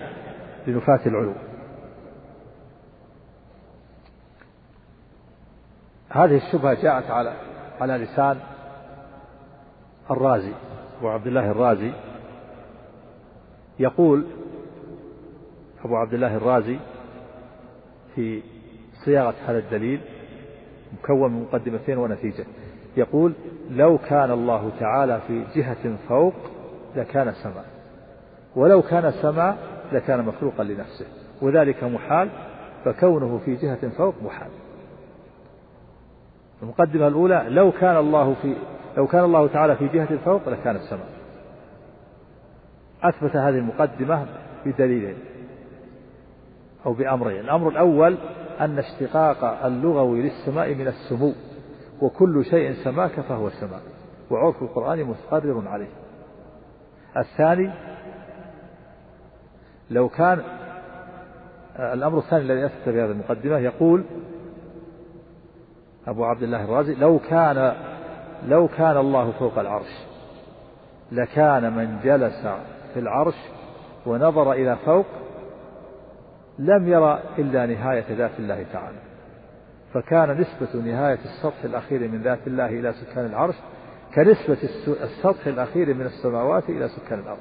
لنفاة 0.67 1.07
العلو. 1.07 1.35
هذه 6.15 6.37
الشبهة 6.37 6.83
جاءت 6.83 7.11
على 7.11 7.33
على 7.81 7.97
لسان 7.97 8.39
الرازي 10.11 10.53
أبو 10.99 11.09
عبد 11.09 11.27
الله 11.27 11.51
الرازي. 11.51 11.93
يقول 13.79 14.25
أبو 15.85 15.97
عبد 15.97 16.15
الله 16.15 16.37
الرازي 16.37 16.79
في 18.15 18.43
صياغة 19.05 19.35
هذا 19.47 19.59
الدليل 19.59 20.01
مكون 20.93 21.33
من 21.33 21.43
مقدمتين 21.43 21.99
ونتيجة. 21.99 22.45
يقول 22.97 23.33
لو 23.71 23.99
كان 23.99 24.31
الله 24.31 24.71
تعالى 24.81 25.21
في 25.27 25.45
جهة 25.57 25.97
فوق 26.09 26.35
لكان 26.97 27.33
سماء 27.33 27.67
ولو 28.57 28.83
كان 28.83 29.13
سماء 29.23 29.57
لكان 29.93 30.25
مخلوقا 30.25 30.65
لنفسه 30.65 31.07
وذلك 31.43 31.85
محال 31.85 32.29
فكونه 32.85 33.41
في 33.45 33.55
جهة 33.55 33.89
فوق 33.89 34.15
محال. 34.23 34.51
المقدمة 36.65 37.09
الأولى 37.09 37.45
لو 37.49 37.73
كان 37.73 37.97
الله 37.97 38.35
في 38.43 38.57
لو 38.97 39.07
كان 39.07 39.25
الله 39.25 39.47
تعالى 39.47 39.77
في 39.77 39.89
جهة 39.89 40.17
فوق 40.25 40.49
لكان 40.49 40.77
السماء. 40.77 41.09
أثبت 43.03 43.37
هذه 43.37 43.59
المقدمة 43.59 44.27
بدليلين 44.67 45.17
أو 46.87 46.93
بأمرين. 46.93 47.41
الأمر 47.41 47.69
الأول 47.69 48.17
أن 48.61 48.79
اشتقاق 48.79 49.65
اللغوي 49.65 50.23
للسماء 50.23 50.75
من 50.75 50.87
السمو 50.87 51.33
وكل 52.03 52.45
شيء 52.45 52.73
سماك 52.73 53.21
فهو 53.21 53.51
سماء 53.51 53.83
وعرف 54.31 54.63
القرآن 54.63 55.05
مستقر 55.05 55.63
عليه. 55.69 55.91
الثاني 57.17 57.71
لو 59.91 60.09
كان 60.09 60.43
الأمر 61.79 62.19
الثاني 62.19 62.43
الذي 62.43 62.67
أثبت 62.67 62.85
في 62.85 63.03
هذه 63.03 63.11
المقدمة 63.11 63.59
يقول 63.59 64.05
أبو 66.07 66.25
عبد 66.25 66.43
الله 66.43 66.65
الرازي 66.65 66.95
لو 66.95 67.19
كان 67.19 67.75
لو 68.49 68.69
كان 68.69 68.97
الله 68.97 69.33
فوق 69.33 69.59
العرش 69.59 70.05
لكان 71.13 71.73
من 71.73 72.01
جلس 72.05 72.47
في 72.95 73.01
العرش 73.01 73.35
ونظر 74.07 74.53
إلى 74.53 74.77
فوق 74.87 75.07
لم 76.59 76.89
يرى 76.89 77.21
إلا 77.39 77.67
نهاية 77.67 78.05
ذات 78.11 78.31
الله 78.39 78.65
تعالى. 78.73 78.99
فكان 79.95 80.31
نسبة 80.41 80.81
نهاية 80.81 81.19
السطح 81.25 81.65
الأخير 81.65 82.09
من 82.09 82.23
ذات 82.23 82.47
الله 82.47 82.67
إلى 82.67 82.93
سكان 82.93 83.27
العرش 83.27 83.55
كنسبة 84.15 84.59
السطح 84.87 85.47
الأخير 85.47 85.95
من 85.95 86.07
السماوات 86.07 86.69
إلى 86.69 86.89
سكان 86.89 87.19
الأرض. 87.19 87.39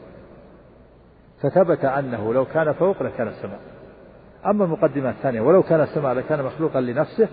فثبت 1.42 1.86
أنه 1.86 2.34
لو 2.34 2.46
كان 2.46 2.74
فوق 2.74 3.04
لكان 3.04 3.28
السماء. 3.28 3.60
أما 4.46 4.66
المقدمة 4.66 5.10
الثانية 5.10 5.42
ولو 5.42 5.64
كان 5.64 5.82
السماء 5.82 6.14
لكان 6.14 6.44
مخلوقا 6.44 6.82
لنفسه 6.82 7.28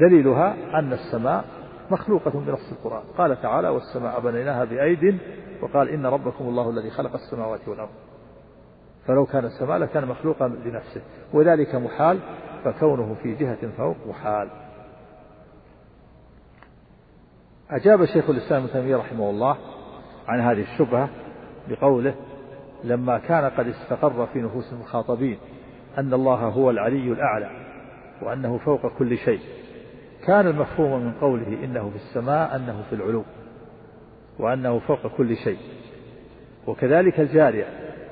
دليلها 0.00 0.78
أن 0.78 0.92
السماء 0.92 1.44
مخلوقة 1.90 2.30
بنص 2.30 2.72
القرآن. 2.72 3.02
قال 3.18 3.42
تعالى 3.42 3.68
والسماء 3.68 4.20
بنيناها 4.20 4.64
بأيد 4.64 5.18
وقال 5.62 5.88
إن 5.88 6.06
ربكم 6.06 6.44
الله 6.48 6.70
الذي 6.70 6.90
خلق 6.90 7.14
السماوات 7.14 7.68
والأرض 7.68 7.90
فلو 9.06 9.26
كان 9.26 9.44
السماء 9.44 9.78
لكان 9.78 10.08
مخلوقا 10.08 10.48
لنفسه 10.48 11.02
وذلك 11.32 11.74
محال 11.74 12.18
فكونه 12.64 13.16
في 13.22 13.34
جهة 13.34 13.70
فوق 13.76 13.96
محال. 14.08 14.48
أجاب 17.70 18.04
شيخ 18.04 18.30
الإسلام 18.30 18.62
ابن 18.62 18.72
تيمية 18.72 18.96
رحمه 18.96 19.30
الله 19.30 19.56
عن 20.28 20.40
هذه 20.40 20.62
الشبهة 20.62 21.08
بقوله 21.68 22.14
لما 22.84 23.18
كان 23.18 23.44
قد 23.44 23.66
استقر 23.66 24.26
في 24.26 24.42
نفوس 24.42 24.72
المخاطبين 24.72 25.38
أن 25.98 26.14
الله 26.14 26.38
هو 26.38 26.70
العلي 26.70 27.12
الأعلى 27.12 27.50
وأنه 28.22 28.58
فوق 28.58 28.86
كل 28.98 29.18
شيء 29.18 29.40
كان 30.26 30.46
المفهوم 30.46 31.00
من 31.00 31.12
قوله 31.20 31.64
إنه 31.64 31.90
في 31.90 31.96
السماء 31.96 32.56
أنه 32.56 32.82
في 32.90 32.94
العلو 32.94 33.24
وأنه 34.38 34.78
فوق 34.78 35.06
كل 35.06 35.36
شيء. 35.36 35.58
وكذلك 36.66 37.20
الجارية 37.20 37.66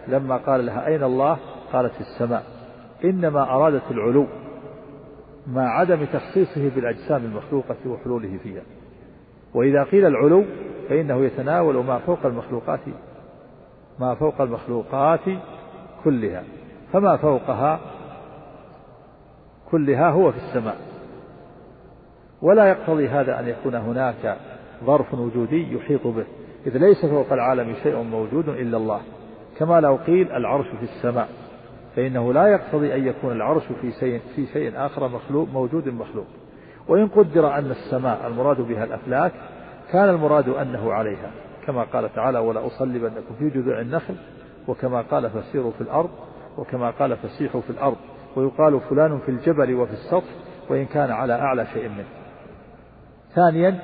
لما 0.09 0.37
قال 0.37 0.67
لها 0.67 0.87
أين 0.87 1.03
الله؟ 1.03 1.39
قالت 1.73 1.93
في 1.93 2.01
السماء. 2.01 2.43
إنما 3.05 3.43
أرادت 3.43 3.91
العلو 3.91 4.27
مع 5.47 5.79
عدم 5.79 6.05
تخصيصه 6.05 6.69
بالأجسام 6.75 7.25
المخلوقة 7.25 7.77
وحلوله 7.87 8.39
فيها. 8.43 8.63
وإذا 9.55 9.83
قيل 9.83 10.07
العلو 10.07 10.45
فإنه 10.89 11.25
يتناول 11.25 11.85
ما 11.85 11.99
فوق 11.99 12.27
المخلوقات 12.27 12.81
ما 14.01 14.15
فوق 14.15 14.41
المخلوقات 14.41 15.21
كلها. 16.05 16.45
فما 16.93 17.17
فوقها؟ 17.17 17.81
كلها 19.71 20.11
هو 20.11 20.33
في 20.33 20.39
السماء. 20.39 20.92
ولا 22.43 22.69
يقتضي 22.69 23.09
هذا 23.09 23.41
أن 23.41 23.49
يكون 23.49 23.75
هناك 23.75 24.37
ظرف 24.85 25.15
وجودي 25.15 25.75
يحيط 25.75 26.07
به 26.07 26.25
إذ 26.67 26.79
ليس 26.79 27.07
فوق 27.07 27.33
العالم 27.33 27.75
شيء 27.83 28.03
موجود 28.03 28.49
إلا 28.49 28.77
الله. 28.77 29.01
كما 29.59 29.81
لو 29.81 29.97
قيل 29.97 30.33
العرش 30.33 30.67
في 30.67 30.83
السماء 30.83 31.29
فإنه 31.97 32.33
لا 32.33 32.47
يقتضي 32.47 32.95
أن 32.95 33.07
يكون 33.07 33.33
العرش 33.33 33.63
في 33.81 33.93
شيء 34.01 34.21
في 34.37 34.47
شيء 34.47 34.73
آخر 34.77 35.09
مخلوق 35.09 35.49
موجود 35.49 35.89
مخلوق. 35.89 36.27
وإن 36.89 37.09
قدر 37.09 37.59
أن 37.59 37.71
السماء 37.71 38.27
المراد 38.27 38.61
بها 38.61 38.85
الأفلاك 38.85 39.33
كان 39.93 40.09
المراد 40.09 40.49
أنه 40.49 40.93
عليها. 40.93 41.31
كما 41.67 41.83
قال 41.83 42.15
تعالى 42.15 42.39
ولا 42.39 42.67
أصلبنكم 42.67 43.35
في 43.39 43.51
جذوع 43.51 43.81
النخل 43.81 44.15
وكما 44.69 45.01
قال 45.01 45.31
فسيروا 45.31 45.73
في 45.73 45.81
الأرض 45.81 46.11
وكما 46.59 46.91
قال 46.91 47.17
فسيحوا 47.17 47.61
في 47.61 47.71
الأرض 47.71 47.97
ويقال 48.37 48.81
فلان 48.81 49.19
في 49.19 49.29
الجبل 49.29 49.75
وفي 49.75 49.93
السطح 49.93 50.29
وإن 50.71 50.85
كان 50.85 51.11
على 51.11 51.33
أعلى 51.33 51.67
شيء 51.67 51.89
منه 51.89 52.22
ثانيا 53.35 53.79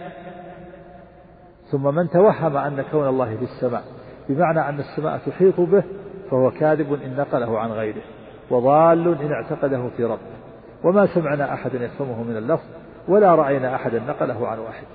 ثم 1.70 1.94
من 1.94 2.10
توهم 2.10 2.56
أن 2.56 2.84
كون 2.90 3.08
الله 3.08 3.36
في 3.36 3.44
السماء 3.44 3.82
بمعنى 4.28 4.68
أن 4.68 4.78
السماء 4.78 5.18
تحيط 5.26 5.60
به 5.60 5.82
فهو 6.30 6.50
كاذب 6.50 6.92
إن 6.92 7.16
نقله 7.16 7.58
عن 7.58 7.70
غيره 7.70 8.02
وضال 8.50 9.20
إن 9.20 9.32
اعتقده 9.32 9.88
في 9.96 10.04
ربه 10.04 10.38
وما 10.84 11.06
سمعنا 11.06 11.54
أحدا 11.54 11.84
يفهمه 11.84 12.22
من 12.22 12.36
اللفظ 12.36 12.66
ولا 13.08 13.34
رأينا 13.34 13.74
أحدا 13.74 13.98
نقله 13.98 14.48
عن 14.48 14.58
واحد. 14.58 14.86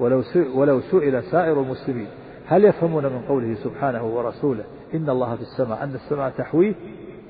ولو 0.00 0.22
ولو 0.54 0.80
سئل 0.80 1.22
سائر 1.22 1.60
المسلمين 1.60 2.08
هل 2.46 2.64
يفهمون 2.64 3.04
من 3.04 3.22
قوله 3.28 3.54
سبحانه 3.54 4.04
ورسوله 4.04 4.64
إن 4.94 5.10
الله 5.10 5.36
في 5.36 5.42
السماء 5.42 5.84
أن 5.84 5.94
السماء 5.94 6.30
تحويه 6.30 6.74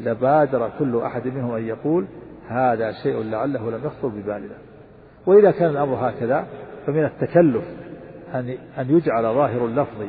لبادر 0.00 0.70
كل 0.78 1.00
أحد 1.00 1.26
منهم 1.26 1.54
أن 1.54 1.66
يقول 1.66 2.06
هذا 2.48 2.92
شيء 2.92 3.22
لعله 3.22 3.70
لم 3.70 3.80
يخطر 3.84 4.08
ببالنا. 4.08 4.54
وإذا 5.26 5.50
كان 5.50 5.70
الأمر 5.70 6.10
هكذا 6.10 6.46
فمن 6.86 7.04
التكلف 7.04 7.64
أن 8.34 8.54
أن 8.78 8.90
يجعل 8.90 9.22
ظاهر 9.22 9.64
اللفظ 9.64 10.02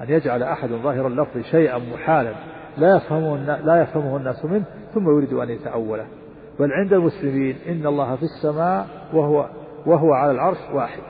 أن 0.00 0.08
يجعل 0.08 0.42
أحد 0.42 0.68
ظاهر 0.68 1.06
اللفظ 1.06 1.40
شيئا 1.40 1.78
محالا 1.78 2.32
لا 2.78 2.96
يفهمه 2.96 3.36
لا 3.60 3.82
يفهمه 3.82 4.16
الناس 4.16 4.44
منه 4.44 4.64
ثم 4.94 5.10
يريد 5.10 5.32
أن 5.32 5.50
يتأوله. 5.50 6.06
بل 6.60 6.72
عند 6.72 6.92
المسلمين 6.92 7.56
إن 7.68 7.86
الله 7.86 8.16
في 8.16 8.22
السماء 8.22 8.86
وهو 9.12 9.46
وهو 9.86 10.12
على 10.12 10.32
العرش 10.32 10.58
واحد. 10.72 11.02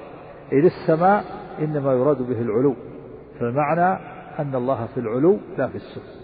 إذ 0.53 0.64
السماء 0.64 1.24
إنما 1.59 1.93
يراد 1.93 2.22
به 2.22 2.40
العلو. 2.40 2.74
فالمعنى 3.40 3.99
أن 4.38 4.55
الله 4.55 4.86
في 4.86 5.01
العلو 5.01 5.38
لا 5.59 5.68
في 5.68 5.74
السفل 5.74 6.22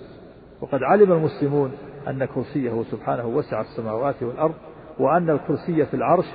وقد 0.60 0.82
علم 0.82 1.12
المسلمون 1.12 1.72
أن 2.08 2.24
كرسيه 2.24 2.82
سبحانه 2.82 3.26
وسع 3.26 3.60
السماوات 3.60 4.22
والأرض 4.22 4.54
وأن 4.98 5.30
الكرسي 5.30 5.86
في 5.86 5.94
العرش 5.94 6.26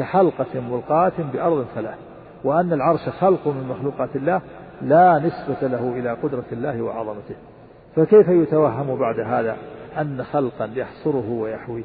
كحلقة 0.00 0.60
ملقاة 0.60 1.12
بأرض 1.32 1.66
فلاة 1.74 1.94
وأن 2.44 2.72
العرش 2.72 3.08
خلق 3.08 3.48
من 3.48 3.68
مخلوقات 3.68 4.16
الله 4.16 4.40
لا 4.82 5.18
نسبة 5.18 5.68
له 5.68 5.92
إلى 5.96 6.10
قدرة 6.10 6.44
الله 6.52 6.82
وعظمته. 6.82 7.34
فكيف 7.96 8.28
يتوهم 8.28 8.98
بعد 8.98 9.20
هذا 9.20 9.56
أن 9.98 10.22
خلقا 10.22 10.70
يحصره 10.74 11.30
ويحويه؟ 11.30 11.84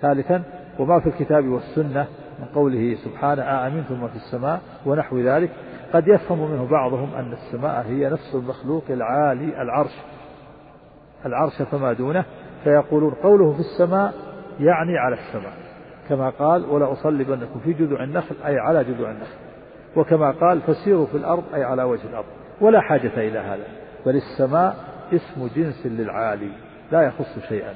ثالثا 0.00 0.42
وما 0.78 1.00
في 1.00 1.06
الكتاب 1.06 1.48
والسنة 1.48 2.06
من 2.38 2.44
قوله 2.54 2.96
سبحانه 3.04 3.42
آمنتم 3.42 4.00
ما 4.00 4.08
في 4.08 4.16
السماء 4.16 4.60
ونحو 4.86 5.18
ذلك 5.18 5.50
قد 5.94 6.08
يفهم 6.08 6.50
منه 6.50 6.68
بعضهم 6.70 7.14
أن 7.14 7.32
السماء 7.32 7.86
هي 7.86 8.10
نفس 8.10 8.34
المخلوق 8.34 8.84
العالي 8.90 9.62
العرش. 9.62 9.96
العرش 11.26 11.62
فما 11.62 11.92
دونه؟ 11.92 12.24
فيقولون 12.64 13.14
قوله 13.14 13.52
في 13.52 13.60
السماء 13.60 14.14
يعني 14.60 14.98
على 14.98 15.14
السماء. 15.16 15.59
كما 16.10 16.30
قال 16.30 16.64
ولا 16.70 16.92
أصلبنكم 16.92 17.60
في 17.64 17.72
جذوع 17.72 18.02
النخل 18.02 18.34
أي 18.46 18.58
على 18.58 18.84
جذوع 18.84 19.10
النخل. 19.10 19.36
وكما 19.96 20.30
قال 20.30 20.60
فسيروا 20.60 21.06
في 21.06 21.16
الأرض 21.16 21.42
أي 21.54 21.64
على 21.64 21.82
وجه 21.82 22.04
الأرض. 22.10 22.26
ولا 22.60 22.80
حاجة 22.80 23.12
إلى 23.16 23.38
هذا. 23.38 23.64
بل 24.06 24.16
السماء 24.16 24.76
اسم 25.12 25.48
جنس 25.56 25.86
للعالي 25.86 26.50
لا 26.92 27.02
يخص 27.02 27.38
شيئا. 27.48 27.74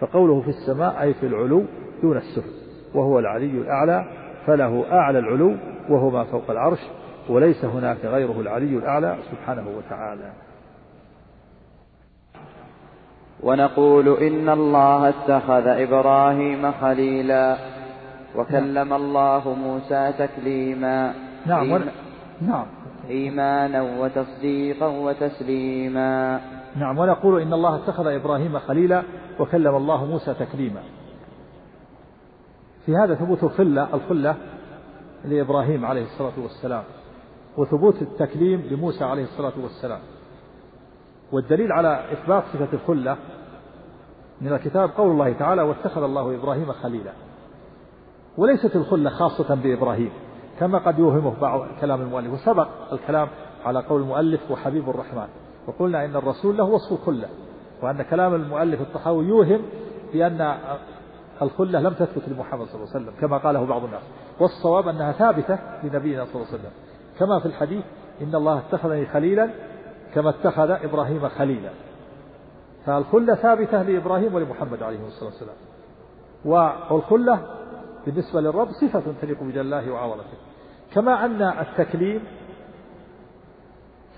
فقوله 0.00 0.40
في 0.40 0.48
السماء 0.48 1.02
أي 1.02 1.14
في 1.14 1.26
العلو 1.26 1.64
دون 2.02 2.16
السفل 2.16 2.50
وهو 2.94 3.18
العلي 3.18 3.60
الأعلى 3.60 4.04
فله 4.46 4.92
أعلى 4.92 5.18
العلو 5.18 5.54
وهو 5.88 6.10
ما 6.10 6.24
فوق 6.24 6.50
العرش 6.50 6.80
وليس 7.28 7.64
هناك 7.64 8.04
غيره 8.04 8.40
العلي 8.40 8.76
الأعلى 8.76 9.16
سبحانه 9.30 9.66
وتعالى. 9.78 10.32
ونقول 13.42 14.08
إن 14.08 14.48
الله 14.48 15.08
اتخذ 15.08 15.66
إبراهيم 15.66 16.72
خليلا. 16.72 17.75
وكلم 18.36 18.92
الله 18.92 19.54
موسى 19.54 20.12
تكليما. 20.18 21.14
نعم. 21.46 21.82
نعم. 22.40 22.66
إيمانا 23.10 23.82
وتصديقا 23.82 24.86
وتسليما. 24.86 26.40
نعم 26.76 26.98
ونقول 26.98 27.42
إن 27.42 27.52
الله 27.52 27.76
اتخذ 27.76 28.06
إبراهيم 28.06 28.58
خليلا 28.58 29.02
وكلم 29.40 29.76
الله 29.76 30.04
موسى 30.04 30.34
تكليما. 30.34 30.82
في 32.86 32.96
هذا 32.96 33.14
ثبوت 33.14 33.44
الخلة 33.44 33.94
الخلة 33.94 34.36
لإبراهيم 35.24 35.84
عليه 35.84 36.02
الصلاة 36.02 36.40
والسلام 36.42 36.82
وثبوت 37.56 38.02
التكليم 38.02 38.60
لموسى 38.70 39.04
عليه 39.04 39.24
الصلاة 39.24 39.52
والسلام. 39.62 40.00
والدليل 41.32 41.72
على 41.72 42.12
إثبات 42.12 42.42
صفة 42.52 42.68
الخلة 42.72 43.16
من 44.40 44.52
الكتاب 44.52 44.90
قول 44.96 45.10
الله 45.10 45.32
تعالى 45.32 45.62
واتخذ 45.62 46.02
الله 46.02 46.34
إبراهيم 46.34 46.72
خليلا. 46.72 47.12
وليست 48.38 48.76
الخلة 48.76 49.10
خاصة 49.10 49.54
بإبراهيم 49.54 50.10
كما 50.60 50.78
قد 50.78 50.98
يوهمه 50.98 51.40
بعض 51.40 51.66
كلام 51.80 52.02
المؤلف 52.02 52.32
وسبق 52.32 52.68
الكلام 52.92 53.28
على 53.64 53.80
قول 53.80 54.00
المؤلف 54.00 54.50
وحبيب 54.50 54.90
الرحمن 54.90 55.26
وقلنا 55.66 56.04
إن 56.04 56.16
الرسول 56.16 56.56
له 56.56 56.64
وصف 56.64 56.92
الخلة 56.92 57.28
وأن 57.82 58.02
كلام 58.02 58.34
المؤلف 58.34 58.80
الطحاوي 58.80 59.24
يوهم 59.26 59.62
بأن 60.12 60.56
الخلة 61.42 61.80
لم 61.80 61.92
تثبت 61.92 62.28
لمحمد 62.28 62.66
صلى 62.66 62.74
الله 62.74 62.94
عليه 62.94 63.04
وسلم 63.04 63.20
كما 63.20 63.38
قاله 63.38 63.66
بعض 63.66 63.84
الناس 63.84 64.02
والصواب 64.40 64.88
أنها 64.88 65.12
ثابتة 65.12 65.58
لنبينا 65.82 66.24
صلى 66.24 66.34
الله 66.34 66.46
عليه 66.46 66.58
وسلم 66.58 66.70
كما 67.18 67.38
في 67.40 67.46
الحديث 67.46 67.84
إن 68.22 68.34
الله 68.34 68.58
اتخذني 68.58 69.06
خليلا 69.06 69.50
كما 70.14 70.30
اتخذ 70.30 70.70
إبراهيم 70.70 71.28
خليلا 71.28 71.70
فالخلة 72.86 73.34
ثابتة 73.34 73.82
لإبراهيم 73.82 74.34
ولمحمد 74.34 74.82
عليه 74.82 75.06
الصلاة 75.06 75.30
والسلام 75.30 75.56
والخلة 76.90 77.40
بالنسبة 78.06 78.40
للرب 78.40 78.68
صفة 78.70 79.02
تليق 79.22 79.42
بجلاله 79.42 79.92
وعظمته. 79.92 80.36
كما 80.94 81.24
أن 81.24 81.42
التكليم 81.42 82.24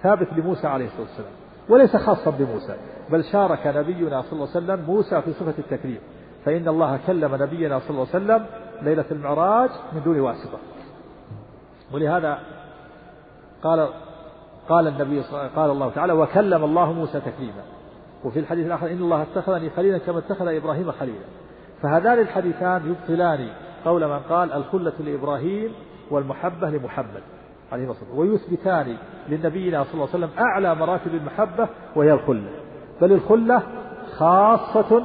ثابت 0.03 0.33
لموسى 0.33 0.67
عليه 0.67 0.85
الصلاة 0.85 1.03
والسلام 1.03 1.33
وليس 1.69 1.97
خاصا 1.97 2.31
بموسى 2.31 2.77
بل 3.11 3.25
شارك 3.25 3.67
نبينا 3.67 4.23
صلى 4.23 4.33
الله 4.33 4.49
عليه 4.55 4.65
وسلم 4.65 4.85
موسى 4.87 5.23
في 5.23 5.33
صفة 5.33 5.55
التكليم. 5.59 5.99
فإن 6.45 6.69
الله 6.69 6.99
كلم 7.07 7.35
نبينا 7.35 7.79
صلى 7.79 7.91
الله 7.91 8.07
عليه 8.15 8.25
وسلم 8.25 8.47
ليلة 8.83 9.05
المعراج 9.11 9.71
من 9.93 10.03
دون 10.03 10.21
واسطة. 10.21 10.59
ولهذا 11.93 12.39
قال 13.63 13.89
قال 14.69 14.87
النبي 14.89 15.21
قال 15.57 15.71
الله 15.71 15.91
تعالى 15.91 16.13
وكلم 16.13 16.65
الله 16.65 16.93
موسى 16.93 17.21
تكليما. 17.21 17.63
وفي 18.25 18.39
الحديث 18.39 18.67
الآخر 18.67 18.87
إن 18.87 18.99
الله 18.99 19.23
اتخذني 19.23 19.71
خليلا 19.71 19.99
كما 19.99 20.19
اتخذ 20.19 20.47
إبراهيم 20.47 20.93
خليلا. 20.93 21.25
فهذان 21.83 22.19
الحديثان 22.19 22.91
يبطلان 22.91 23.49
قول 23.89 24.09
من 24.09 24.19
قال 24.19 24.53
الخلة 24.53 24.93
لإبراهيم 25.01 25.73
والمحبة 26.11 26.71
لمحمد 26.71 27.23
عليه 27.73 27.91
الصلاة 27.91 28.15
ويثبتان 28.15 28.97
لنبينا 29.29 29.85
صلى 29.85 29.95
الله 29.95 30.09
عليه 30.15 30.27
وسلم 30.27 30.31
أعلى 30.39 30.75
مراتب 30.75 31.15
المحبة 31.15 31.69
وهي 31.97 32.13
الخلة. 32.13 32.51
بل 33.01 33.13
الخلة 33.13 33.63
خاصة 34.17 35.03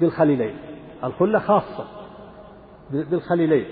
بالخليلين. 0.00 0.56
الخلة 1.04 1.38
خاصة 1.38 1.84
بالخليلين. 2.90 3.66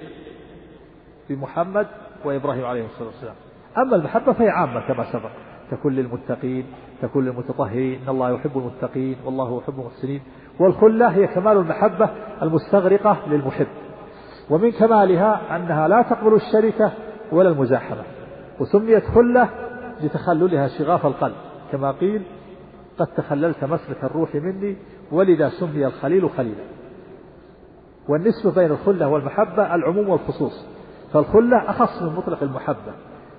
بمحمد 1.28 1.86
وإبراهيم 2.24 2.64
عليه 2.64 2.84
الصلاة 2.84 3.09
والسلام. 3.09 3.34
أما 3.78 3.97
المحبة 3.97 4.32
فهي 4.32 4.48
عامة 4.48 4.88
كما 4.88 5.12
سبق. 5.12 5.30
تكون 5.70 5.93
للمتقين 5.93 6.66
تكون 7.02 7.24
للمتطهرين. 7.24 8.02
إن 8.02 8.09
الله 8.09 8.30
يحب 8.30 8.59
المتقين 8.59 9.16
والله 9.24 9.59
يحب 9.59 9.80
المحسنين. 9.80 10.22
والخلة 10.61 11.09
هي 11.09 11.27
كمال 11.27 11.57
المحبة 11.57 12.11
المستغرقة 12.43 13.16
للمحب. 13.28 13.66
ومن 14.51 14.73
كمالها 14.73 15.57
أنها 15.57 15.89
لا 15.89 16.03
تقبل 16.03 16.35
الشركة 16.35 16.93
ولا 17.33 17.49
المزاحمة 17.49 18.03
وسميت 18.61 19.05
خلة 19.05 19.49
لتخللها 20.03 20.69
شغاف 20.69 21.07
القلب 21.07 21.35
كما 21.73 21.93
قيل 21.93 22.23
قد 22.99 23.07
تخللت 23.07 23.65
مسلك 23.65 24.05
الروح 24.05 24.35
مني 24.35 24.77
ولذا 25.12 25.49
سمي 25.49 25.87
الخليل 25.87 26.31
خليلا. 26.31 26.65
والنسبة 28.09 28.55
بين 28.55 28.70
الخلة 28.70 29.09
والمحبة 29.09 29.74
العموم 29.74 30.09
والخصوص 30.09 30.66
فالخلة 31.12 31.70
أخص 31.70 32.03
من 32.03 32.16
مطلق 32.16 32.43
المحبة 32.43 32.93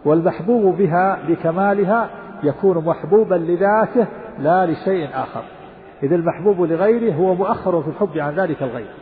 والمحبوب 0.05 0.77
بها 0.77 1.19
لكمالها 1.29 2.09
يكون 2.43 2.85
محبوبا 2.85 3.35
لذاته 3.35 4.07
لا 4.39 4.65
لشيء 4.65 5.09
آخر. 5.13 5.43
إذ 6.03 6.13
المحبوب 6.13 6.61
لغيره 6.61 7.13
هو 7.13 7.35
مؤخر 7.35 7.81
في 7.81 7.87
الحب 7.89 8.17
عن 8.17 8.39
ذلك 8.39 8.63
الغير. 8.63 8.93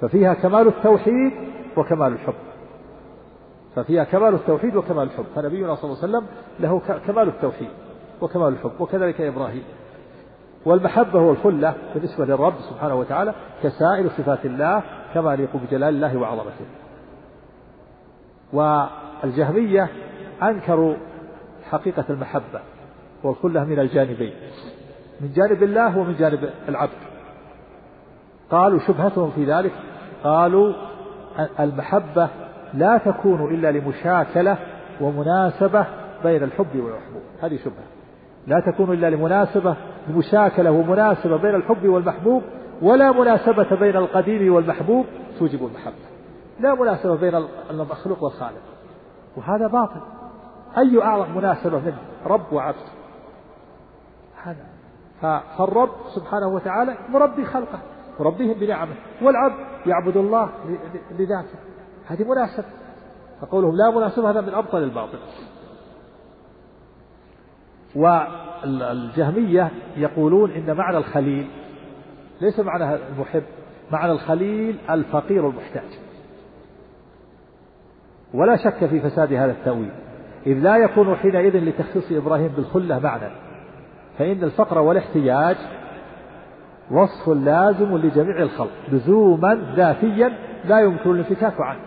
ففيها 0.00 0.34
كمال 0.34 0.68
التوحيد 0.68 1.32
وكمال 1.76 2.12
الحب. 2.12 2.34
ففيها 3.76 4.04
كمال 4.04 4.34
التوحيد 4.34 4.76
وكمال 4.76 5.02
الحب. 5.02 5.24
فنبينا 5.34 5.74
صلى 5.74 5.84
الله 5.84 6.02
عليه 6.02 6.12
وسلم 6.12 6.26
له 6.60 6.98
كمال 7.06 7.28
التوحيد 7.28 7.70
وكمال 8.20 8.48
الحب. 8.48 8.80
وكذلك 8.80 9.20
إبراهيم. 9.20 9.64
والمحبة 10.64 11.20
والخلة 11.20 11.74
بالنسبة 11.94 12.24
للرب 12.24 12.54
سبحانه 12.70 12.94
وتعالى 12.94 13.34
كسائر 13.62 14.08
صفات 14.08 14.46
الله 14.46 14.82
كما 15.14 15.34
يليق 15.34 15.56
بجلال 15.56 15.94
الله 15.94 16.16
وعظمته. 16.18 16.66
والجهمية 18.52 19.88
أنكروا 20.42 20.94
حقيقة 21.70 22.04
المحبة 22.10 22.60
والخلة 23.22 23.64
من 23.64 23.78
الجانبين. 23.78 24.32
من 25.20 25.32
جانب 25.32 25.62
الله 25.62 25.98
ومن 25.98 26.14
جانب 26.18 26.50
العبد. 26.68 26.90
قالوا 28.50 28.78
شبهتهم 28.78 29.30
في 29.30 29.44
ذلك 29.44 29.72
قالوا 30.24 30.72
المحبة 31.60 32.28
لا 32.74 32.98
تكون 32.98 33.54
إلا 33.54 33.72
لمشاكلة 33.72 34.58
ومناسبة 35.00 35.86
بين 36.22 36.42
الحب 36.42 36.76
والمحبوب. 36.76 37.22
هذه 37.42 37.56
شبهة. 37.56 37.84
لا 38.46 38.72
تكون 38.72 38.92
إلا 38.92 39.10
لمناسبة 39.10 39.76
مشاكلة 40.10 40.70
ومناسبة 40.70 41.36
بين 41.36 41.54
الحب 41.54 41.88
والمحبوب 41.88 42.42
ولا 42.82 43.12
مناسبة 43.12 43.76
بين 43.76 43.96
القديم 43.96 44.54
والمحبوب 44.54 45.06
توجب 45.38 45.66
المحبة. 45.66 46.10
لا 46.60 46.74
مناسبة 46.74 47.16
بين 47.16 47.44
المخلوق 47.70 48.22
والخالق. 48.22 48.62
وهذا 49.36 49.66
باطل. 49.66 50.00
أي 50.78 51.02
أعظم 51.02 51.36
مناسبة 51.36 51.78
من 51.78 51.92
رب 52.26 52.52
وعبد. 52.52 52.99
فالرب 55.20 55.90
سبحانه 56.14 56.48
وتعالى 56.48 56.96
مربي 57.08 57.44
خلقه 57.44 57.78
مربيهم 58.20 58.54
بنعمه. 58.54 58.94
والعبد 59.22 59.56
يعبد 59.86 60.16
الله 60.16 60.50
لذاته. 61.18 61.58
هذه 62.06 62.24
مناسبة. 62.24 62.66
فقولهم 63.40 63.76
لا 63.76 63.90
مناسبة 63.90 64.30
هذا 64.30 64.40
من 64.40 64.54
أبطل 64.54 64.82
الباطل. 64.82 65.18
والجهمية 67.96 69.70
يقولون 69.96 70.50
إن 70.50 70.76
معنى 70.76 70.96
الخليل 70.96 71.50
ليس 72.40 72.60
معنى 72.60 72.94
المحب 72.94 73.42
معنى 73.90 74.12
الخليل 74.12 74.78
الفقير 74.90 75.48
المحتاج. 75.48 75.98
ولا 78.34 78.56
شك 78.56 78.86
في 78.86 79.00
فساد 79.00 79.32
هذا 79.32 79.52
التأويل. 79.52 79.92
إذ 80.46 80.58
لا 80.58 80.76
يكون 80.76 81.16
حينئذ 81.16 81.56
لتخصيص 81.56 82.12
إبراهيم 82.12 82.48
بالخلة 82.48 82.98
معنى. 82.98 83.49
فإن 84.20 84.44
الفقر 84.44 84.78
والاحتياج 84.78 85.56
وصف 86.90 87.28
لازم 87.28 87.96
لجميع 87.96 88.42
الخلق 88.42 88.70
لزوما 88.92 89.72
ذاتيا 89.76 90.32
لا 90.64 90.80
يمكن 90.80 91.10
الانفكاك 91.10 91.60
عنه. 91.60 91.80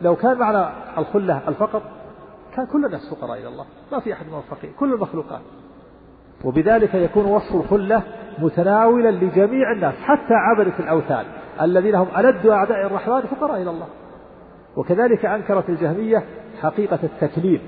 لو 0.00 0.16
كان 0.16 0.38
معنى 0.38 0.68
الخلة 0.98 1.48
الفقر 1.48 1.82
كان 2.56 2.66
كل 2.66 2.84
الناس 2.84 3.14
فقراء 3.14 3.38
إلى 3.38 3.48
الله 3.48 3.64
ما 3.92 4.00
في 4.00 4.12
أحد 4.12 4.26
من 4.26 4.40
فقير 4.40 4.70
كل 4.78 4.94
المخلوقات. 4.94 5.40
وبذلك 6.44 6.94
يكون 6.94 7.24
وصف 7.24 7.54
الخلة 7.54 8.02
متناولا 8.38 9.10
لجميع 9.10 9.72
الناس 9.72 9.94
حتى 9.94 10.34
عبدة 10.34 10.78
الأوثان 10.78 11.24
الذين 11.60 11.94
هم 11.94 12.08
ألد 12.18 12.46
أعداء 12.46 12.86
الرحمن 12.86 13.20
فقراء 13.20 13.62
إلى 13.62 13.70
الله. 13.70 13.86
وكذلك 14.76 15.24
أنكرت 15.26 15.68
الجهمية 15.68 16.24
حقيقة 16.62 16.98
التكليم 17.02 17.60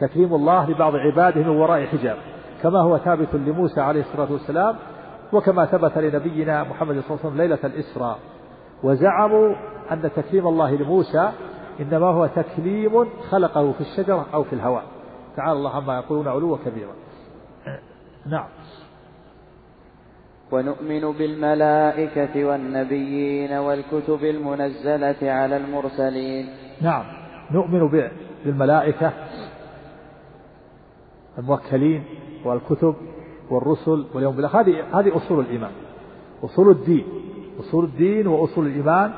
تكليم 0.00 0.34
الله 0.34 0.70
لبعض 0.70 0.96
عباده 0.96 1.40
من 1.40 1.48
وراء 1.48 1.86
حجاب. 1.86 2.16
كما 2.62 2.80
هو 2.80 2.98
ثابت 2.98 3.34
لموسى 3.34 3.80
عليه 3.80 4.00
الصلاة 4.00 4.32
والسلام 4.32 4.76
وكما 5.32 5.66
ثبت 5.66 5.98
لنبينا 5.98 6.62
محمد 6.62 7.00
صلى 7.00 7.10
الله 7.10 7.18
عليه 7.24 7.28
وسلم 7.28 7.36
ليلة 7.36 7.58
الإسراء. 7.64 8.18
وزعموا 8.82 9.54
أن 9.90 10.10
تكليم 10.16 10.46
الله 10.46 10.74
لموسى 10.74 11.30
إنما 11.80 12.06
هو 12.06 12.26
تكليم 12.26 13.08
خلقه 13.30 13.72
في 13.72 13.80
الشجرة 13.80 14.26
أو 14.34 14.44
في 14.44 14.52
الهواء. 14.52 14.84
تعالى 15.36 15.52
الله 15.52 15.76
عما 15.76 15.96
يقولون 15.96 16.28
علوا 16.28 16.56
كبيرا. 16.66 16.92
نعم. 18.34 18.48
ونؤمن 20.52 21.12
بالملائكة 21.12 22.44
والنبيين 22.44 23.52
والكتب 23.52 24.24
المنزلة 24.24 25.30
على 25.32 25.56
المرسلين. 25.56 26.46
نعم. 26.80 27.04
نؤمن 27.50 28.10
بالملائكة 28.44 29.12
الموكلين 31.38 32.04
والكتب 32.44 32.94
والرسل 33.50 34.04
واليوم 34.14 34.46
هذه 34.46 34.84
هذه 34.92 35.16
أصول 35.16 35.40
الإيمان 35.40 35.70
أصول 36.44 36.70
الدين 36.70 37.04
أصول 37.60 37.84
الدين 37.84 38.26
وأصول 38.26 38.66
الإيمان 38.66 39.12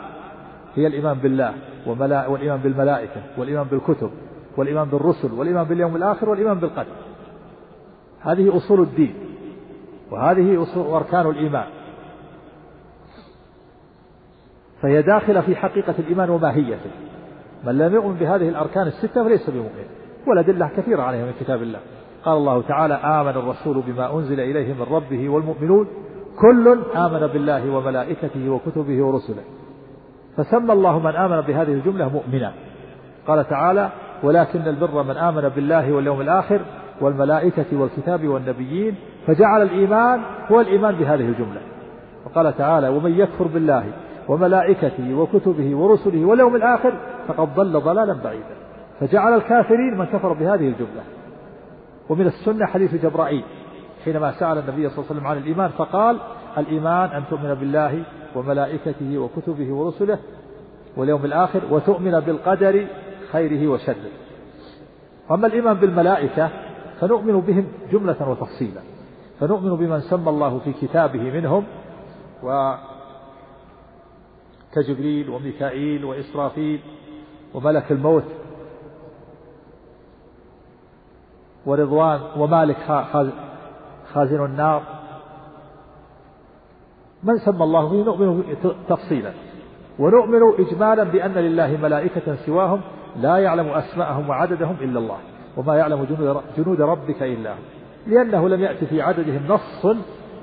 هي 0.75 0.87
الإيمان 0.87 1.19
بالله 1.19 1.55
والإيمان 1.87 2.61
بالملائكة 2.61 3.23
والإيمان 3.39 3.67
بالكتب 3.67 4.11
والإيمان 4.57 4.89
بالرسل 4.89 5.33
والإيمان 5.33 5.65
باليوم 5.65 5.97
الآخر 5.97 6.29
والإيمان 6.29 6.59
بالقدر. 6.59 6.93
هذه 8.21 8.57
أصول 8.57 8.81
الدين 8.81 9.15
وهذه 10.11 10.63
أصول 10.63 10.87
أركان 10.87 11.31
الإيمان. 11.31 11.67
فهي 14.83 15.03
داخلة 15.03 15.41
في 15.41 15.57
حقيقة 15.57 15.95
الإيمان 15.99 16.31
وماهيته. 16.31 16.91
من 17.65 17.79
لم 17.79 17.95
يؤمن 17.95 18.15
بهذه 18.15 18.49
الأركان 18.49 18.87
الستة 18.87 19.25
فليس 19.25 19.51
بمؤمن. 19.51 19.85
والأدلة 20.27 20.71
كثيرة 20.77 21.03
عليها 21.03 21.25
من 21.25 21.33
كتاب 21.41 21.63
الله. 21.63 21.81
قال 22.25 22.37
الله 22.37 22.63
تعالى 22.63 22.95
آمن 22.95 23.29
الرسول 23.29 23.83
بما 23.87 24.15
أنزل 24.15 24.41
إليه 24.41 24.75
من 24.75 24.87
ربه 24.91 25.29
والمؤمنون 25.29 25.87
كل 26.41 26.79
آمن 26.97 27.27
بالله 27.27 27.71
وملائكته 27.71 28.51
وكتبه 28.51 29.03
ورسله. 29.05 29.43
فسمى 30.37 30.73
الله 30.73 30.99
من 30.99 31.17
آمن 31.17 31.41
بهذه 31.41 31.73
الجملة 31.73 32.09
مؤمنا. 32.09 32.53
قال 33.27 33.49
تعالى 33.49 33.89
ولكن 34.23 34.69
البر 34.69 35.03
من 35.03 35.17
آمن 35.17 35.49
بالله 35.49 35.93
واليوم 35.93 36.21
الآخر 36.21 36.61
والملائكة 37.01 37.67
والكتاب 37.73 38.29
والنبيين 38.29 38.95
فجعل 39.27 39.63
الإيمان 39.63 40.21
هو 40.53 40.61
الإيمان 40.61 40.95
بهذه 40.95 41.29
الجملة. 41.29 41.61
وقال 42.27 42.57
تعالى 42.57 42.89
ومن 42.89 43.19
يكفر 43.19 43.45
بالله 43.45 43.85
وملائكته 44.29 45.15
وكتبه 45.15 45.77
ورسله 45.77 46.25
واليوم 46.25 46.57
الآخر 46.57 46.93
فقد 47.29 47.55
ضل 47.55 47.81
ضلالا 47.81 48.13
بعيدا. 48.25 48.57
فجعل 49.01 49.35
الكافرين 49.35 49.99
من 49.99 50.05
كفر 50.05 50.33
بهذه 50.33 50.69
الجملة. 50.69 51.20
ومن 52.09 52.27
السنة 52.27 52.67
حديث 52.67 52.95
جبرائيل 52.95 53.45
حينما 54.05 54.33
سأل 54.33 54.59
النبي 54.59 54.89
صلى 54.89 54.99
الله 54.99 55.11
عليه 55.11 55.21
وسلم 55.21 55.27
عن 55.27 55.37
الإيمان 55.37 55.71
فقال 55.71 56.19
الإيمان 56.59 57.11
أن 57.11 57.23
تؤمن 57.31 57.55
بالله 57.55 58.03
وملائكته 58.37 59.19
وكتبه 59.19 59.73
ورسله 59.73 60.19
واليوم 60.97 61.25
الآخر 61.25 61.61
وتؤمن 61.71 62.21
بالقدر 62.21 62.87
خيره 63.33 63.69
وشره. 63.69 64.11
أما 65.31 65.47
الإيمان 65.47 65.75
بالملائكة 65.75 66.51
فنؤمن 67.01 67.41
بهم 67.41 67.67
جملة 67.93 68.29
وتفصيلا. 68.29 68.81
فنؤمن 69.41 69.77
بمن 69.77 70.01
سمى 70.01 70.29
الله 70.29 70.59
في 70.59 70.73
كتابه 70.73 71.21
منهم 71.21 71.65
و 72.43 72.75
كجبريل 74.73 75.31
وميكائيل 75.31 76.05
وإسرافيل 76.05 76.81
وملك 77.55 77.93
الموت 77.93 78.25
ورضوان 81.71 82.21
ومالك 82.37 82.77
خازن 84.13 84.45
النار. 84.45 84.83
من 87.23 87.39
سمى 87.39 87.65
الله 87.65 87.89
به؟ 87.89 88.03
نؤمن 88.05 88.43
تفصيلا. 88.89 89.33
ونؤمن 89.99 90.43
إجمالا 90.59 91.05
بأن 91.05 91.35
لله 91.35 91.79
ملائكة 91.83 92.37
سواهم 92.47 92.81
لا 93.17 93.39
يعلم 93.39 93.69
أسماءهم 93.69 94.29
وعددهم 94.29 94.77
إلا 94.81 94.99
الله 94.99 95.19
وما 95.57 95.77
يعلم 95.77 96.07
جنود 96.57 96.81
ربك 96.81 97.23
إلا 97.23 97.51
هو. 97.51 97.63
لأنه 98.07 98.49
لم 98.49 98.61
يأتي 98.61 98.87
في 98.87 99.03
عددهم 99.03 99.43
نص 99.49 99.87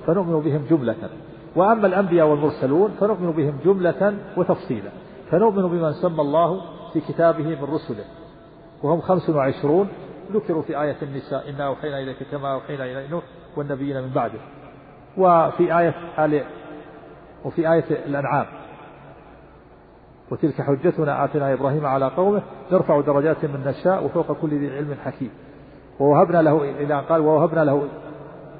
فنؤمن 0.06 0.40
بهم 0.46 0.62
جملة. 0.70 1.10
وأما 1.56 1.88
الأنبياء 1.88 2.28
والمرسلون 2.28 2.90
فنؤمن 3.00 3.32
بهم 3.32 3.56
جملة 3.66 4.18
وتفصيلا. 4.38 4.92
فنؤمن 5.32 5.68
بمن 5.68 5.94
سمى 5.94 6.22
الله 6.22 6.62
في 6.94 7.00
كتابه 7.00 7.44
من 7.44 7.68
رسله. 7.76 8.06
وهم 8.84 9.02
خمس 9.02 9.30
وعشرون 9.30 9.88
ذكروا 10.34 10.62
في 10.62 10.82
آية 10.82 10.96
النساء 11.02 11.50
إنا 11.50 11.68
أوحينا 11.68 12.00
إليك 12.00 12.18
كما 12.32 12.54
أوحينا 12.54 12.86
إلى 12.86 13.08
نوح 13.08 13.24
والنبيين 13.58 14.04
من 14.04 14.10
بعده. 14.10 14.40
وفي 15.18 15.80
آية 15.80 15.94
آل 16.20 16.44
وفي 17.46 17.74
آية 17.74 17.86
الأنعام. 17.90 18.46
وتلك 20.32 20.62
حجتنا 20.62 21.26
آتنا 21.26 21.54
إبراهيم 21.54 21.86
على 21.86 22.08
قومه 22.08 22.42
نرفع 22.72 23.02
درجات 23.02 23.46
من 23.46 23.64
نشاء 23.66 24.06
وفوق 24.06 24.32
كل 24.32 24.50
ذي 24.50 24.76
علم 24.76 24.96
حكيم. 25.06 25.32
ووهبنا 26.00 26.42
له 26.42 26.64
إلى 26.64 27.00
أن 27.00 27.02
قال 27.02 27.22
ووهبنا 27.22 27.66
له 27.66 27.88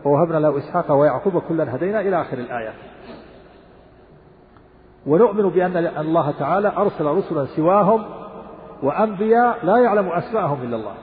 ووهبنا 0.06 0.38
له 0.38 0.58
إسحاق 0.58 0.92
ويعقوب 0.92 1.40
كلا 1.40 1.76
هدينا 1.76 2.02
إلى 2.02 2.22
آخر 2.22 2.38
الآيات 2.38 2.74
ونؤمن 5.08 5.50
بأن 5.50 5.78
الله 5.78 6.32
تعالى 6.32 6.68
أرسل 6.78 7.06
رسلا 7.06 7.46
سواهم 7.46 8.06
وأنبياء 8.84 9.66
لا 9.66 9.78
يعلم 9.78 10.10
أسماءهم 10.10 10.62
إلا 10.62 10.76
الله. 10.76 10.94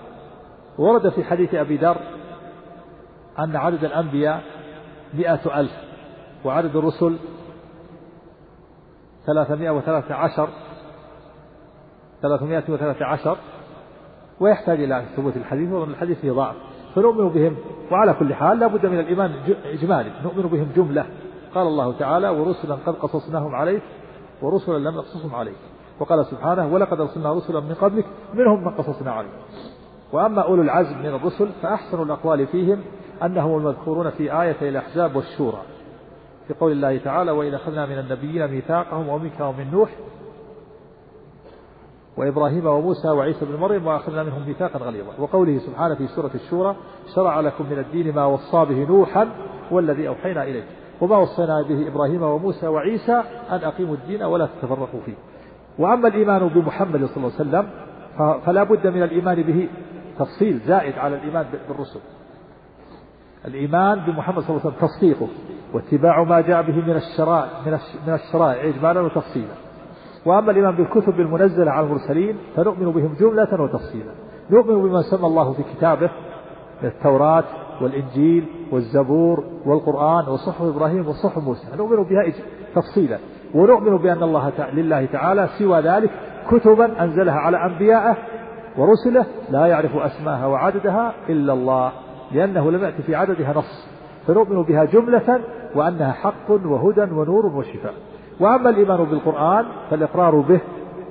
ورد 0.78 1.08
في 1.08 1.24
حديث 1.24 1.54
أبي 1.54 1.76
ذر 1.76 1.96
أن 3.38 3.56
عدد 3.56 3.84
الأنبياء 3.84 4.42
مئة 5.14 5.60
ألف 5.60 5.72
وعدد 6.44 6.76
الرسل 6.76 7.16
ثلاثمائة 9.26 9.70
وثلاثة 9.70 10.14
عشر 10.14 10.48
ثلاثمائة 12.22 12.64
وثلاثة 12.68 13.04
عشر 13.04 13.38
ويحتاج 14.40 14.82
إلى 14.82 15.04
ثبوت 15.16 15.36
الحديث 15.36 15.72
ومن 15.72 15.90
الحديث 15.90 16.20
فيه 16.20 16.32
ضعف. 16.32 16.54
فنؤمن 16.94 17.28
بهم 17.28 17.56
وعلى 17.90 18.14
كل 18.14 18.34
حال 18.34 18.58
لا 18.58 18.66
بد 18.66 18.86
من 18.86 19.00
الإيمان 19.00 19.34
إجمالي 19.64 20.10
نؤمن 20.24 20.42
بهم 20.42 20.68
جملة. 20.76 21.06
قال 21.54 21.66
الله 21.66 21.98
تعالى 21.98 22.28
ورسلا 22.28 22.74
قد 22.74 22.94
قصصناهم 22.94 23.54
عليك 23.54 23.82
ورسلا 24.42 24.78
لم 24.78 24.96
نقصصهم 24.96 25.34
عليك. 25.34 25.56
وقال 26.00 26.26
سبحانه 26.26 26.74
ولقد 26.74 27.00
أرسلنا 27.00 27.32
رسلا 27.32 27.60
من 27.60 27.74
قبلك 27.74 28.06
منهم 28.34 28.64
من 28.64 28.74
قصصنا 28.74 29.12
عليك. 29.12 29.32
وأما 30.14 30.42
أولو 30.42 30.62
العزم 30.62 30.98
من 30.98 31.06
الرسل 31.06 31.48
فأحسن 31.62 32.02
الأقوال 32.02 32.46
فيهم 32.46 32.80
أنهم 33.22 33.58
المذكورون 33.58 34.10
في 34.10 34.42
آية 34.42 34.68
الأحزاب 34.68 35.16
والشورى. 35.16 35.62
في 36.48 36.54
قول 36.54 36.72
الله 36.72 36.98
تعالى 36.98 37.30
وإذا 37.30 37.56
أخذنا 37.56 37.86
من 37.86 37.98
النبيين 37.98 38.48
ميثاقهم 38.48 39.08
ومنك 39.08 39.40
ومن 39.40 39.70
نوح 39.72 39.90
وإبراهيم 42.16 42.66
وموسى 42.66 43.08
وعيسى 43.08 43.44
بن 43.44 43.56
مريم 43.56 43.86
وأخذنا 43.86 44.22
منهم 44.22 44.46
ميثاقا 44.46 44.78
غليظا 44.78 45.12
وقوله 45.18 45.58
سبحانه 45.58 45.94
في 45.94 46.06
سورة 46.06 46.30
الشورى 46.34 46.76
شرع 47.14 47.40
لكم 47.40 47.66
من 47.70 47.78
الدين 47.78 48.14
ما 48.14 48.24
وصى 48.24 48.64
به 48.64 48.86
نوحا 48.88 49.28
والذي 49.70 50.08
أوحينا 50.08 50.44
إليك 50.44 50.64
وما 51.00 51.16
وصينا 51.16 51.62
به 51.62 51.88
إبراهيم 51.88 52.22
وموسى 52.22 52.66
وعيسى 52.66 53.22
أن 53.50 53.58
أقيموا 53.64 53.94
الدين 53.94 54.22
ولا 54.22 54.46
تتفرقوا 54.46 55.00
فيه 55.06 55.14
وأما 55.78 56.08
الإيمان 56.08 56.48
بمحمد 56.48 57.04
صلى 57.04 57.16
الله 57.16 57.32
عليه 57.38 57.50
وسلم 57.50 57.70
فلا 58.46 58.62
بد 58.62 58.86
من 58.86 59.02
الإيمان 59.02 59.42
به 59.42 59.68
تفصيل 60.18 60.58
زائد 60.58 60.98
على 60.98 61.16
الإيمان 61.16 61.46
بالرسل. 61.68 62.00
الإيمان 63.44 64.00
بمحمد 64.06 64.42
صلى 64.42 64.50
الله 64.50 64.60
عليه 64.60 64.76
وسلم 64.76 64.88
تصديقه 64.88 65.28
واتباع 65.72 66.22
ما 66.22 66.40
جاء 66.40 66.62
به 66.62 66.76
من 66.76 66.96
الشرائع 66.96 67.50
من 68.06 68.14
الشرائع 68.14 68.68
إجمالا 68.68 69.00
وتفصيلا. 69.00 69.54
وأما 70.26 70.50
الإيمان 70.50 70.74
بالكتب 70.74 71.20
المنزلة 71.20 71.70
على 71.70 71.86
المرسلين 71.86 72.36
فنؤمن 72.56 72.92
بهم 72.92 73.14
جملة 73.20 73.62
وتفصيلا. 73.62 74.12
نؤمن 74.50 74.82
بما 74.82 75.02
سمى 75.02 75.26
الله 75.26 75.52
في 75.52 75.62
كتابه 75.62 76.10
التوراة 76.82 77.44
والإنجيل 77.80 78.46
والزبور 78.72 79.44
والقرآن 79.66 80.28
وصحف 80.28 80.62
إبراهيم 80.62 81.08
وصحف 81.08 81.38
موسى. 81.38 81.76
نؤمن 81.76 82.04
بها 82.04 82.32
تفصيلا. 82.74 83.18
ونؤمن 83.54 83.96
بأن 83.96 84.22
الله 84.22 84.52
لله 84.72 85.06
تعالى 85.06 85.48
سوى 85.58 85.80
ذلك 85.80 86.10
كتبا 86.50 87.04
أنزلها 87.04 87.34
على 87.34 87.66
أنبيائه 87.66 88.16
ورسله 88.78 89.26
لا 89.50 89.66
يعرف 89.66 89.96
أسماءها 89.96 90.46
وعددها 90.46 91.14
إلا 91.28 91.52
الله 91.52 91.92
لأنه 92.32 92.70
لم 92.70 92.84
يأتي 92.84 93.02
في 93.02 93.14
عددها 93.14 93.52
نص 93.56 93.88
فنؤمن 94.26 94.62
بها 94.62 94.84
جملة 94.84 95.40
وأنها 95.74 96.12
حق 96.12 96.50
وهدى 96.50 97.00
ونور 97.00 97.46
وشفاء. 97.46 97.94
وأما 98.40 98.70
الإيمان 98.70 99.04
بالقرآن 99.04 99.64
فالإقرار 99.90 100.40
به 100.40 100.60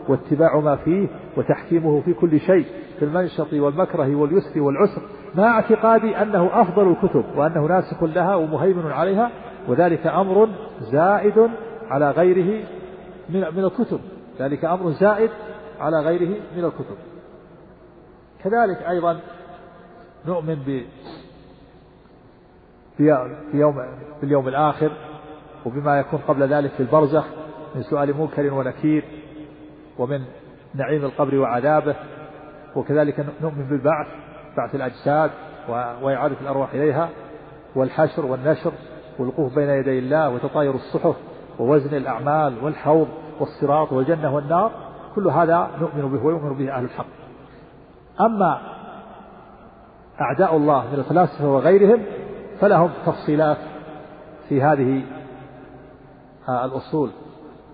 واتباع 0.10 0.60
ما 0.60 0.76
فيه 0.76 1.07
وتحكيمه 1.38 2.02
في 2.02 2.14
كل 2.14 2.40
شيء 2.40 2.65
في 2.99 3.06
المنشط 3.06 3.53
والمكره 3.53 4.15
واليسر 4.15 4.61
والعسر 4.61 5.02
مع 5.35 5.44
اعتقادي 5.44 6.18
أنه 6.18 6.49
أفضل 6.61 6.91
الكتب 6.91 7.23
وأنه 7.38 7.65
ناسخ 7.65 8.03
لها 8.03 8.35
ومهيمن 8.35 8.91
عليها 8.91 9.31
وذلك 9.68 10.07
أمر 10.07 10.49
زائد 10.91 11.49
على 11.90 12.11
غيره 12.11 12.64
من 13.30 13.64
الكتب 13.64 13.99
ذلك 14.40 14.65
أمر 14.65 14.90
زائد 14.90 15.30
على 15.80 15.99
غيره 15.99 16.35
من 16.57 16.65
الكتب. 16.65 17.12
كذلك 18.44 18.82
أيضا 18.90 19.20
نؤمن 20.26 20.56
ب 20.56 20.84
في 22.98 23.28
يوم 23.53 23.74
في 24.20 24.26
اليوم 24.26 24.48
الآخر 24.48 24.91
وبما 25.65 25.99
يكون 25.99 26.20
قبل 26.28 26.44
ذلك 26.53 26.72
في 26.72 26.80
البرزخ 26.80 27.26
من 27.76 27.84
سؤال 27.84 28.18
منكر 28.18 28.53
ونكير 28.53 29.03
ومن 29.98 30.24
نعيم 30.76 31.06
القبر 31.06 31.36
وعذابه 31.36 31.95
وكذلك 32.76 33.26
نؤمن 33.41 33.65
بالبعث 33.70 34.07
بعث 34.57 34.76
الأجساد 34.76 35.32
وإعادة 36.02 36.36
الأرواح 36.41 36.74
إليها 36.74 37.10
والحشر 37.76 38.26
والنشر 38.26 38.72
والوقوف 39.20 39.56
بين 39.56 39.70
يدي 39.70 39.99
الله 39.99 40.30
وتطاير 40.30 40.76
الصحف 40.76 41.15
ووزن 41.60 41.98
الأعمال 41.98 42.64
والحوض 42.64 43.07
والصراط 43.40 43.91
والجنة 43.91 44.36
والنار 44.36 44.72
كل 45.15 45.28
هذا 45.28 45.70
نؤمن 45.80 46.11
به 46.11 46.26
ويؤمن 46.26 46.53
به 46.53 46.72
أهل 46.72 46.84
الحق. 46.84 47.23
أما 48.22 48.61
أعداء 50.22 50.57
الله 50.57 50.88
من 50.94 50.99
الفلاسفة 50.99 51.48
وغيرهم 51.49 52.02
فلهم 52.60 52.90
تفصيلات 53.06 53.57
في 54.49 54.61
هذه 54.61 55.03
الأصول 56.49 57.10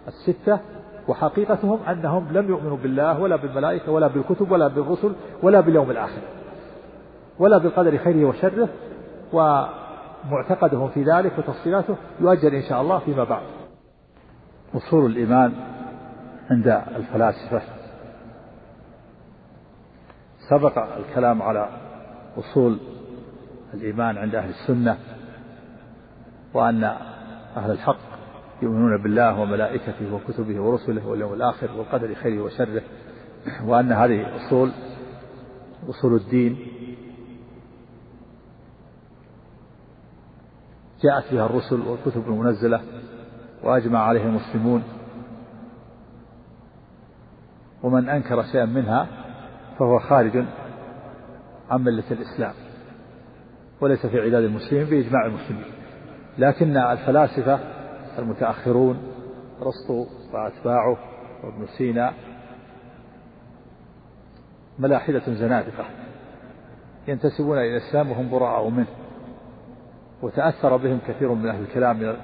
الستة 0.07 0.59
وحقيقتهم 1.07 1.79
أنهم 1.89 2.27
لم 2.31 2.49
يؤمنوا 2.49 2.77
بالله 2.77 3.19
ولا 3.19 3.35
بالملائكة 3.35 3.91
ولا 3.91 4.07
بالكتب 4.07 4.51
ولا 4.51 4.67
بالرسل 4.67 5.13
ولا 5.43 5.59
باليوم 5.59 5.91
الآخر 5.91 6.21
ولا 7.39 7.57
بالقدر 7.57 7.97
خيره 7.97 8.25
وشره 8.25 8.69
ومعتقدهم 9.33 10.89
في 10.89 11.03
ذلك 11.03 11.31
وتفصيلاته 11.37 11.95
يؤجل 12.19 12.55
إن 12.55 12.61
شاء 12.69 12.81
الله 12.81 12.99
فيما 12.99 13.23
بعد. 13.23 13.43
أصول 14.75 15.11
الإيمان 15.11 15.53
عند 16.51 16.81
الفلاسفة 16.95 17.61
سبق 20.49 20.77
الكلام 20.97 21.41
على 21.41 21.69
أصول 22.37 22.79
الإيمان 23.73 24.17
عند 24.17 24.35
أهل 24.35 24.49
السنة 24.49 24.97
وأن 26.53 26.83
أهل 27.57 27.71
الحق 27.71 27.97
يؤمنون 28.61 29.03
بالله 29.03 29.39
وملائكته 29.39 30.13
وكتبه 30.13 30.59
ورسله 30.61 31.07
واليوم 31.07 31.33
الآخر 31.33 31.71
والقدر 31.77 32.15
خيره 32.15 32.43
وشره 32.43 32.81
وأن 33.65 33.91
هذه 33.91 34.35
أصول 34.35 34.71
أصول 35.89 36.15
الدين 36.15 36.57
جاءت 41.01 41.33
بها 41.33 41.45
الرسل 41.45 41.81
والكتب 41.81 42.27
المنزلة 42.27 42.81
وأجمع 43.63 43.99
عليه 43.99 44.23
المسلمون 44.23 44.83
ومن 47.83 48.09
أنكر 48.09 48.43
شيئا 48.43 48.65
منها 48.65 49.18
فهو 49.79 49.99
خارج 49.99 50.45
عن 51.69 51.83
ملة 51.83 52.03
الإسلام 52.11 52.53
وليس 53.81 54.05
في 54.05 54.19
عداد 54.19 54.43
المسلمين 54.43 54.85
بإجماع 54.85 55.25
المسلمين. 55.25 55.65
لكن 56.37 56.77
الفلاسفة 56.77 57.59
المتأخرون 58.19 58.97
أرسطو 59.61 60.05
وأتباعه 60.33 60.97
وابن 61.43 61.67
سينا 61.77 62.13
ملاحدة 64.79 65.33
زنادقة 65.33 65.85
ينتسبون 67.07 67.57
إلى 67.57 67.77
الإسلام 67.77 68.11
وهم 68.11 68.29
براء 68.29 68.69
منه 68.69 68.87
وتأثر 70.21 70.77
بهم 70.77 70.99
كثير 71.07 71.33
من 71.33 71.49
أهل 71.49 71.61
الكلام 71.61 72.15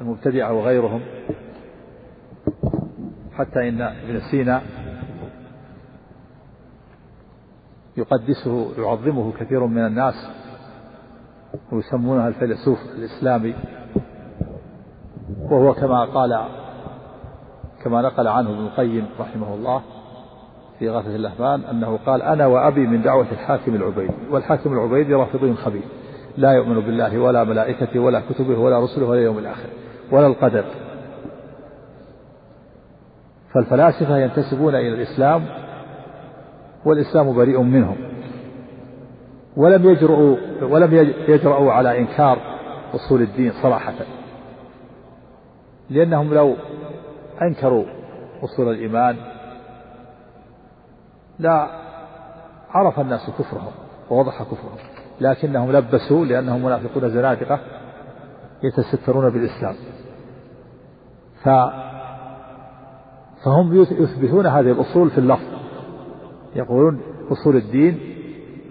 المبتدعة 0.00 0.52
وغيرهم 0.52 1.00
حتى 3.32 3.68
إن 3.68 3.80
ابن 3.82 4.20
سينا 4.30 4.62
يقدسه 7.96 8.82
يعظمه 8.82 9.32
كثير 9.32 9.66
من 9.66 9.86
الناس 9.86 10.14
ويسمونه 11.72 12.28
الفيلسوف 12.28 12.78
الإسلامي. 12.98 13.54
وهو 15.50 15.74
كما 15.74 16.04
قال 16.04 16.46
كما 17.84 18.02
نقل 18.02 18.28
عنه 18.28 18.50
ابن 18.50 18.66
القيم 18.66 19.06
رحمه 19.20 19.54
الله 19.54 19.82
في 20.78 20.90
غاثة 20.90 21.16
الأهمان 21.16 21.60
أنه 21.60 21.98
قال 22.06 22.22
أنا 22.22 22.46
وأبي 22.46 22.86
من 22.86 23.02
دعوة 23.02 23.26
الحاكم 23.32 23.74
العبيدي 23.74 24.14
والحاكم 24.30 24.72
العبيدي 24.72 25.14
رافضي 25.14 25.54
خبيث 25.54 25.84
لا 26.36 26.52
يؤمن 26.52 26.80
بالله 26.80 27.18
ولا 27.18 27.44
ملائكته 27.44 28.00
ولا 28.00 28.22
كتبه 28.30 28.58
ولا 28.58 28.80
رسله 28.80 29.06
ولا 29.06 29.20
يوم 29.20 29.38
الآخر 29.38 29.68
ولا 30.12 30.26
القدر. 30.26 30.64
فالفلاسفة 33.54 34.18
ينتسبون 34.18 34.74
إلى 34.74 34.88
الإسلام 34.88 35.44
والإسلام 36.86 37.32
بريء 37.36 37.62
منهم. 37.62 37.96
ولم 39.56 39.90
يجرؤوا 39.90 40.36
ولم 40.62 40.94
يجرؤوا 41.28 41.72
على 41.72 41.98
إنكار 41.98 42.38
أصول 42.94 43.22
الدين 43.22 43.52
صراحة. 43.62 43.94
لأنهم 45.90 46.34
لو 46.34 46.56
أنكروا 47.42 47.84
أصول 48.42 48.74
الإيمان 48.74 49.16
لا 51.38 51.68
عرف 52.70 53.00
الناس 53.00 53.30
كفرهم 53.38 53.72
ووضح 54.10 54.42
كفرهم. 54.42 54.78
لكنهم 55.20 55.72
لبسوا 55.72 56.24
لأنهم 56.24 56.64
منافقون 56.64 57.08
زنادقة 57.08 57.60
يتسترون 58.62 59.30
بالإسلام. 59.30 59.74
ف 61.42 61.48
فهم 63.44 63.74
يثبتون 63.74 64.46
هذه 64.46 64.72
الأصول 64.72 65.10
في 65.10 65.18
اللفظ. 65.18 65.65
يقولون 66.56 67.00
أصول 67.32 67.56
الدين 67.56 67.98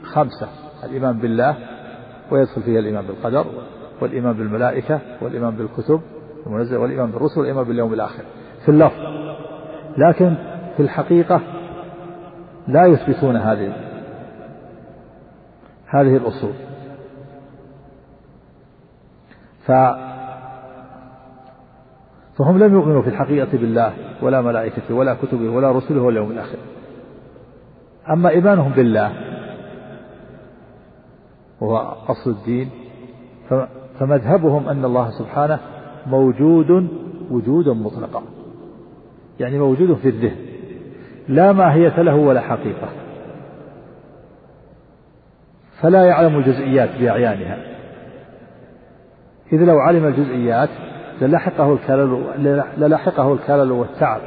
خمسة 0.04 0.48
الإيمان 0.84 1.18
بالله 1.18 1.58
ويدخل 2.32 2.62
فيها 2.62 2.80
الإيمان 2.80 3.06
بالقدر 3.06 3.46
والإيمان 4.02 4.34
بالملائكة 4.34 5.00
والإيمان 5.22 5.56
بالكتب 5.56 6.02
المنزل 6.48 6.78
والإيمان 6.78 7.12
بالرسل 7.12 7.40
والإيمان 7.40 7.64
باليوم 7.64 7.94
الآخر. 7.94 8.24
في 8.66 8.70
اللفظ. 8.72 9.00
لكن 9.98 10.36
في 10.78 10.84
الحقيقة 10.84 11.42
لا 12.68 12.86
يثبتون 12.86 13.36
هذه 13.36 13.74
هذه 15.88 16.18
الأصول. 16.18 16.54
ف 19.66 19.72
فهم 22.38 22.58
لم 22.60 22.74
يؤمنوا 22.74 23.02
في 23.02 23.10
الحقيقة 23.10 23.58
بالله 23.58 23.94
ولا 24.22 24.42
ملائكته 24.42 24.96
ولا 24.96 25.14
كتبه 25.14 25.50
ولا 25.50 25.72
رسله 25.72 26.02
ولا 26.02 26.10
اليوم 26.10 26.32
الآخر. 26.32 26.58
أما 28.10 28.30
إيمانهم 28.30 28.72
بالله 28.72 29.12
وهو 31.62 31.78
أصل 32.08 32.30
الدين 32.32 32.70
فمذهبهم 34.00 34.70
أن 34.70 34.86
الله 34.86 35.10
سبحانه 35.10 35.60
موجود 36.08 36.88
وجودا 37.32 37.74
مطلقا. 37.74 38.24
يعني 39.40 39.60
موجود 39.60 39.94
في 39.94 40.10
الذهن 40.10 40.36
لا 41.28 41.52
ماهية 41.52 42.02
له 42.02 42.16
ولا 42.16 42.42
حقيقة. 42.42 42.90
فلا 45.82 46.04
يعلم 46.04 46.38
الجزئيات 46.38 46.90
بأعيانها. 47.00 47.58
إذ 49.54 49.58
لو 49.58 49.80
علم 49.80 50.06
الجزئيات 50.06 50.70
للحقه 51.22 51.74
الكلل 51.74 52.24
للحقه 52.78 53.34
الكلل 53.34 53.72
والتعب 53.72 54.22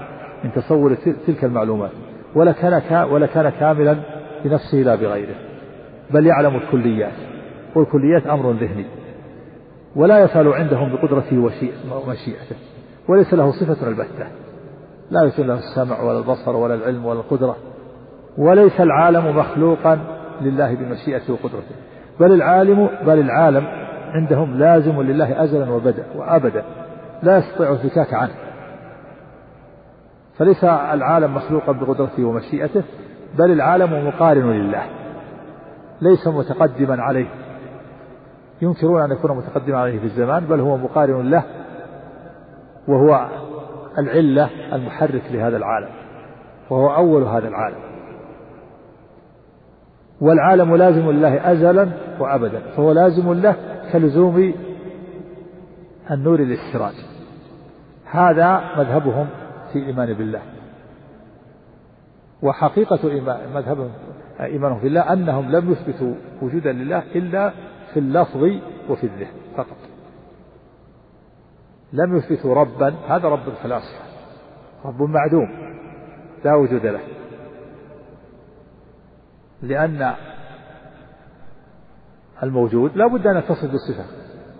من 0.44 0.52
تصور 0.52 0.94
تلك 1.26 1.44
المعلومات. 1.44 1.90
ولا 2.34 2.52
كان 2.52 3.04
ولا 3.10 3.26
كان 3.26 3.48
كاملا 3.48 3.96
بنفسه 4.44 4.78
لا 4.78 4.94
بغيره. 4.94 5.34
بل 6.10 6.26
يعلم 6.26 6.56
الكليات 6.56 7.12
والكليات 7.76 8.26
أمر 8.26 8.52
ذهني. 8.52 8.84
ولا 9.96 10.18
يفعل 10.18 10.48
عندهم 10.48 10.92
بقدرته 10.92 11.38
ومشيئته. 11.38 12.56
وليس 13.08 13.34
له 13.34 13.50
صفة 13.50 13.88
البتة. 13.88 14.26
لا 15.10 15.22
يكون 15.22 15.46
له 15.46 15.58
السمع 15.58 16.02
ولا 16.02 16.18
البصر 16.18 16.56
ولا 16.56 16.74
العلم 16.74 17.06
ولا 17.06 17.20
القدرة. 17.20 17.56
وليس 18.38 18.80
العالم 18.80 19.36
مخلوقا 19.36 19.98
لله 20.40 20.74
بمشيئته 20.74 21.32
وقدرته. 21.32 21.74
بل 22.20 22.32
العالم 22.32 22.88
بل 23.06 23.18
العالم 23.18 23.66
عندهم 24.12 24.58
لازم 24.58 25.02
لله 25.02 25.44
أزلا 25.44 25.70
وبدأ 25.70 26.04
وأبدا. 26.16 26.64
لا 27.22 27.38
يستطيع 27.38 27.72
الفكاك 27.72 28.14
عنه. 28.14 28.34
فليس 30.38 30.64
العالم 30.64 31.34
مخلوقا 31.34 31.72
بقدرته 31.72 32.24
ومشيئته 32.24 32.82
بل 33.38 33.50
العالم 33.50 34.08
مقارن 34.08 34.50
لله 34.50 34.82
ليس 36.00 36.26
متقدما 36.28 37.02
عليه. 37.02 37.26
ينكرون 38.62 39.02
أن 39.02 39.10
يكون 39.10 39.36
متقدما 39.36 39.78
عليه 39.78 39.98
في 39.98 40.04
الزمان 40.04 40.44
بل 40.44 40.60
هو 40.60 40.76
مقارن 40.76 41.30
له 41.30 41.44
وهو 42.88 43.28
العلة 43.98 44.50
المحرك 44.72 45.22
لهذا 45.30 45.56
العالم 45.56 45.88
وهو 46.70 46.94
أول 46.94 47.22
هذا 47.22 47.48
العالم. 47.48 47.78
والعالم 50.20 50.76
لازم 50.76 51.10
لله 51.10 51.52
أزلا 51.52 51.88
وأبدا 52.20 52.60
فهو 52.76 52.92
لازم 52.92 53.32
له 53.32 53.56
كلزوم 53.92 54.54
النور 56.10 56.40
للسراج. 56.40 56.94
هذا 58.10 58.60
مذهبهم 58.78 59.26
في 59.72 59.78
الإيمان 59.78 60.14
بالله. 60.14 60.42
وحقيقة 62.42 63.10
إيمان 63.10 63.52
مذهبهم 63.54 63.90
إيمانهم 64.40 64.80
بالله 64.80 65.12
أنهم 65.12 65.50
لم 65.50 65.72
يثبتوا 65.72 66.14
وجودا 66.42 66.72
لله 66.72 66.98
إلا 66.98 67.52
في 67.92 68.00
اللفظ 68.00 68.42
وفي 68.88 69.04
الذهن 69.04 69.34
فقط. 69.56 69.76
لم 71.92 72.16
يثبتوا 72.16 72.54
ربا 72.54 72.94
هذا 73.08 73.28
رب 73.28 73.48
الفلاسفة. 73.48 74.04
رب 74.84 75.02
معدوم 75.02 75.48
لا 76.44 76.54
وجود 76.54 76.86
له. 76.86 77.00
لأن 79.62 80.14
الموجود 82.42 82.96
لا 82.96 83.06
بد 83.06 83.26
أن 83.26 83.36
يتصف 83.36 83.70
بالصفة 83.70 84.04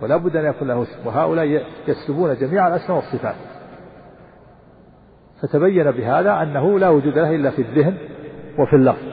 ولا 0.01 0.17
بد 0.17 0.35
أن 0.35 0.45
يكون 0.45 0.67
له 0.67 0.83
اسم 0.83 1.07
وهؤلاء 1.07 1.65
يسلبون 1.87 2.35
جميع 2.35 2.67
الأسماء 2.67 2.97
والصفات. 2.97 3.35
فتبين 5.41 5.91
بهذا 5.91 6.41
أنه 6.41 6.79
لا 6.79 6.89
وجود 6.89 7.17
له 7.17 7.35
إلا 7.35 7.49
في 7.49 7.61
الذهن 7.61 7.97
وفي 8.59 8.75
اللفظ. 8.75 9.03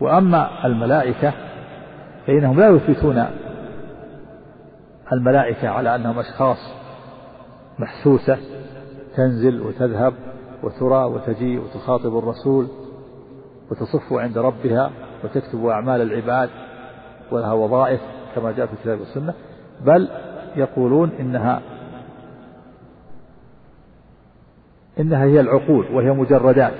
وأما 0.00 0.66
الملائكة 0.66 1.32
فإنهم 2.26 2.60
لا 2.60 2.68
يثبتون 2.68 3.26
الملائكة 5.12 5.68
على 5.68 5.94
أنهم 5.94 6.18
أشخاص 6.18 6.58
محسوسة 7.78 8.38
تنزل 9.16 9.60
وتذهب 9.60 10.14
وترى 10.62 11.04
وتجيء 11.04 11.60
وتخاطب 11.60 12.18
الرسول 12.18 12.66
وتصف 13.70 14.12
عند 14.12 14.38
ربها 14.38 14.90
وتكتب 15.24 15.66
أعمال 15.66 16.00
العباد 16.00 16.50
ولها 17.30 17.52
وظائف 17.52 18.00
كما 18.34 18.52
جاء 18.52 18.66
في 18.66 18.72
الكتاب 18.72 19.00
والسنة 19.00 19.34
بل 19.84 20.08
يقولون 20.56 21.10
إنها 21.20 21.62
إنها 25.00 25.24
هي 25.24 25.40
العقول 25.40 25.86
وهي 25.92 26.10
مجردات 26.10 26.72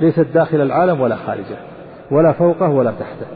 ليست 0.00 0.26
داخل 0.34 0.60
العالم 0.60 1.00
ولا 1.00 1.16
خارجه 1.16 1.56
ولا 2.10 2.32
فوقه 2.32 2.68
ولا 2.68 2.90
تحته 2.90 3.26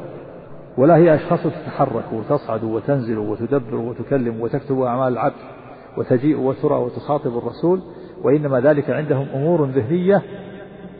ولا 0.78 0.96
هي 0.96 1.14
أشخاص 1.14 1.42
تتحرك 1.42 2.12
وتصعد 2.12 2.64
وتنزل 2.64 3.18
وتدبر 3.18 3.74
وتكلم 3.74 4.40
وتكتب 4.40 4.80
أعمال 4.80 5.12
العبد 5.12 5.34
وتجيء 5.96 6.40
وترى 6.40 6.74
وتخاطب 6.74 7.38
الرسول 7.38 7.80
وإنما 8.22 8.60
ذلك 8.60 8.90
عندهم 8.90 9.26
أمور 9.34 9.64
ذهنية 9.64 10.22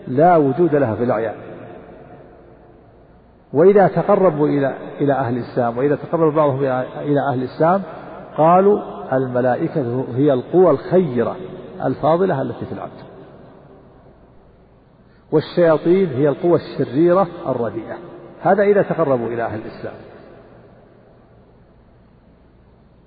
لا 0.09 0.37
وجود 0.37 0.75
لها 0.75 0.95
في 0.95 1.05
الأعيان. 1.05 1.35
وإذا 3.53 3.89
تقربوا 3.89 4.49
إلى 4.49 4.75
إلى 5.01 5.13
أهل 5.13 5.37
الإسلام 5.37 5.79
وإذا 5.79 5.97
تقرب 5.97 6.35
بعضهم 6.35 6.59
إلى 7.01 7.21
أهل 7.31 7.39
الإسلام 7.43 7.83
قالوا 8.37 8.81
الملائكة 9.13 10.05
هي 10.17 10.33
القوى 10.33 10.71
الخيرة. 10.71 11.37
الفاضلة 11.87 12.43
التي 12.43 12.67
في 12.67 12.73
العبد 12.73 13.13
والشياطين 15.33 16.09
هي 16.09 16.29
القوى 16.29 16.61
الشريرة 16.61 17.29
الرديئة. 17.47 17.99
هذا 18.41 18.63
إذا 18.63 18.83
تقربوا 18.83 19.29
إلى 19.29 19.43
أهل 19.43 19.61
الإسلام. 19.61 19.95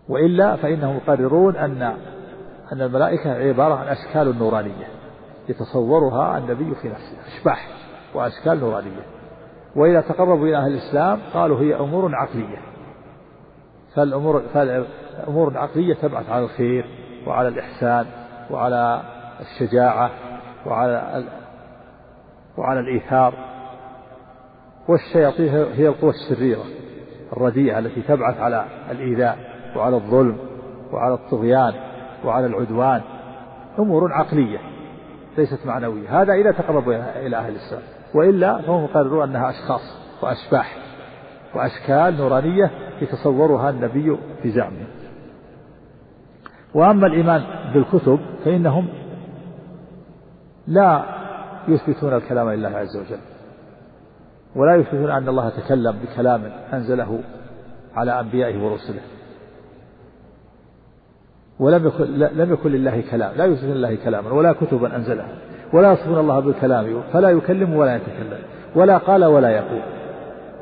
وإلا 0.09 0.55
فإنهم 0.55 0.95
يقررون 0.95 1.55
أن 1.55 1.81
أن 2.73 2.81
الملائكة 2.81 3.33
عبارة 3.33 3.73
عن 3.73 3.87
أشكال 3.87 4.37
نورانية. 4.37 4.87
يتصورها 5.49 6.37
النبي 6.37 6.75
في 6.75 6.89
نفسه 6.89 7.17
أشباح 7.27 7.67
وأشكال 8.13 8.59
نورانية. 8.59 9.05
وإذا 9.75 10.01
تقربوا 10.01 10.47
إلى 10.47 10.57
أهل 10.57 10.73
الإسلام 10.73 11.19
قالوا 11.33 11.59
هي 11.59 11.75
أمور 11.75 12.15
عقلية. 12.15 12.61
فالأمور 13.95 14.43
فالأمور 14.53 15.47
العقلية 15.47 15.93
تبعث 15.93 16.29
على 16.29 16.43
الخير 16.43 16.85
وعلى 17.27 17.47
الإحسان. 17.47 18.05
وعلى 18.51 19.01
الشجاعة 19.41 20.11
وعلى 20.65 21.23
وعلى 22.57 22.79
الإيثار. 22.79 23.33
والشياطين 24.87 25.49
هي 25.49 25.87
القوى 25.87 26.09
الشريرة 26.09 26.63
الرديئة 27.33 27.79
التي 27.79 28.01
تبعث 28.01 28.39
على 28.39 28.65
الإيذاء 28.91 29.37
وعلى 29.75 29.95
الظلم 29.95 30.37
وعلى 30.91 31.13
الطغيان 31.13 31.73
وعلى 32.25 32.45
العدوان. 32.45 33.01
أمور 33.79 34.13
عقلية 34.13 34.59
ليست 35.37 35.65
معنوية. 35.65 36.21
هذا 36.21 36.33
إذا 36.33 36.51
تقربوا 36.51 36.93
إلى 37.25 37.37
أهل 37.37 37.51
الإسلام 37.51 37.81
وإلا 38.15 38.61
فهم 38.61 38.87
قرروا 38.87 39.23
أنها 39.23 39.49
أشخاص 39.49 39.81
وأشباح 40.21 40.77
وأشكال 41.55 42.17
نورانية 42.17 42.71
يتصورها 43.01 43.69
النبي 43.69 44.17
في 44.43 44.51
زعمه 44.51 44.85
وأما 46.75 47.07
الإيمان 47.07 47.43
بالكتب 47.73 48.19
فإنهم 48.45 48.87
لا 50.67 51.03
يثبتون 51.67 52.13
الكلام 52.13 52.49
لله 52.49 52.69
عز 52.69 52.97
وجل 52.97 53.19
ولا 54.55 54.75
يثبتون 54.75 55.11
أن 55.11 55.29
الله 55.29 55.49
تكلم 55.49 55.95
بكلام 56.03 56.51
أنزله 56.73 57.19
على 57.95 58.19
أنبيائه 58.19 58.63
ورسله 58.63 59.01
ولم 61.59 61.87
يكن 61.87 62.05
لم 62.19 62.53
يكن 62.53 62.71
لله 62.71 63.03
كلام 63.11 63.35
لا 63.35 63.45
يثبتون 63.45 63.71
لله 63.71 63.95
كلاما 63.95 64.31
ولا 64.31 64.53
كتبا 64.53 64.95
أنزلها 64.95 65.29
ولا 65.73 65.91
يصفون 65.91 66.19
الله 66.19 66.39
بالكلام 66.39 67.01
فلا 67.13 67.29
يكلم 67.29 67.75
ولا 67.75 67.95
يتكلم 67.95 68.39
ولا 68.75 68.97
قال 68.97 69.25
ولا 69.25 69.49
يقول 69.49 69.81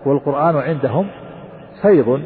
والقرآن 0.06 0.56
عندهم 0.56 1.08
فيض 1.82 2.22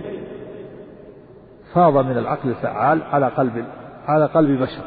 فاض 1.78 1.98
من 2.06 2.18
العقل 2.18 2.50
الفعال 2.50 3.04
على 3.04 3.28
قلب 3.28 3.66
على 4.08 4.26
قلب 4.26 4.62
بشر. 4.62 4.84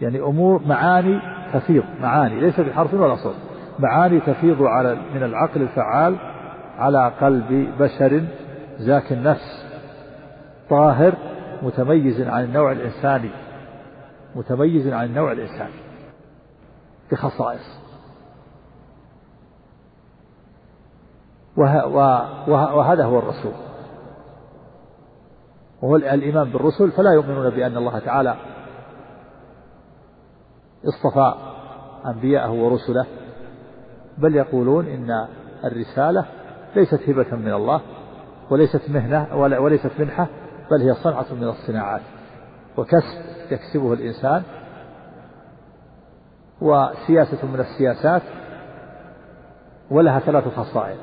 يعني 0.00 0.20
أمور 0.20 0.62
معاني 0.66 1.20
تفيض 1.52 1.84
معاني 2.00 2.40
ليس 2.40 2.60
بحرف 2.60 2.94
ولا 2.94 3.16
صوت. 3.16 3.34
معاني 3.78 4.20
تفيض 4.20 4.62
على 4.62 4.96
من 5.14 5.22
العقل 5.22 5.62
الفعال 5.62 6.16
على 6.78 7.12
قلب 7.20 7.74
بشر 7.78 8.22
زاك 8.78 9.12
النفس 9.12 9.64
طاهر 10.70 11.14
متميز 11.62 12.20
عن 12.20 12.44
النوع 12.44 12.72
الإنساني 12.72 13.30
متميز 14.36 14.88
عن 14.88 15.04
النوع 15.04 15.32
الإنساني 15.32 15.82
بخصائص. 17.12 17.82
وهذا 21.56 23.04
هو 23.04 23.18
الرسول. 23.18 23.52
وهو 25.82 25.96
الإيمان 25.96 26.50
بالرسل 26.50 26.90
فلا 26.90 27.10
يؤمنون 27.12 27.50
بأن 27.50 27.76
الله 27.76 27.98
تعالى 27.98 28.36
اصطفى 30.84 31.34
أنبياءه 32.06 32.50
ورسله 32.50 33.06
بل 34.18 34.36
يقولون 34.36 34.86
إن 34.86 35.26
الرسالة 35.64 36.24
ليست 36.76 37.08
هبة 37.08 37.36
من 37.36 37.52
الله 37.52 37.80
وليست 38.50 38.90
مهنة 38.90 39.36
وليست 39.36 39.90
منحة 39.98 40.28
بل 40.70 40.82
هي 40.82 40.94
صنعة 40.94 41.26
من 41.34 41.44
الصناعات 41.44 42.00
وكسب 42.76 43.22
يكسبه 43.50 43.92
الإنسان 43.92 44.42
وسياسة 46.60 47.46
من 47.46 47.60
السياسات 47.60 48.22
ولها 49.90 50.18
ثلاث 50.20 50.48
خصائص 50.48 50.98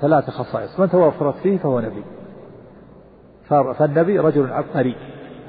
ثلاث 0.00 0.30
خصائص 0.30 0.80
من 0.80 0.90
توفرت 0.90 1.34
فيه 1.34 1.58
فهو 1.58 1.80
نبي. 1.80 2.04
فالنبي 3.78 4.18
رجل 4.18 4.52
عبقري 4.52 4.96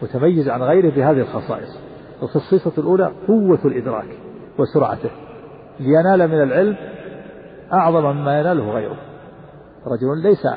متميز 0.02 0.50
عن 0.50 0.62
غيره 0.62 0.90
بهذه 0.90 1.22
الخصائص. 1.22 1.80
الخصيصة 2.24 2.72
الأولى 2.78 3.12
قوة 3.28 3.60
الإدراك 3.66 4.08
وسرعته 4.60 5.10
لينال 5.80 6.28
من 6.28 6.44
العلم 6.44 6.78
أعظم 7.74 8.04
مما 8.04 8.40
يناله 8.40 8.72
غيره. 8.72 8.98
رجل 9.88 10.24
ليس 10.24 10.48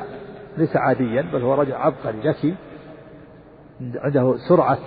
ليس 0.59 0.77
عاديا 0.77 1.23
بل 1.23 1.43
هو 1.43 1.55
رجل 1.55 1.73
عبقري 1.73 2.29
ذكي 2.29 2.55
عنده 3.95 4.35
سرعة 4.49 4.79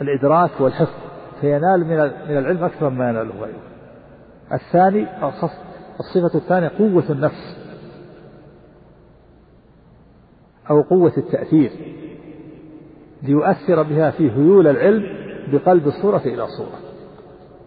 الإدراك 0.00 0.50
والحفظ 0.60 0.94
فينال 1.40 1.86
من 2.28 2.38
العلم 2.38 2.64
أكثر 2.64 2.88
مما 2.88 3.08
يناله 3.08 3.34
غيره. 3.40 3.60
الثاني 4.52 5.06
الصفة 6.00 6.38
الثانية 6.38 6.68
قوة 6.78 7.04
النفس. 7.10 7.65
أو 10.70 10.82
قوة 10.82 11.12
التأثير 11.16 11.70
ليؤثر 13.22 13.82
بها 13.82 14.10
في 14.10 14.30
هيول 14.30 14.66
العلم 14.66 15.02
بقلب 15.52 15.86
الصورة 15.86 16.22
إلى 16.24 16.46
صورة. 16.46 16.78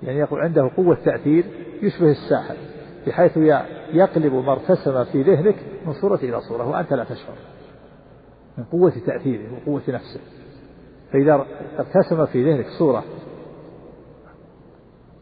يعني 0.04 0.20
يقول 0.20 0.40
عنده 0.40 0.72
قوة 0.78 0.98
تأثير 1.06 1.46
يشبه 1.82 2.12
الساحر 2.12 2.56
بحيث 3.08 3.38
يقلب 3.94 4.34
ما 4.34 4.52
ارتسم 4.52 5.04
في 5.04 5.22
ذهنك 5.22 5.56
من 5.86 5.94
صورة 5.94 6.20
إلى 6.24 6.42
صورة 6.42 6.70
وأنت 6.70 6.94
لا 6.94 7.04
تشعر. 7.04 7.36
من 8.58 8.64
قوة 8.64 8.94
تأثيره 9.06 9.54
وقوة 9.54 9.82
نفسه. 9.88 10.20
فإذا 11.12 11.46
ارتسم 11.80 12.26
في 12.26 12.52
ذهنك 12.52 12.66
صورة 12.80 13.04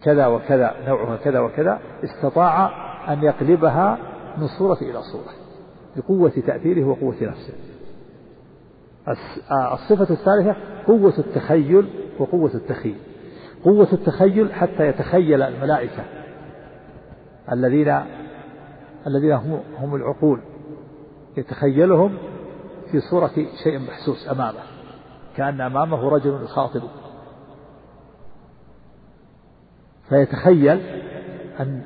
كذا 0.03 0.27
وكذا 0.27 0.75
نوعها 0.87 1.17
كذا 1.17 1.39
وكذا 1.39 1.79
استطاع 2.03 2.87
أن 3.13 3.23
يقلبها 3.23 3.97
من 4.37 4.47
صورة 4.59 4.77
إلى 4.81 5.01
صورة 5.01 5.33
بقوة 5.95 6.29
تأثيره 6.29 6.83
وقوة 6.83 7.15
نفسه. 7.21 7.53
الصفة 9.73 10.13
الثالثة 10.13 10.55
قوة 10.87 11.13
التخيل 11.17 11.89
وقوة 12.19 12.51
التخيل. 12.55 12.97
قوة 13.63 13.87
التخيل 13.93 14.53
حتى 14.53 14.87
يتخيل 14.87 15.41
الملائكة 15.41 16.03
الذين 17.51 18.01
الذين 19.07 19.31
هم 19.31 19.61
هم 19.77 19.95
العقول. 19.95 20.41
يتخيلهم 21.37 22.17
في 22.91 22.99
صورة 22.99 23.31
شيء 23.63 23.79
محسوس 23.79 24.29
أمامه 24.29 24.59
كأن 25.35 25.61
أمامه 25.61 26.09
رجل 26.09 26.43
يخاطب 26.43 26.81
فيتخيل 30.09 30.79
أن 31.59 31.81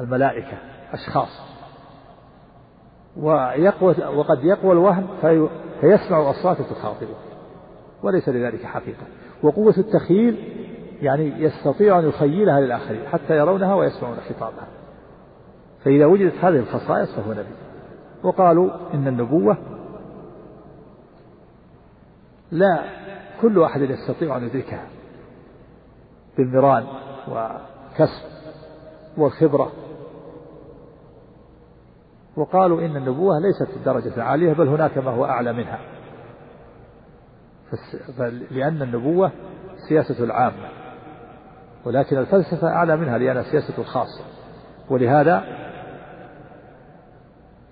الملائكة 0.00 0.58
أشخاص. 0.92 1.57
ويقوى 3.18 3.94
وقد 4.16 4.44
يقوى 4.44 4.72
الوهم 4.72 5.06
في 5.20 5.48
فيسمع 5.80 6.30
أصوات 6.30 6.62
تخاطبه 6.62 7.14
وليس 8.02 8.28
لذلك 8.28 8.64
حقيقة. 8.64 9.06
وقوة 9.42 9.74
التخيل 9.78 10.36
يعني 11.02 11.42
يستطيع 11.42 11.98
أن 11.98 12.08
يخيلها 12.08 12.60
للآخرين 12.60 13.06
حتى 13.08 13.36
يرونها 13.36 13.74
ويسمعون 13.74 14.16
خطابها. 14.16 14.66
فإذا 15.84 16.06
وجدت 16.06 16.34
هذه 16.44 16.56
الخصائص 16.56 17.14
فهو 17.14 17.32
نبي. 17.32 17.54
وقالوا 18.22 18.70
إن 18.94 19.08
النبوة 19.08 19.56
لا 22.50 22.84
كل 23.40 23.62
أحد 23.62 23.80
يستطيع 23.80 24.36
أن 24.36 24.44
يدركها 24.46 24.86
بالمران 26.36 26.86
وكسب 27.28 28.28
والخبرة 29.16 29.72
وقالوا 32.38 32.80
إن 32.80 32.96
النبوة 32.96 33.38
ليست 33.38 33.76
الدرجة 33.76 34.22
عالية 34.22 34.52
بل 34.52 34.68
هناك 34.68 34.98
ما 34.98 35.10
هو 35.10 35.24
أعلى 35.24 35.52
منها. 35.52 35.78
لأن 38.50 38.82
النبوة 38.82 39.30
سياسة 39.88 40.24
العامة 40.24 40.68
ولكن 41.84 42.18
الفلسفة 42.18 42.68
أعلى 42.68 42.96
منها 42.96 43.18
لأنها 43.18 43.42
سياسة 43.42 43.78
الخاصة. 43.78 44.24
ولهذا 44.90 45.44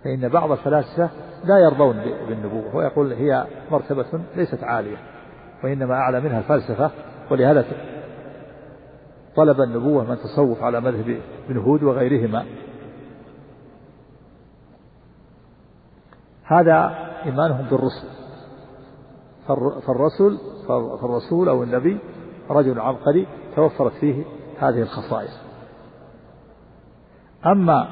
فإن 0.04 0.28
بعض 0.28 0.50
الفلاسفة 0.50 1.10
لا 1.44 1.58
يرضون 1.58 1.96
بالنبوة 2.28 2.76
ويقول 2.76 3.12
هي 3.12 3.46
مرتبة 3.70 4.06
ليست 4.36 4.64
عالية 4.64 4.96
وإنما 5.64 5.94
أعلى 5.94 6.20
منها 6.20 6.38
الفلسفة. 6.38 6.90
ولهذا 7.30 7.64
طلب 9.36 9.60
النبوة 9.60 10.04
من 10.04 10.16
تصوف 10.16 10.62
على 10.62 10.80
مذهب 10.80 11.20
ابن 11.48 11.58
هود 11.58 11.82
وغيرهما. 11.82 12.44
هذا 16.46 16.94
إيمانهم 17.24 17.66
بالرسل. 17.70 18.08
فالرسل 19.86 20.38
فالرسول 21.00 21.48
أو 21.48 21.62
النبي 21.62 21.98
رجل 22.50 22.80
عبقري 22.80 23.26
توفرت 23.56 23.92
فيه 23.92 24.24
هذه 24.58 24.82
الخصائص. 24.82 25.40
أما 27.46 27.88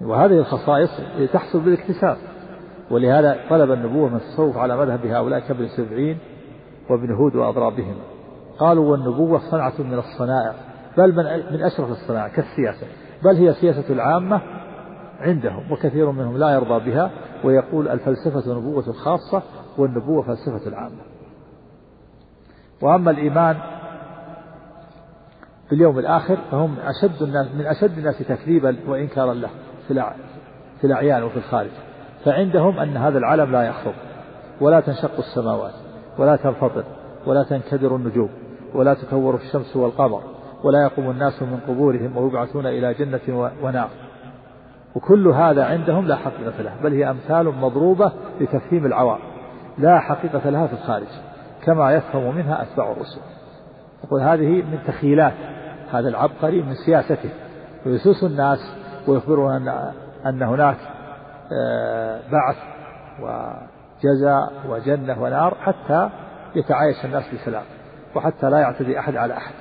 وهذه 0.00 0.38
الخصائص 0.38 0.90
تحصل 1.32 1.60
بالاكتساب 1.60 2.16
ولهذا 2.90 3.40
طلب 3.50 3.72
النبوة 3.72 4.08
من 4.08 4.16
التصوف 4.16 4.56
على 4.56 4.76
مذهب 4.76 5.06
هؤلاء 5.06 5.40
كابن 5.40 5.68
سبعين 5.68 6.18
وابن 6.90 7.14
هود 7.14 7.36
وأضرابهم. 7.36 7.96
قالوا 8.58 8.90
والنبوة 8.90 9.38
صنعة 9.50 9.74
من 9.78 9.98
الصنائع 9.98 10.54
بل 10.98 11.16
من 11.16 11.24
من 11.52 11.62
أشرف 11.62 11.90
الصنائع 11.90 12.28
كالسياسة. 12.28 12.86
بل 13.24 13.36
هي 13.36 13.54
سياسة 13.54 13.92
العامة 13.92 14.40
عندهم 15.24 15.72
وكثير 15.72 16.10
منهم 16.10 16.36
لا 16.36 16.50
يرضى 16.50 16.90
بها 16.90 17.10
ويقول 17.44 17.88
الفلسفة 17.88 18.54
نبوة 18.54 18.92
خاصة 18.92 19.42
والنبوة 19.78 20.22
فلسفة 20.22 20.68
العامة. 20.68 21.02
وأما 22.82 23.10
الإيمان 23.10 23.56
باليوم 25.70 25.98
الآخر 25.98 26.38
فهم 26.50 26.76
أشد 26.78 27.22
الناس 27.22 27.46
من 27.54 27.66
أشد 27.66 27.98
الناس 27.98 28.18
تكذيبا 28.18 28.76
وإنكارا 28.88 29.34
له 29.34 29.50
في 29.88 30.12
في 30.80 30.86
الأعيان 30.86 31.22
وفي 31.22 31.36
الخارج. 31.36 31.70
فعندهم 32.24 32.78
أن 32.78 32.96
هذا 32.96 33.18
العالم 33.18 33.52
لا 33.52 33.62
يخفض 33.62 33.94
ولا 34.60 34.80
تنشق 34.80 35.18
السماوات 35.18 35.74
ولا 36.18 36.36
تنفطر 36.36 36.84
ولا 37.26 37.42
تنكدر 37.42 37.96
النجوم 37.96 38.28
ولا 38.74 38.94
تكور 38.94 39.34
الشمس 39.34 39.76
والقمر 39.76 40.22
ولا 40.64 40.82
يقوم 40.82 41.10
الناس 41.10 41.42
من 41.42 41.60
قبورهم 41.68 42.16
ويبعثون 42.16 42.66
إلى 42.66 42.94
جنة 42.94 43.50
ونار. 43.62 43.90
وكل 44.94 45.28
هذا 45.28 45.64
عندهم 45.64 46.06
لا 46.06 46.16
حقيقة 46.16 46.62
له 46.62 46.72
بل 46.82 46.92
هي 46.92 47.10
أمثال 47.10 47.46
مضروبة 47.46 48.12
لتفهيم 48.40 48.86
العوام. 48.86 49.18
لا 49.78 50.00
حقيقة 50.00 50.50
لها 50.50 50.66
في 50.66 50.72
الخارج 50.72 51.06
كما 51.64 51.92
يفهم 51.92 52.36
منها 52.36 52.62
أتباع 52.62 52.92
الرسل. 52.92 53.20
يقول 54.04 54.20
هذه 54.20 54.62
من 54.62 54.78
تخيلات 54.86 55.34
هذا 55.92 56.08
العبقري 56.08 56.62
من 56.62 56.74
سياسته. 56.86 57.30
ويسوس 57.86 58.24
الناس 58.24 58.58
ويخبرون 59.08 59.54
أن 59.54 59.92
أن 60.26 60.42
هناك 60.42 60.76
آه، 61.52 62.20
بعث 62.32 62.56
وجزاء 63.20 64.52
وجنة 64.68 65.22
ونار 65.22 65.54
حتى 65.60 66.10
يتعايش 66.54 67.04
الناس 67.04 67.24
بسلام 67.34 67.62
وحتى 68.14 68.50
لا 68.50 68.58
يعتدي 68.58 68.98
أحد 68.98 69.16
على 69.16 69.36
أحد. 69.36 69.54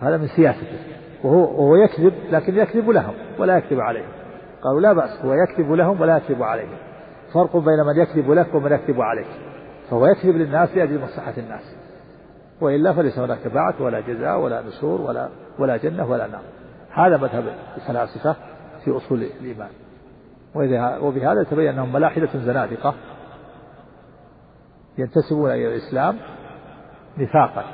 هذا 0.00 0.16
من 0.16 0.26
سياسته. 0.26 0.78
وهو, 1.24 1.38
وهو 1.38 1.76
يكذب 1.76 2.14
لكن 2.30 2.58
يكذب 2.58 2.90
لهم 2.90 3.14
ولا 3.38 3.56
يكذب 3.56 3.80
عليهم. 3.80 4.23
قالوا 4.64 4.80
لا 4.80 4.92
بأس 4.92 5.24
هو 5.24 5.34
يكذب 5.34 5.72
لهم 5.72 6.00
ولا 6.00 6.16
يكذب 6.16 6.42
عليهم. 6.42 6.76
فرق 7.34 7.56
بين 7.56 7.86
من 7.86 8.02
يكذب 8.02 8.30
لك 8.30 8.54
ومن 8.54 8.72
يكذب 8.72 9.00
عليك. 9.00 9.26
فهو 9.90 10.06
يكذب 10.06 10.36
للناس 10.36 10.76
لأجل 10.76 11.00
مصلحة 11.00 11.34
الناس. 11.38 11.76
وإلا 12.60 12.92
فليس 12.92 13.18
هناك 13.18 13.48
بعث 13.48 13.80
ولا 13.80 14.00
جزاء 14.00 14.38
ولا 14.38 14.62
نشور 14.62 15.00
ولا 15.00 15.28
ولا 15.58 15.76
جنة 15.76 16.10
ولا 16.10 16.26
نار. 16.26 16.42
هذا 16.90 17.16
مذهب 17.16 17.44
الفلاسفة 17.76 18.36
في 18.84 18.96
أصول 18.96 19.22
الإيمان. 19.22 19.70
وبهذا 21.02 21.40
يتبين 21.40 21.68
أنهم 21.68 21.92
ملاحدة 21.92 22.28
زنادقة 22.34 22.94
ينتسبون 24.98 25.50
إلى 25.50 25.68
الإسلام 25.68 26.16
نفاقا. 27.18 27.64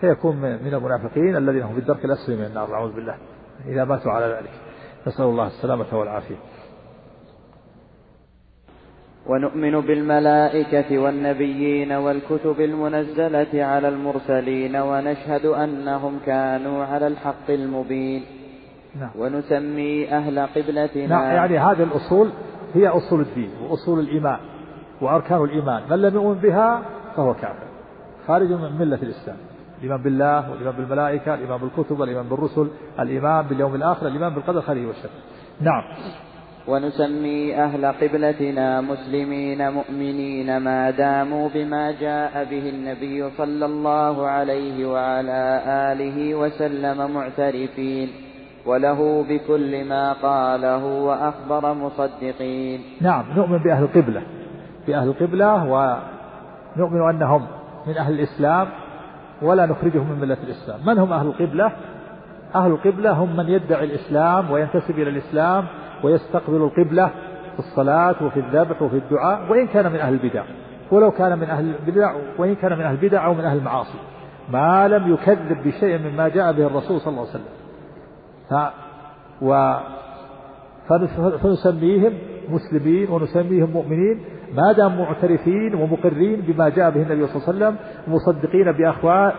فيكون 0.00 0.36
من 0.36 0.74
المنافقين 0.74 1.36
الذين 1.36 1.62
هم 1.62 1.74
في 1.74 1.80
الدرك 1.80 2.04
الأسفل 2.04 2.36
من 2.36 2.44
النار. 2.44 2.74
أعوذ 2.74 2.92
بالله. 2.92 3.16
إذا 3.66 3.84
ماتوا 3.84 4.12
على 4.12 4.26
ذلك. 4.26 4.50
نسأل 5.06 5.24
الله 5.24 5.46
السلامة 5.46 5.86
والعافية. 5.92 6.36
ونؤمن 9.26 9.80
بالملائكة 9.80 10.98
والنبيين 10.98 11.92
والكتب 11.92 12.60
المنزلة 12.60 13.64
على 13.64 13.88
المرسلين 13.88 14.76
ونشهد 14.76 15.46
أنهم 15.46 16.18
كانوا 16.26 16.84
على 16.84 17.06
الحق 17.06 17.50
المبين. 17.50 18.24
نعم. 19.00 19.10
ونسمي 19.18 20.08
أهل 20.10 20.38
قبلتنا 20.38 21.06
نعم 21.06 21.34
يعني 21.34 21.58
هذه 21.58 21.82
الأصول 21.82 22.30
هي 22.74 22.88
أصول 22.88 23.20
الدين 23.20 23.50
وأصول 23.62 24.00
الإيمان 24.00 24.38
وأركان 25.00 25.44
الإيمان. 25.44 25.82
من 25.90 26.02
لم 26.02 26.14
يؤمن 26.14 26.34
بها 26.34 26.82
فهو 27.16 27.34
كافر. 27.34 27.66
خارج 28.26 28.52
من 28.52 28.78
ملة 28.78 29.02
الإسلام. 29.02 29.36
الإيمان 29.82 30.02
بالله 30.02 30.50
والإيمان 30.50 30.74
بالملائكة 30.76 31.34
الإيمان 31.34 31.58
بالكتب 31.58 32.00
والإيمان 32.00 32.28
بالرسل 32.28 32.68
الإيمان 33.00 33.46
باليوم 33.46 33.74
الآخر 33.74 34.06
الإيمان 34.06 34.34
بالقدر 34.34 34.60
خيره 34.60 34.88
وشره 34.88 35.10
نعم. 35.60 35.82
ونسمي 36.68 37.56
أهل 37.56 37.86
قبلتنا 37.86 38.80
مسلمين 38.80 39.70
مؤمنين 39.70 40.56
ما 40.56 40.90
داموا 40.90 41.48
بما 41.54 41.90
جاء 42.00 42.44
به 42.44 42.68
النبي 42.68 43.30
صلى 43.30 43.66
الله 43.66 44.28
عليه 44.28 44.86
وعلى 44.86 45.62
آله 45.66 46.34
وسلم 46.34 47.14
معترفين 47.14 48.08
وله 48.66 49.24
بكل 49.28 49.84
ما 49.84 50.12
قاله 50.12 50.84
وأخبر 50.84 51.74
مصدقين. 51.74 52.80
نعم 53.00 53.24
نؤمن 53.36 53.58
بأهل 53.58 53.82
القبلة 53.82 54.22
بأهل 54.86 55.08
القبلة 55.08 55.64
ونؤمن 55.64 57.08
أنهم 57.10 57.46
من 57.86 57.96
أهل 57.96 58.14
الإسلام 58.14 58.68
ولا 59.42 59.66
نخرجهم 59.66 60.10
من 60.10 60.18
ملة 60.18 60.36
الإسلام. 60.42 60.86
من 60.86 60.98
هم 60.98 61.12
أهل 61.12 61.26
القبلة؟ 61.26 61.72
أهل 62.54 62.70
القبلة 62.70 63.10
هم 63.12 63.36
من 63.36 63.48
يدعي 63.48 63.84
الإسلام 63.84 64.50
وينتسب 64.50 64.98
إلى 64.98 65.10
الإسلام 65.10 65.64
ويستقبل 66.02 66.56
القبلة 66.56 67.10
في 67.52 67.58
الصلاة 67.58 68.14
وفي 68.22 68.40
الذبح 68.40 68.82
وفي 68.82 68.96
الدعاء 68.96 69.50
وإن 69.50 69.66
كان 69.66 69.92
من 69.92 69.98
أهل 69.98 70.14
البدع. 70.14 70.44
ولو 70.90 71.10
كان 71.10 71.38
من 71.38 71.50
أهل 71.50 71.74
البدع 71.80 72.14
وإن 72.38 72.54
كان 72.54 72.72
من 72.78 72.84
أهل 72.84 72.94
البدع 72.94 73.24
أو 73.24 73.34
من 73.34 73.44
أهل 73.44 73.58
المعاصي. 73.58 73.98
ما 74.52 74.88
لم 74.88 75.14
يكذب 75.14 75.62
بشيء 75.64 75.98
مما 75.98 76.28
جاء 76.28 76.52
به 76.52 76.66
الرسول 76.66 77.00
صلى 77.00 77.10
الله 77.10 77.20
عليه 77.20 77.30
وسلم. 77.30 77.52
ف 78.50 78.54
و 79.42 79.74
فنسميهم 81.42 82.12
مسلمين 82.48 83.10
ونسميهم 83.10 83.70
مؤمنين. 83.70 84.20
ما 84.56 84.72
دام 84.72 84.98
معترفين 84.98 85.74
ومقرين 85.74 86.40
بما 86.40 86.68
جاء 86.68 86.90
به 86.90 87.02
النبي 87.02 87.26
صلى 87.26 87.36
الله 87.36 87.48
عليه 87.48 87.56
وسلم 87.56 87.76
مصدقين 88.08 88.72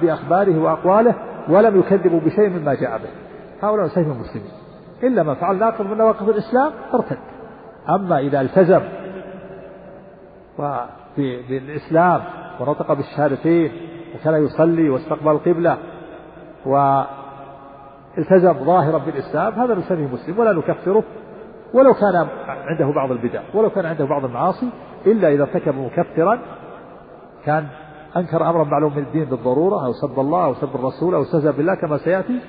بأخباره 0.01 0.59
وأقواله 0.59 1.15
ولم 1.49 1.79
يكذبوا 1.79 2.19
بشيء 2.19 2.49
مما 2.49 2.73
جاء 2.73 2.97
به. 2.97 3.09
هؤلاء 3.67 3.85
نسميهم 3.85 4.19
مسلمين 4.19 4.51
إلا 5.03 5.23
من 5.23 5.33
فعل 5.33 5.55
ناقض 5.55 5.85
من 5.85 5.97
نواقض 5.97 6.29
الإسلام 6.29 6.71
ارتد. 6.93 7.17
أما 7.89 8.19
إذا 8.19 8.41
التزم 8.41 8.81
بالإسلام 11.17 12.21
ونطق 12.59 12.93
بالشهادتين 12.93 13.71
وكان 14.15 14.43
يصلي 14.45 14.89
واستقبل 14.89 15.31
القبلة 15.31 15.77
والتزم 16.65 18.53
ظاهرا 18.53 18.97
بالإسلام 18.97 19.53
هذا 19.53 19.75
نسميه 19.75 20.07
مسلم 20.07 20.39
ولا 20.39 20.53
نكفره. 20.53 21.03
ولو 21.73 21.93
كان 21.93 22.27
عنده 22.47 22.93
بعض 22.95 23.11
البدع 23.11 23.41
ولو 23.53 23.69
كان 23.69 23.85
عنده 23.85 24.05
بعض 24.05 24.25
المعاصي 24.25 24.69
إلا 25.07 25.27
إذا 25.33 25.43
ارتكب 25.43 25.75
مكفرا 25.75 26.39
كان 27.45 27.67
أنكر 28.17 28.49
أمرا 28.49 28.63
معلوم 28.63 28.95
من 28.95 29.03
الدين 29.03 29.25
بالضرورة 29.25 29.85
أو 29.85 29.93
سب 29.93 30.19
الله 30.19 30.45
أو 30.45 30.53
سب 30.53 30.75
الرسول 30.75 31.15
أو 31.15 31.21
استهزأ 31.21 31.51
بالله 31.51 31.75
كما 31.75 31.97
سيأتي. 31.97 32.39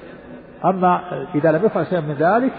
أما 0.64 1.00
إذا 1.34 1.52
لم 1.52 1.64
يفعل 1.64 1.86
شيئا 1.86 2.00
من 2.00 2.14
ذلك 2.14 2.52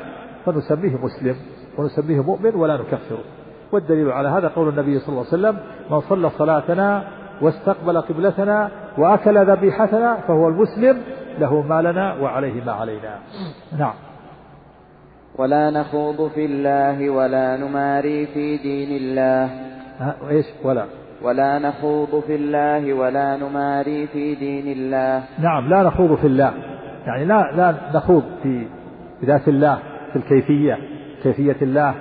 فنسميه 0.45 0.97
مسلم 0.97 1.35
ونسميه 1.77 2.23
مؤمن 2.23 2.55
ولا 2.55 2.77
نكفره. 2.77 3.23
والدليل 3.72 4.11
على 4.11 4.30
هذا 4.30 4.47
قول 4.47 4.69
النبي 4.69 4.99
صلى 4.99 5.09
الله 5.09 5.26
عليه 5.31 5.38
وسلم 5.38 5.57
من 5.91 5.99
صلى 5.99 6.30
صلاتنا 6.30 7.03
واستقبل 7.41 8.01
قبلتنا 8.01 8.72
وأكل 8.97 9.45
ذبيحتنا 9.45 10.17
فهو 10.27 10.47
المسلم 10.47 11.01
له 11.39 11.61
ما 11.61 11.81
لنا 11.81 12.13
وعليه 12.13 12.63
ما 12.63 12.72
علينا. 12.72 13.19
نعم. 13.80 13.93
ولا 15.38 15.69
نخوض 15.69 16.31
في 16.31 16.45
الله 16.45 17.09
ولا 17.09 17.57
نماري 17.57 18.27
في 18.27 18.57
دين 18.57 18.97
الله. 18.97 19.74
إيش؟ 20.30 20.45
ولا. 20.63 20.85
ولا 21.22 21.59
نخوض 21.59 22.23
في 22.27 22.35
الله 22.35 22.93
ولا 22.93 23.38
نماري 23.38 24.07
في 24.07 24.35
دين 24.35 24.67
الله. 24.67 25.23
نعم 25.39 25.69
لا 25.69 25.84
نخوض 25.84 26.15
في 26.15 26.27
الله. 26.27 26.53
يعني 27.05 27.26
لا 27.26 27.51
لا 27.51 27.76
نخوض 27.95 28.23
في 28.43 28.67
ذات 29.26 29.47
الله 29.47 29.80
في 30.11 30.15
الكيفية 30.15 30.77
كيفية 31.23 31.57
الله 31.61 31.95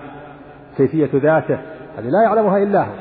كيفية 0.76 1.10
ذاته. 1.14 1.58
هذه 1.98 2.08
لا 2.08 2.22
يعلمها 2.22 2.58
إلا 2.58 2.82
هو. 2.82 2.92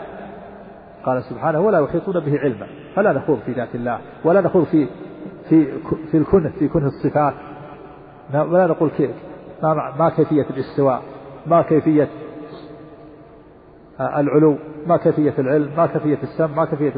قال 1.05 1.23
سبحانه 1.23 1.59
ولا 1.59 1.79
يحيطون 1.79 2.19
به 2.19 2.39
علما. 2.39 2.67
فلا 2.95 3.13
نخوض 3.13 3.39
في 3.45 3.51
ذات 3.51 3.75
الله 3.75 3.99
ولا 4.25 4.41
نخوض 4.41 4.63
في 4.63 4.87
في 5.49 5.67
في 6.11 6.17
الكنه 6.17 6.51
في 6.59 6.67
كنه 6.67 6.87
الصفات. 6.87 7.33
ولا 8.33 8.67
نقول 8.67 8.89
كيف. 8.89 9.11
ما, 9.63 9.93
ما 9.99 10.09
كيفية 10.09 10.45
الاستواء 10.49 11.01
ما 11.45 11.61
كيفية 11.61 12.07
العلو 13.99 14.57
ما 14.87 14.97
كيفية 14.97 15.33
العلم 15.39 15.69
ما 15.77 15.85
كيفية 15.85 16.19
السمع 16.23 16.55
ما 16.55 16.65
كيفية 16.65 16.93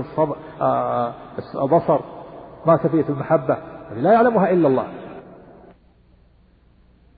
البصر 1.64 2.00
ما 2.66 2.78
كيفية 2.78 3.10
المحبة 3.10 3.58
لا 3.96 4.14
يعلمها 4.14 4.52
إلا 4.52 4.68
الله. 4.68 4.88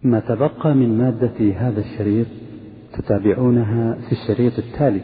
ما 0.04 0.20
تبقى 0.20 0.74
من 0.74 0.98
مادة 0.98 1.54
هذا 1.54 1.80
الشريط 1.80 2.28
تتابعونها 2.94 3.94
في 3.94 4.12
الشريط 4.12 4.60
التالي. 4.60 5.02